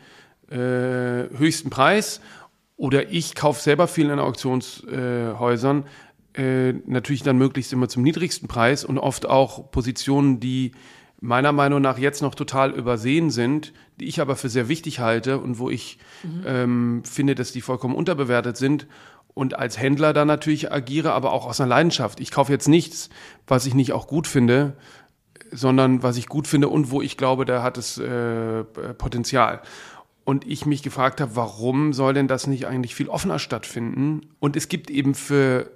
äh, 0.50 0.56
höchsten 1.38 1.70
Preis. 1.70 2.22
Oder 2.78 3.12
ich 3.12 3.36
kaufe 3.36 3.62
selber 3.62 3.88
viel 3.88 4.10
in 4.10 4.20
Auktionshäusern, 4.20 5.86
äh, 6.36 6.74
natürlich 6.86 7.24
dann 7.24 7.38
möglichst 7.38 7.74
immer 7.74 7.90
zum 7.90 8.04
niedrigsten 8.04 8.48
Preis 8.48 8.86
und 8.86 8.98
oft 8.98 9.28
auch 9.28 9.72
Positionen, 9.72 10.40
die 10.40 10.72
meiner 11.20 11.52
Meinung 11.52 11.82
nach 11.82 11.98
jetzt 11.98 12.22
noch 12.22 12.36
total 12.36 12.72
übersehen 12.72 13.32
sind, 13.32 13.74
die 14.00 14.06
ich 14.06 14.22
aber 14.22 14.36
für 14.36 14.50
sehr 14.50 14.68
wichtig 14.70 15.00
halte 15.00 15.40
und 15.40 15.58
wo 15.58 15.70
ich 15.70 15.98
mhm. 16.24 16.44
ähm, 16.46 17.04
finde, 17.04 17.36
dass 17.36 17.52
die 17.52 17.62
vollkommen 17.62 17.96
unterbewertet 17.96 18.58
sind 18.58 18.88
und 19.34 19.58
als 19.58 19.80
Händler 19.80 20.14
da 20.14 20.26
natürlich 20.26 20.72
agiere, 20.72 21.14
aber 21.14 21.32
auch 21.32 21.46
aus 21.46 21.60
einer 21.60 21.70
Leidenschaft. 21.70 22.20
Ich 22.20 22.32
kaufe 22.32 22.52
jetzt 22.52 22.68
nichts, 22.68 23.10
was 23.46 23.66
ich 23.66 23.74
nicht 23.74 23.94
auch 23.94 24.08
gut 24.08 24.28
finde, 24.28 24.74
sondern 25.52 26.04
was 26.04 26.18
ich 26.18 26.28
gut 26.28 26.48
finde 26.48 26.70
und 26.70 26.92
wo 26.92 27.02
ich 27.02 27.18
glaube, 27.18 27.46
da 27.46 27.64
hat 27.64 27.78
es 27.78 27.98
äh, 27.98 28.64
Potenzial 28.64 29.62
und 30.24 30.46
ich 30.46 30.66
mich 30.66 30.84
gefragt 30.84 31.22
habe, 31.22 31.36
warum 31.36 31.94
soll 31.94 32.14
denn 32.14 32.28
das 32.28 32.48
nicht 32.48 32.68
eigentlich 32.68 32.96
viel 32.96 33.08
offener 33.08 33.40
stattfinden? 33.40 34.22
Und 34.40 34.56
es 34.56 34.68
gibt 34.68 34.90
eben 34.90 35.16
für 35.16 35.72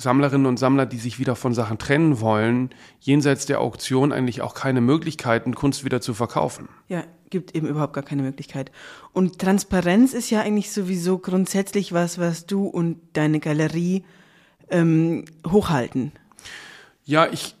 Sammlerinnen 0.00 0.46
und 0.46 0.58
Sammler, 0.58 0.86
die 0.86 0.98
sich 0.98 1.18
wieder 1.18 1.36
von 1.36 1.54
Sachen 1.54 1.78
trennen 1.78 2.20
wollen, 2.20 2.70
jenseits 3.00 3.46
der 3.46 3.60
Auktion 3.60 4.12
eigentlich 4.12 4.42
auch 4.42 4.54
keine 4.54 4.80
Möglichkeiten, 4.80 5.54
Kunst 5.54 5.84
wieder 5.84 6.00
zu 6.00 6.14
verkaufen. 6.14 6.68
Ja, 6.88 7.04
gibt 7.28 7.54
eben 7.54 7.66
überhaupt 7.66 7.92
gar 7.92 8.02
keine 8.02 8.22
Möglichkeit. 8.22 8.72
Und 9.12 9.38
Transparenz 9.38 10.14
ist 10.14 10.30
ja 10.30 10.40
eigentlich 10.40 10.72
sowieso 10.72 11.18
grundsätzlich 11.18 11.92
was, 11.92 12.18
was 12.18 12.46
du 12.46 12.66
und 12.66 12.98
deine 13.12 13.40
Galerie 13.40 14.04
ähm, 14.70 15.24
hochhalten. 15.46 16.12
Ja, 17.04 17.26
ich 17.30 17.54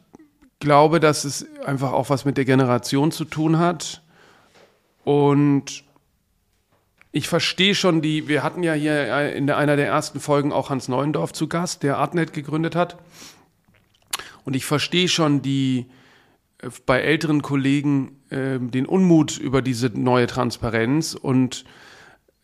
glaube, 0.60 1.00
dass 1.00 1.24
es 1.24 1.46
einfach 1.64 1.92
auch 1.92 2.10
was 2.10 2.24
mit 2.24 2.36
der 2.36 2.44
Generation 2.44 3.12
zu 3.12 3.24
tun 3.24 3.58
hat. 3.58 4.02
Und 5.04 5.84
ich 7.12 7.28
verstehe 7.28 7.74
schon 7.74 8.02
die, 8.02 8.28
wir 8.28 8.42
hatten 8.42 8.62
ja 8.62 8.72
hier 8.72 8.92
äh, 8.92 9.36
in 9.36 9.50
einer 9.50 9.76
der 9.76 9.86
ersten 9.86 10.20
Folgen 10.20 10.52
auch 10.52 10.70
Hans 10.70 10.88
Neuendorf 10.88 11.32
zu 11.32 11.48
Gast, 11.48 11.82
der 11.82 11.98
Artnet 11.98 12.32
gegründet 12.32 12.76
hat. 12.76 12.98
Und 14.44 14.54
ich 14.54 14.64
verstehe 14.64 15.08
schon 15.08 15.42
die, 15.42 15.86
äh, 16.58 16.68
bei 16.86 17.00
älteren 17.00 17.42
Kollegen 17.42 18.16
äh, 18.30 18.58
den 18.58 18.86
Unmut 18.86 19.38
über 19.38 19.60
diese 19.62 19.88
neue 19.88 20.26
Transparenz 20.26 21.14
und 21.14 21.64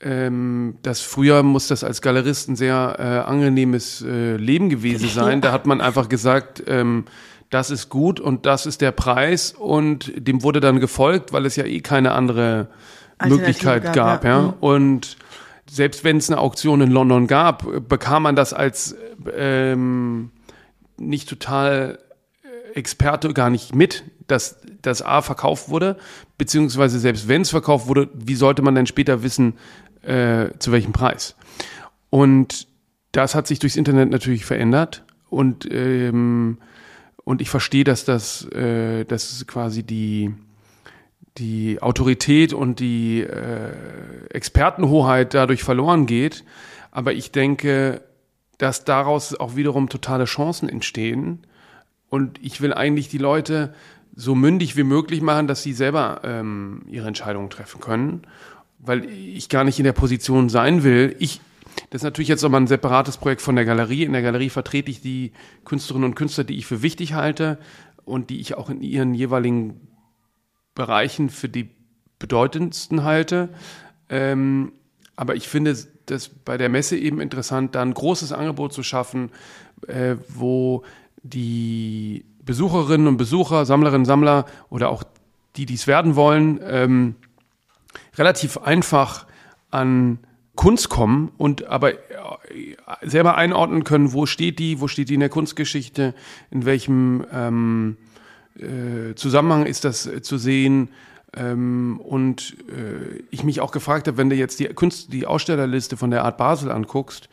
ähm, 0.01 0.77
das 0.83 1.01
früher 1.01 1.43
muss 1.43 1.69
das 1.69 1.83
als 1.83 2.03
Galerist 2.03 2.51
ein 2.51 2.57
sehr 2.57 2.97
äh, 2.99 3.03
angenehmes 3.31 4.03
äh, 4.03 4.37
Leben 4.37 4.69
gewesen 4.69 5.09
sein. 5.15 5.41
Da 5.41 5.53
hat 5.53 5.67
man 5.67 5.81
einfach 5.81 6.09
gesagt, 6.09 6.63
ähm, 6.67 7.07
das 7.49 7.71
ist 7.71 7.89
gut 7.89 8.21
und 8.21 8.45
das 8.45 8.67
ist 8.67 8.81
der 8.81 8.93
Preis 8.93 9.53
und 9.53 10.13
dem 10.17 10.43
wurde 10.43 10.61
dann 10.61 10.81
gefolgt, 10.81 11.33
weil 11.33 11.47
es 11.47 11.57
ja 11.57 11.65
eh 11.65 11.81
keine 11.81 12.13
andere 12.13 12.69
Möglichkeit 13.25 13.93
gab, 13.93 14.25
ja. 14.25 14.43
Mhm. 14.43 14.55
Und 14.61 15.17
selbst 15.69 16.05
wenn 16.05 16.19
es 16.19 16.31
eine 16.31 16.41
Auktion 16.41 16.81
in 16.81 16.91
London 16.91 17.27
gab, 17.27 17.89
bekam 17.89 18.25
man 18.25 18.37
das 18.37 18.53
als 18.53 18.97
ähm, 19.37 20.31
nicht 20.99 21.29
total 21.29 21.99
äh, 22.43 22.79
Experte 22.79 23.33
gar 23.33 23.51
nicht 23.51 23.75
mit, 23.75 24.05
dass 24.27 24.61
das 24.83 25.03
A 25.03 25.23
verkauft 25.23 25.69
wurde, 25.69 25.97
beziehungsweise 26.39 26.99
selbst 26.99 27.29
wenn 27.29 27.43
es 27.43 27.51
verkauft 27.51 27.89
wurde, 27.89 28.09
wie 28.15 28.35
sollte 28.35 28.63
man 28.63 28.75
denn 28.75 28.87
später 28.87 29.23
wissen, 29.23 29.55
äh, 30.03 30.49
zu 30.59 30.73
welchem 30.73 30.93
Preis? 30.93 31.37
Und 32.11 32.69
das 33.13 33.35
hat 33.35 33.47
sich 33.47 33.59
durchs 33.59 33.77
Internet 33.77 34.11
natürlich 34.11 34.45
verändert 34.45 35.05
und 35.29 35.67
ähm, 35.71 36.59
und 37.27 37.43
ich 37.43 37.51
verstehe, 37.51 37.83
dass 37.83 38.05
das, 38.05 38.45
äh, 38.53 39.05
dass 39.05 39.45
quasi 39.49 39.83
die 39.83 40.33
die 41.39 41.81
Autorität 41.83 42.53
und 42.53 42.81
die 42.81 43.21
äh, 43.21 43.73
Expertenhoheit 44.31 45.35
dadurch 45.35 45.63
verloren 45.63 46.07
geht. 46.07 46.45
Aber 46.91 47.13
ich 47.13 47.31
denke, 47.31 48.03
dass 48.59 48.85
daraus 48.85 49.35
auch 49.35 49.57
wiederum 49.57 49.89
totale 49.89 50.25
Chancen 50.25 50.69
entstehen. 50.69 51.47
Und 52.09 52.43
ich 52.43 52.61
will 52.61 52.73
eigentlich 52.73 53.09
die 53.09 53.19
Leute 53.19 53.75
so 54.15 54.35
mündig 54.35 54.77
wie 54.77 54.83
möglich 54.83 55.21
machen, 55.21 55.47
dass 55.47 55.63
sie 55.63 55.75
selber 55.75 56.23
ähm, 56.25 56.83
ihre 56.89 57.07
Entscheidungen 57.07 57.51
treffen 57.51 57.81
können. 57.81 58.23
Weil 58.79 59.05
ich 59.05 59.49
gar 59.49 59.65
nicht 59.65 59.79
in 59.79 59.85
der 59.85 59.93
Position 59.93 60.49
sein 60.49 60.85
will. 60.85 61.17
Ich, 61.19 61.41
das 61.91 62.01
ist 62.01 62.05
natürlich 62.05 62.29
jetzt 62.29 62.43
nochmal 62.43 62.63
ein 62.63 62.67
separates 62.67 63.19
Projekt 63.19 63.43
von 63.43 63.57
der 63.57 63.67
Galerie. 63.67 64.05
In 64.05 64.13
der 64.13 64.23
Galerie 64.23 64.49
vertrete 64.49 64.91
ich 64.91 65.03
die 65.03 65.33
Künstlerinnen 65.65 66.09
und 66.11 66.15
Künstler, 66.15 66.45
die 66.45 66.57
ich 66.57 66.67
für 66.67 66.81
wichtig 66.81 67.13
halte 67.13 67.59
und 68.07 68.31
die 68.31 68.41
ich 68.41 68.55
auch 68.55 68.71
in 68.71 68.81
ihren 68.81 69.13
jeweiligen 69.13 69.81
Bereichen 70.77 71.31
für 71.31 71.49
die 71.49 71.71
bedeutendsten 72.21 73.03
halte. 73.03 73.49
Ähm, 74.09 74.73
aber 75.17 75.35
ich 75.35 75.49
finde 75.49 75.77
das 76.07 76.29
bei 76.29 76.57
der 76.57 76.69
Messe 76.69 76.97
eben 76.97 77.21
interessant, 77.21 77.75
da 77.75 77.83
ein 77.83 77.95
großes 77.95 78.33
Angebot 78.33 78.73
zu 78.73 78.85
schaffen, 78.85 79.31
äh, 79.89 80.15
wo 80.29 80.85
die 81.25 82.25
Besucherinnen 82.45 83.09
und 83.09 83.17
Besucher, 83.17 83.67
Sammlerinnen, 83.67 84.05
Sammler 84.05 84.47
oder 84.71 84.91
auch 84.91 85.03
die, 85.57 85.67
die 85.67 85.75
es 85.75 85.89
werden 85.89 86.15
wollen, 86.15 86.61
ähm, 86.63 87.17
relativ 88.17 88.59
einfach 88.59 89.27
an 89.71 90.21
Kunst 90.55 90.89
kommen 90.89 91.33
und 91.37 91.65
aber 91.67 91.93
äh, 91.93 91.97
selber 93.03 93.37
einordnen 93.37 93.85
können, 93.85 94.13
wo 94.13 94.27
steht 94.27 94.59
die, 94.59 94.81
wo 94.81 94.89
steht 94.89 95.09
die 95.09 95.15
in 95.15 95.21
der 95.21 95.29
Kunstgeschichte, 95.29 96.15
in 96.51 96.65
welchem 96.65 97.25
ähm, 97.33 97.97
äh, 98.59 99.15
Zusammenhang 99.15 99.67
ist 99.67 99.85
das 99.85 100.07
äh, 100.07 100.23
zu 100.23 100.39
sehen. 100.39 100.91
Ähm, 101.35 102.01
und 102.03 102.57
äh, 102.69 103.23
ich 103.31 103.45
mich 103.45 103.61
auch 103.61 103.73
gefragt 103.73 104.07
habe, 104.07 104.17
wenn 104.17 104.31
du 104.31 104.37
jetzt 104.37 104.59
die 104.59 104.67
Kunst, 104.67 105.13
die 105.13 105.27
Ausstellerliste 105.27 105.97
von 105.97 106.11
der 106.11 106.25
Art 106.25 106.39
Basel 106.39 106.71
anguckst, 106.71 107.29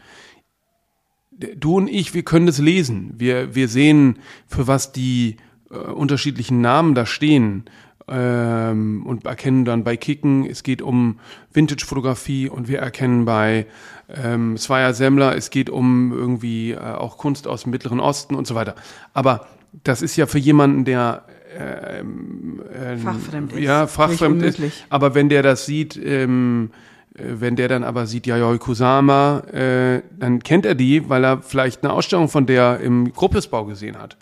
du 1.55 1.77
und 1.77 1.87
ich, 1.87 2.13
wir 2.13 2.23
können 2.23 2.45
das 2.45 2.59
lesen. 2.59 3.13
Wir, 3.17 3.55
wir 3.55 3.67
sehen, 3.67 4.19
für 4.47 4.67
was 4.67 4.91
die 4.91 5.37
äh, 5.71 5.75
unterschiedlichen 5.75 6.61
Namen 6.61 6.95
da 6.95 7.05
stehen 7.05 7.65
ähm, 8.07 9.05
und 9.05 9.25
erkennen 9.25 9.65
dann 9.65 9.83
bei 9.83 9.97
Kicken, 9.97 10.45
es 10.45 10.63
geht 10.63 10.81
um 10.81 11.19
Vintage-Fotografie 11.53 12.49
und 12.49 12.67
wir 12.67 12.79
erkennen 12.79 13.25
bei 13.25 13.67
ähm, 14.09 14.57
Zweier 14.57 14.93
Semmler, 14.93 15.35
es 15.35 15.49
geht 15.49 15.69
um 15.69 16.11
irgendwie 16.11 16.71
äh, 16.71 16.79
auch 16.79 17.17
Kunst 17.17 17.47
aus 17.47 17.63
dem 17.63 17.71
Mittleren 17.71 17.99
Osten 17.99 18.35
und 18.35 18.47
so 18.47 18.55
weiter. 18.55 18.75
Aber 19.13 19.47
das 19.83 20.01
ist 20.01 20.15
ja 20.15 20.25
für 20.25 20.39
jemanden, 20.39 20.85
der 20.85 21.23
ähm, 21.57 22.61
äh, 22.73 22.97
fachfremd 22.97 23.53
ist. 23.53 23.59
Ja, 23.59 23.87
fachfremd 23.87 24.43
ist. 24.43 24.59
Aber 24.89 25.15
wenn 25.15 25.29
der 25.29 25.43
das 25.43 25.65
sieht, 25.65 25.99
ähm, 26.03 26.71
äh, 27.15 27.23
wenn 27.39 27.55
der 27.55 27.67
dann 27.67 27.83
aber 27.83 28.07
sieht 28.07 28.27
Yayoi 28.27 28.57
Kusama, 28.57 29.39
äh, 29.51 30.01
dann 30.17 30.41
kennt 30.41 30.65
er 30.65 30.75
die, 30.75 31.09
weil 31.09 31.23
er 31.23 31.41
vielleicht 31.41 31.83
eine 31.83 31.93
Ausstellung 31.93 32.29
von 32.29 32.45
der 32.45 32.79
im 32.79 33.13
Gruppesbau 33.13 33.65
gesehen 33.65 33.97
hat 33.99 34.17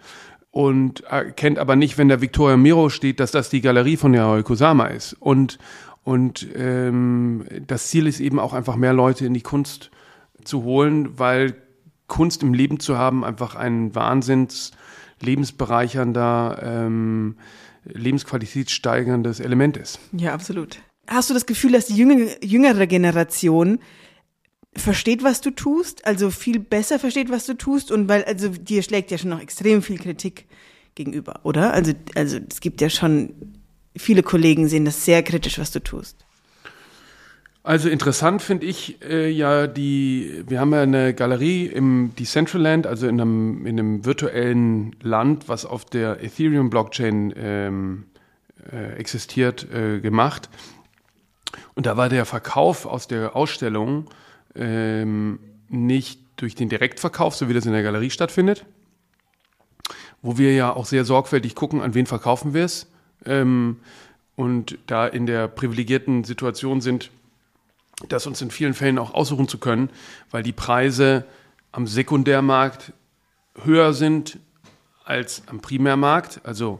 und 0.52 1.02
erkennt 1.02 1.60
aber 1.60 1.76
nicht, 1.76 1.98
wenn 1.98 2.10
der 2.10 2.22
Victoria 2.22 2.58
Miro 2.58 2.90
steht, 2.90 3.20
dass 3.20 3.32
das 3.32 3.50
die 3.50 3.62
Galerie 3.62 3.98
von 3.98 4.14
Yayoi 4.14 4.44
Kusama 4.44 4.88
ist. 4.88 5.14
Und, 5.14 5.58
und 6.04 6.48
ähm, 6.56 7.46
das 7.68 7.88
Ziel 7.88 8.08
ist 8.08 8.20
eben 8.20 8.40
auch 8.40 8.54
einfach 8.54 8.76
mehr 8.76 8.94
Leute 8.94 9.26
in 9.26 9.34
die 9.34 9.42
Kunst 9.42 9.92
zu 10.44 10.64
holen, 10.64 11.18
weil 11.18 11.56
Kunst 12.12 12.44
im 12.44 12.54
Leben 12.54 12.82
zu 12.82 12.98
haben 12.98 13.24
einfach 13.24 13.56
ein 13.56 13.96
wahnsinns 13.96 14.72
lebensbereichernder, 15.22 16.60
ähm, 16.62 17.38
Lebensqualität 17.86 18.70
steigerndes 18.70 19.40
Element 19.40 19.78
ist. 19.78 19.98
Ja, 20.12 20.34
absolut. 20.34 20.80
Hast 21.08 21.30
du 21.30 21.34
das 21.34 21.46
Gefühl, 21.46 21.72
dass 21.72 21.86
die 21.86 21.96
jüngere, 21.96 22.44
jüngere 22.44 22.86
Generation 22.86 23.80
versteht, 24.76 25.24
was 25.24 25.40
du 25.40 25.52
tust, 25.52 26.06
also 26.06 26.32
viel 26.32 26.60
besser 26.60 27.00
versteht, 27.00 27.30
was 27.30 27.46
du 27.46 27.54
tust 27.54 27.94
und 27.94 28.10
weil, 28.10 28.26
also 28.26 28.50
dir 28.50 28.84
schlägt 28.84 29.10
ja 29.10 29.18
schon 29.18 29.30
noch 29.30 29.42
extrem 29.42 29.82
viel 29.82 29.98
Kritik 29.98 30.48
gegenüber, 30.96 31.40
oder? 31.44 31.74
Also, 31.74 31.94
also 32.14 32.40
es 32.50 32.60
gibt 32.60 32.82
ja 32.82 32.90
schon, 32.90 33.54
viele 33.96 34.22
Kollegen 34.22 34.68
sehen 34.68 34.84
das 34.84 35.06
sehr 35.06 35.24
kritisch, 35.24 35.60
was 35.60 35.72
du 35.72 35.80
tust. 35.82 36.26
Also 37.64 37.90
interessant 37.90 38.42
finde 38.42 38.66
ich 38.66 39.04
äh, 39.04 39.30
ja 39.30 39.68
die, 39.68 40.44
wir 40.48 40.60
haben 40.60 40.74
ja 40.74 40.82
eine 40.82 41.14
Galerie 41.14 41.68
im 41.68 42.14
Decentraland, 42.16 42.88
also 42.88 43.08
in 43.08 43.22
einem, 43.22 43.68
in 43.68 43.80
einem 43.80 44.06
virtuellen 44.06 44.96
Land, 45.04 45.48
was 45.48 45.66
auf 45.66 45.86
der 45.86 46.24
Ethereum-Blockchain 46.24 47.34
ähm, 47.38 48.06
äh, 48.72 48.94
existiert, 48.94 49.68
äh, 49.72 50.00
gemacht. 50.00 50.50
Und 51.76 51.86
da 51.86 51.98
war 51.98 52.10
der 52.10 52.26
Verkauf 52.26 52.88
aus 52.88 53.08
der 53.08 53.36
Ausstellung 53.36 54.10
ähm, 54.56 55.40
nicht 55.70 56.20
durch 56.38 56.56
den 56.56 56.68
Direktverkauf, 56.68 57.36
so 57.36 57.48
wie 57.48 57.54
das 57.54 57.68
in 57.68 57.74
der 57.74 57.84
Galerie 57.84 58.10
stattfindet, 58.10 58.66
wo 60.24 60.40
wir 60.40 60.56
ja 60.56 60.74
auch 60.74 60.86
sehr 60.86 61.06
sorgfältig 61.06 61.54
gucken, 61.54 61.82
an 61.82 61.94
wen 61.94 62.08
verkaufen 62.08 62.56
wir 62.56 62.66
es. 62.66 62.88
Ähm, 63.24 63.78
und 64.36 64.80
da 64.88 65.06
in 65.06 65.28
der 65.28 65.48
privilegierten 65.48 66.24
Situation 66.24 66.82
sind, 66.82 67.12
das 68.10 68.28
uns 68.28 68.42
in 68.42 68.52
vielen 68.52 68.74
Fällen 68.74 68.98
auch 68.98 69.14
aussuchen 69.14 69.48
zu 69.48 69.58
können, 69.58 69.90
weil 70.30 70.44
die 70.44 70.52
Preise 70.52 71.26
am 71.72 71.88
Sekundärmarkt 71.88 72.94
höher 73.64 73.94
sind 73.94 74.40
als 75.06 75.44
am 75.48 75.62
Primärmarkt. 75.62 76.42
Also 76.44 76.80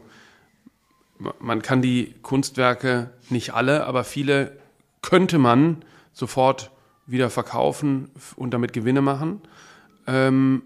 man 1.38 1.62
kann 1.62 1.82
die 1.82 2.14
Kunstwerke 2.22 3.10
nicht 3.30 3.54
alle, 3.54 3.86
aber 3.86 4.04
viele 4.04 4.56
könnte 5.02 5.38
man 5.38 5.84
sofort 6.12 6.70
wieder 7.06 7.30
verkaufen 7.30 8.10
und 8.36 8.52
damit 8.54 8.72
Gewinne 8.72 9.02
machen. 9.02 9.40
Ähm, 10.06 10.62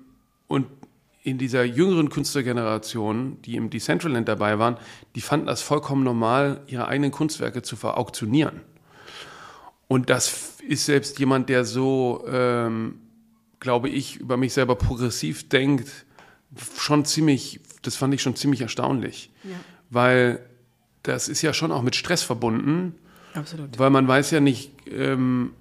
und 0.46 0.66
in 1.22 1.38
dieser 1.38 1.64
jüngeren 1.64 2.08
Künstlergeneration, 2.08 3.42
die 3.42 3.56
im 3.56 3.68
Decentraland 3.68 4.28
dabei 4.28 4.58
waren, 4.58 4.76
die 5.16 5.20
fanden 5.20 5.46
das 5.46 5.60
vollkommen 5.60 6.04
normal, 6.04 6.60
ihre 6.68 6.86
eigenen 6.86 7.10
Kunstwerke 7.10 7.62
zu 7.62 7.74
verauktionieren. 7.74 8.60
Und 9.88 10.10
das 10.10 10.58
ist 10.66 10.86
selbst 10.86 11.18
jemand, 11.18 11.48
der 11.48 11.64
so, 11.64 12.24
ähm, 12.28 13.00
glaube 13.60 13.88
ich, 13.88 14.16
über 14.16 14.36
mich 14.36 14.52
selber 14.52 14.74
progressiv 14.74 15.48
denkt, 15.48 15.88
schon 16.78 17.04
ziemlich, 17.04 17.60
das 17.82 17.96
fand 17.96 18.14
ich 18.14 18.22
schon 18.22 18.36
ziemlich 18.36 18.60
erstaunlich. 18.60 19.30
Ja. 19.44 19.56
Weil 19.90 20.40
das 21.02 21.28
ist 21.28 21.42
ja 21.42 21.52
schon 21.52 21.70
auch 21.70 21.82
mit 21.82 21.94
Stress 21.94 22.22
verbunden. 22.22 22.94
Absolut. 23.34 23.78
Weil 23.78 23.90
man 23.90 24.08
weiß 24.08 24.30
ja 24.32 24.40
nicht, 24.40 24.72
ähm, 24.90 25.52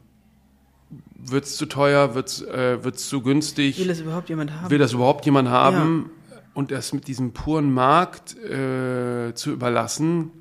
wird 1.18 1.46
es 1.46 1.58
zu 1.58 1.66
teuer, 1.66 2.16
wird 2.16 2.28
es 2.28 2.42
äh, 2.42 2.94
zu 2.94 3.22
günstig. 3.22 3.80
Will 3.80 3.88
das 3.88 4.00
überhaupt 4.00 4.30
jemand 4.30 4.52
haben? 4.52 4.70
Will 4.70 4.80
das 4.80 4.94
überhaupt 4.94 5.26
jemand 5.26 5.50
haben? 5.50 6.10
Ja. 6.32 6.38
Und 6.54 6.72
das 6.72 6.94
mit 6.94 7.08
diesem 7.08 7.34
puren 7.34 7.74
Markt 7.74 8.36
äh, 8.38 9.34
zu 9.36 9.52
überlassen. 9.52 10.32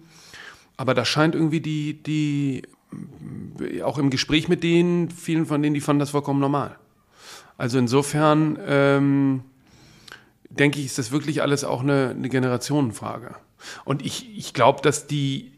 Aber 0.76 0.94
da 0.94 1.04
scheint 1.04 1.34
irgendwie 1.34 1.60
die, 1.60 2.02
die 2.02 2.62
auch 3.84 3.98
im 3.98 4.10
Gespräch 4.10 4.48
mit 4.48 4.62
denen, 4.62 5.10
vielen 5.10 5.46
von 5.46 5.62
denen, 5.62 5.74
die 5.74 5.80
fanden 5.80 6.00
das 6.00 6.10
vollkommen 6.10 6.40
normal. 6.40 6.76
Also 7.56 7.78
insofern 7.78 8.58
ähm, 8.66 9.42
denke 10.50 10.80
ich, 10.80 10.86
ist 10.86 10.98
das 10.98 11.12
wirklich 11.12 11.42
alles 11.42 11.64
auch 11.64 11.82
eine, 11.82 12.10
eine 12.10 12.28
Generationenfrage. 12.28 13.34
Und 13.84 14.04
ich, 14.04 14.36
ich 14.36 14.52
glaube, 14.54 14.82
dass 14.82 15.06
die 15.06 15.52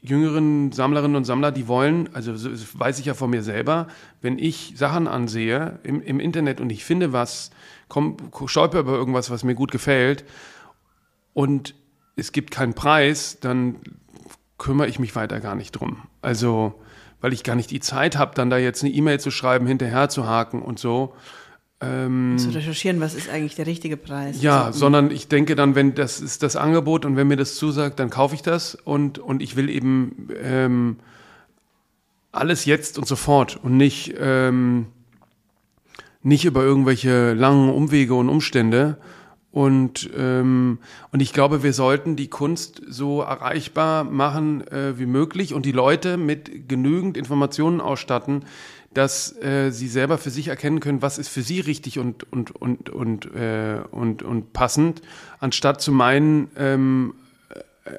jüngeren 0.00 0.72
Sammlerinnen 0.72 1.16
und 1.16 1.24
Sammler, 1.24 1.52
die 1.52 1.68
wollen, 1.68 2.08
also 2.12 2.32
das 2.32 2.78
weiß 2.78 2.98
ich 2.98 3.06
ja 3.06 3.14
von 3.14 3.30
mir 3.30 3.42
selber, 3.42 3.86
wenn 4.20 4.38
ich 4.38 4.72
Sachen 4.76 5.06
ansehe 5.06 5.78
im, 5.84 6.02
im 6.02 6.18
Internet 6.18 6.60
und 6.60 6.70
ich 6.70 6.84
finde 6.84 7.12
was, 7.12 7.50
komm, 7.88 8.16
stolper 8.46 8.80
über 8.80 8.94
irgendwas, 8.94 9.30
was 9.30 9.44
mir 9.44 9.54
gut 9.54 9.70
gefällt 9.70 10.24
und 11.34 11.76
es 12.16 12.32
gibt 12.32 12.50
keinen 12.50 12.74
Preis, 12.74 13.38
dann 13.40 13.76
kümmere 14.62 14.86
ich 14.86 15.00
mich 15.00 15.16
weiter 15.16 15.40
gar 15.40 15.56
nicht 15.56 15.72
drum. 15.72 15.96
Also, 16.22 16.74
weil 17.20 17.32
ich 17.32 17.42
gar 17.42 17.56
nicht 17.56 17.70
die 17.72 17.80
Zeit 17.80 18.16
habe, 18.16 18.34
dann 18.36 18.48
da 18.48 18.58
jetzt 18.58 18.84
eine 18.84 18.92
E-Mail 18.92 19.18
zu 19.18 19.32
schreiben, 19.32 19.66
hinterher 19.66 20.08
zu 20.08 20.26
haken 20.26 20.62
und 20.62 20.78
so. 20.78 21.14
Ähm, 21.80 22.38
zu 22.38 22.50
recherchieren, 22.50 23.00
was 23.00 23.14
ist 23.14 23.28
eigentlich 23.28 23.56
der 23.56 23.66
richtige 23.66 23.96
Preis? 23.96 24.40
Ja, 24.40 24.66
also, 24.66 24.78
sondern 24.78 25.10
ich 25.10 25.26
denke 25.26 25.56
dann, 25.56 25.74
wenn 25.74 25.96
das 25.96 26.20
ist 26.20 26.44
das 26.44 26.54
Angebot 26.54 27.04
und 27.04 27.16
wenn 27.16 27.26
mir 27.26 27.36
das 27.36 27.56
zusagt, 27.56 27.98
dann 27.98 28.08
kaufe 28.08 28.36
ich 28.36 28.42
das 28.42 28.76
und, 28.76 29.18
und 29.18 29.42
ich 29.42 29.56
will 29.56 29.68
eben 29.68 30.28
ähm, 30.40 30.96
alles 32.30 32.64
jetzt 32.64 32.98
und 32.98 33.08
sofort 33.08 33.58
und 33.64 33.76
nicht, 33.76 34.14
ähm, 34.20 34.86
nicht 36.22 36.44
über 36.44 36.62
irgendwelche 36.62 37.32
langen 37.32 37.68
Umwege 37.68 38.14
und 38.14 38.28
Umstände. 38.28 38.96
Und, 39.52 40.08
ähm, 40.16 40.78
und 41.12 41.20
ich 41.20 41.34
glaube, 41.34 41.62
wir 41.62 41.74
sollten 41.74 42.16
die 42.16 42.28
Kunst 42.28 42.80
so 42.88 43.20
erreichbar 43.20 44.02
machen 44.02 44.66
äh, 44.68 44.98
wie 44.98 45.04
möglich 45.04 45.52
und 45.52 45.66
die 45.66 45.72
Leute 45.72 46.16
mit 46.16 46.70
genügend 46.70 47.18
Informationen 47.18 47.82
ausstatten, 47.82 48.46
dass 48.94 49.36
äh, 49.42 49.70
sie 49.70 49.88
selber 49.88 50.16
für 50.16 50.30
sich 50.30 50.48
erkennen 50.48 50.80
können, 50.80 51.02
was 51.02 51.18
ist 51.18 51.28
für 51.28 51.42
sie 51.42 51.60
richtig 51.60 51.98
und, 51.98 52.30
und, 52.32 52.56
und, 52.56 52.88
und, 52.88 53.26
äh, 53.34 53.80
und, 53.90 54.22
und 54.22 54.54
passend, 54.54 55.02
anstatt 55.38 55.82
zu 55.82 55.92
meinen, 55.92 56.50
ähm, 56.56 57.14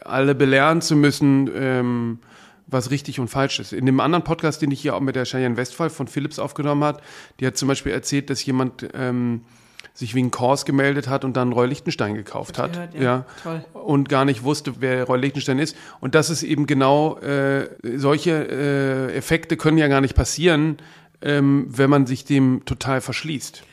alle 0.03 0.33
belehren 0.33 0.81
zu 0.81 0.95
müssen, 0.95 1.51
ähm, 1.55 2.19
was 2.65 2.89
richtig 2.89 3.19
und 3.19 3.27
falsch 3.27 3.59
ist. 3.59 3.73
In 3.73 3.85
dem 3.85 3.99
anderen 3.99 4.23
Podcast, 4.23 4.63
den 4.63 4.71
ich 4.71 4.81
hier 4.81 4.95
auch 4.95 5.01
mit 5.01 5.15
der 5.15 5.25
Cheyenne 5.25 5.57
Westphal 5.57 5.91
von 5.91 6.07
Philips 6.07 6.39
aufgenommen 6.39 6.83
hat, 6.83 7.03
die 7.39 7.45
hat 7.45 7.57
zum 7.57 7.67
Beispiel 7.67 7.91
erzählt, 7.91 8.31
dass 8.31 8.43
jemand 8.43 8.87
ähm, 8.95 9.41
sich 9.93 10.15
wegen 10.15 10.31
Kors 10.31 10.65
gemeldet 10.65 11.07
hat 11.07 11.25
und 11.25 11.37
dann 11.37 11.51
Roy 11.51 11.67
Lichtenstein 11.67 12.15
gekauft 12.15 12.57
hat. 12.57 12.73
Gehört, 12.73 12.95
ja, 12.95 13.25
ja. 13.45 13.63
Und 13.73 14.09
gar 14.09 14.25
nicht 14.25 14.43
wusste, 14.43 14.75
wer 14.79 15.05
Roy 15.05 15.19
Lichtenstein 15.19 15.59
ist. 15.59 15.75
Und 15.99 16.15
das 16.15 16.29
ist 16.29 16.43
eben 16.43 16.65
genau, 16.65 17.17
äh, 17.19 17.69
solche 17.97 18.31
äh, 18.31 19.15
Effekte 19.15 19.57
können 19.57 19.77
ja 19.77 19.87
gar 19.87 20.01
nicht 20.01 20.15
passieren, 20.15 20.77
ähm, 21.21 21.67
wenn 21.69 21.89
man 21.89 22.05
sich 22.05 22.25
dem 22.25 22.65
total 22.65 23.01
verschließt. 23.01 23.63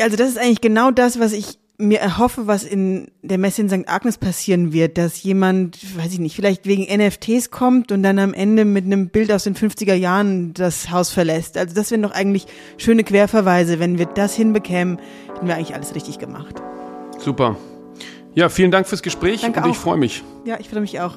Also 0.00 0.16
das 0.16 0.28
ist 0.28 0.38
eigentlich 0.38 0.60
genau 0.60 0.90
das, 0.90 1.18
was 1.18 1.32
ich 1.32 1.58
mir 1.78 2.00
erhoffe, 2.00 2.48
was 2.48 2.64
in 2.64 3.08
der 3.22 3.38
Messe 3.38 3.62
in 3.62 3.68
St. 3.68 3.88
Agnes 3.88 4.18
passieren 4.18 4.72
wird, 4.72 4.98
dass 4.98 5.22
jemand, 5.22 5.78
weiß 5.96 6.12
ich 6.12 6.18
nicht, 6.18 6.34
vielleicht 6.34 6.66
wegen 6.66 6.82
NFTs 6.82 7.52
kommt 7.52 7.92
und 7.92 8.02
dann 8.02 8.18
am 8.18 8.34
Ende 8.34 8.64
mit 8.64 8.84
einem 8.84 9.08
Bild 9.08 9.30
aus 9.30 9.44
den 9.44 9.54
50er 9.54 9.94
Jahren 9.94 10.54
das 10.54 10.90
Haus 10.90 11.10
verlässt. 11.10 11.56
Also 11.56 11.76
das 11.76 11.92
wären 11.92 12.02
doch 12.02 12.10
eigentlich 12.10 12.46
schöne 12.78 13.04
Querverweise. 13.04 13.78
Wenn 13.78 13.96
wir 13.96 14.06
das 14.06 14.34
hinbekämen, 14.34 14.98
hätten 15.32 15.46
wir 15.46 15.54
eigentlich 15.54 15.74
alles 15.74 15.94
richtig 15.94 16.18
gemacht. 16.18 16.56
Super. 17.18 17.56
Ja, 18.34 18.48
vielen 18.48 18.72
Dank 18.72 18.88
fürs 18.88 19.02
Gespräch 19.02 19.42
Danke 19.42 19.60
und 19.60 19.66
auch. 19.66 19.70
ich 19.70 19.78
freue 19.78 19.98
mich. 19.98 20.24
Ja, 20.44 20.58
ich 20.58 20.68
freue 20.68 20.80
mich 20.80 21.00
auch. 21.00 21.16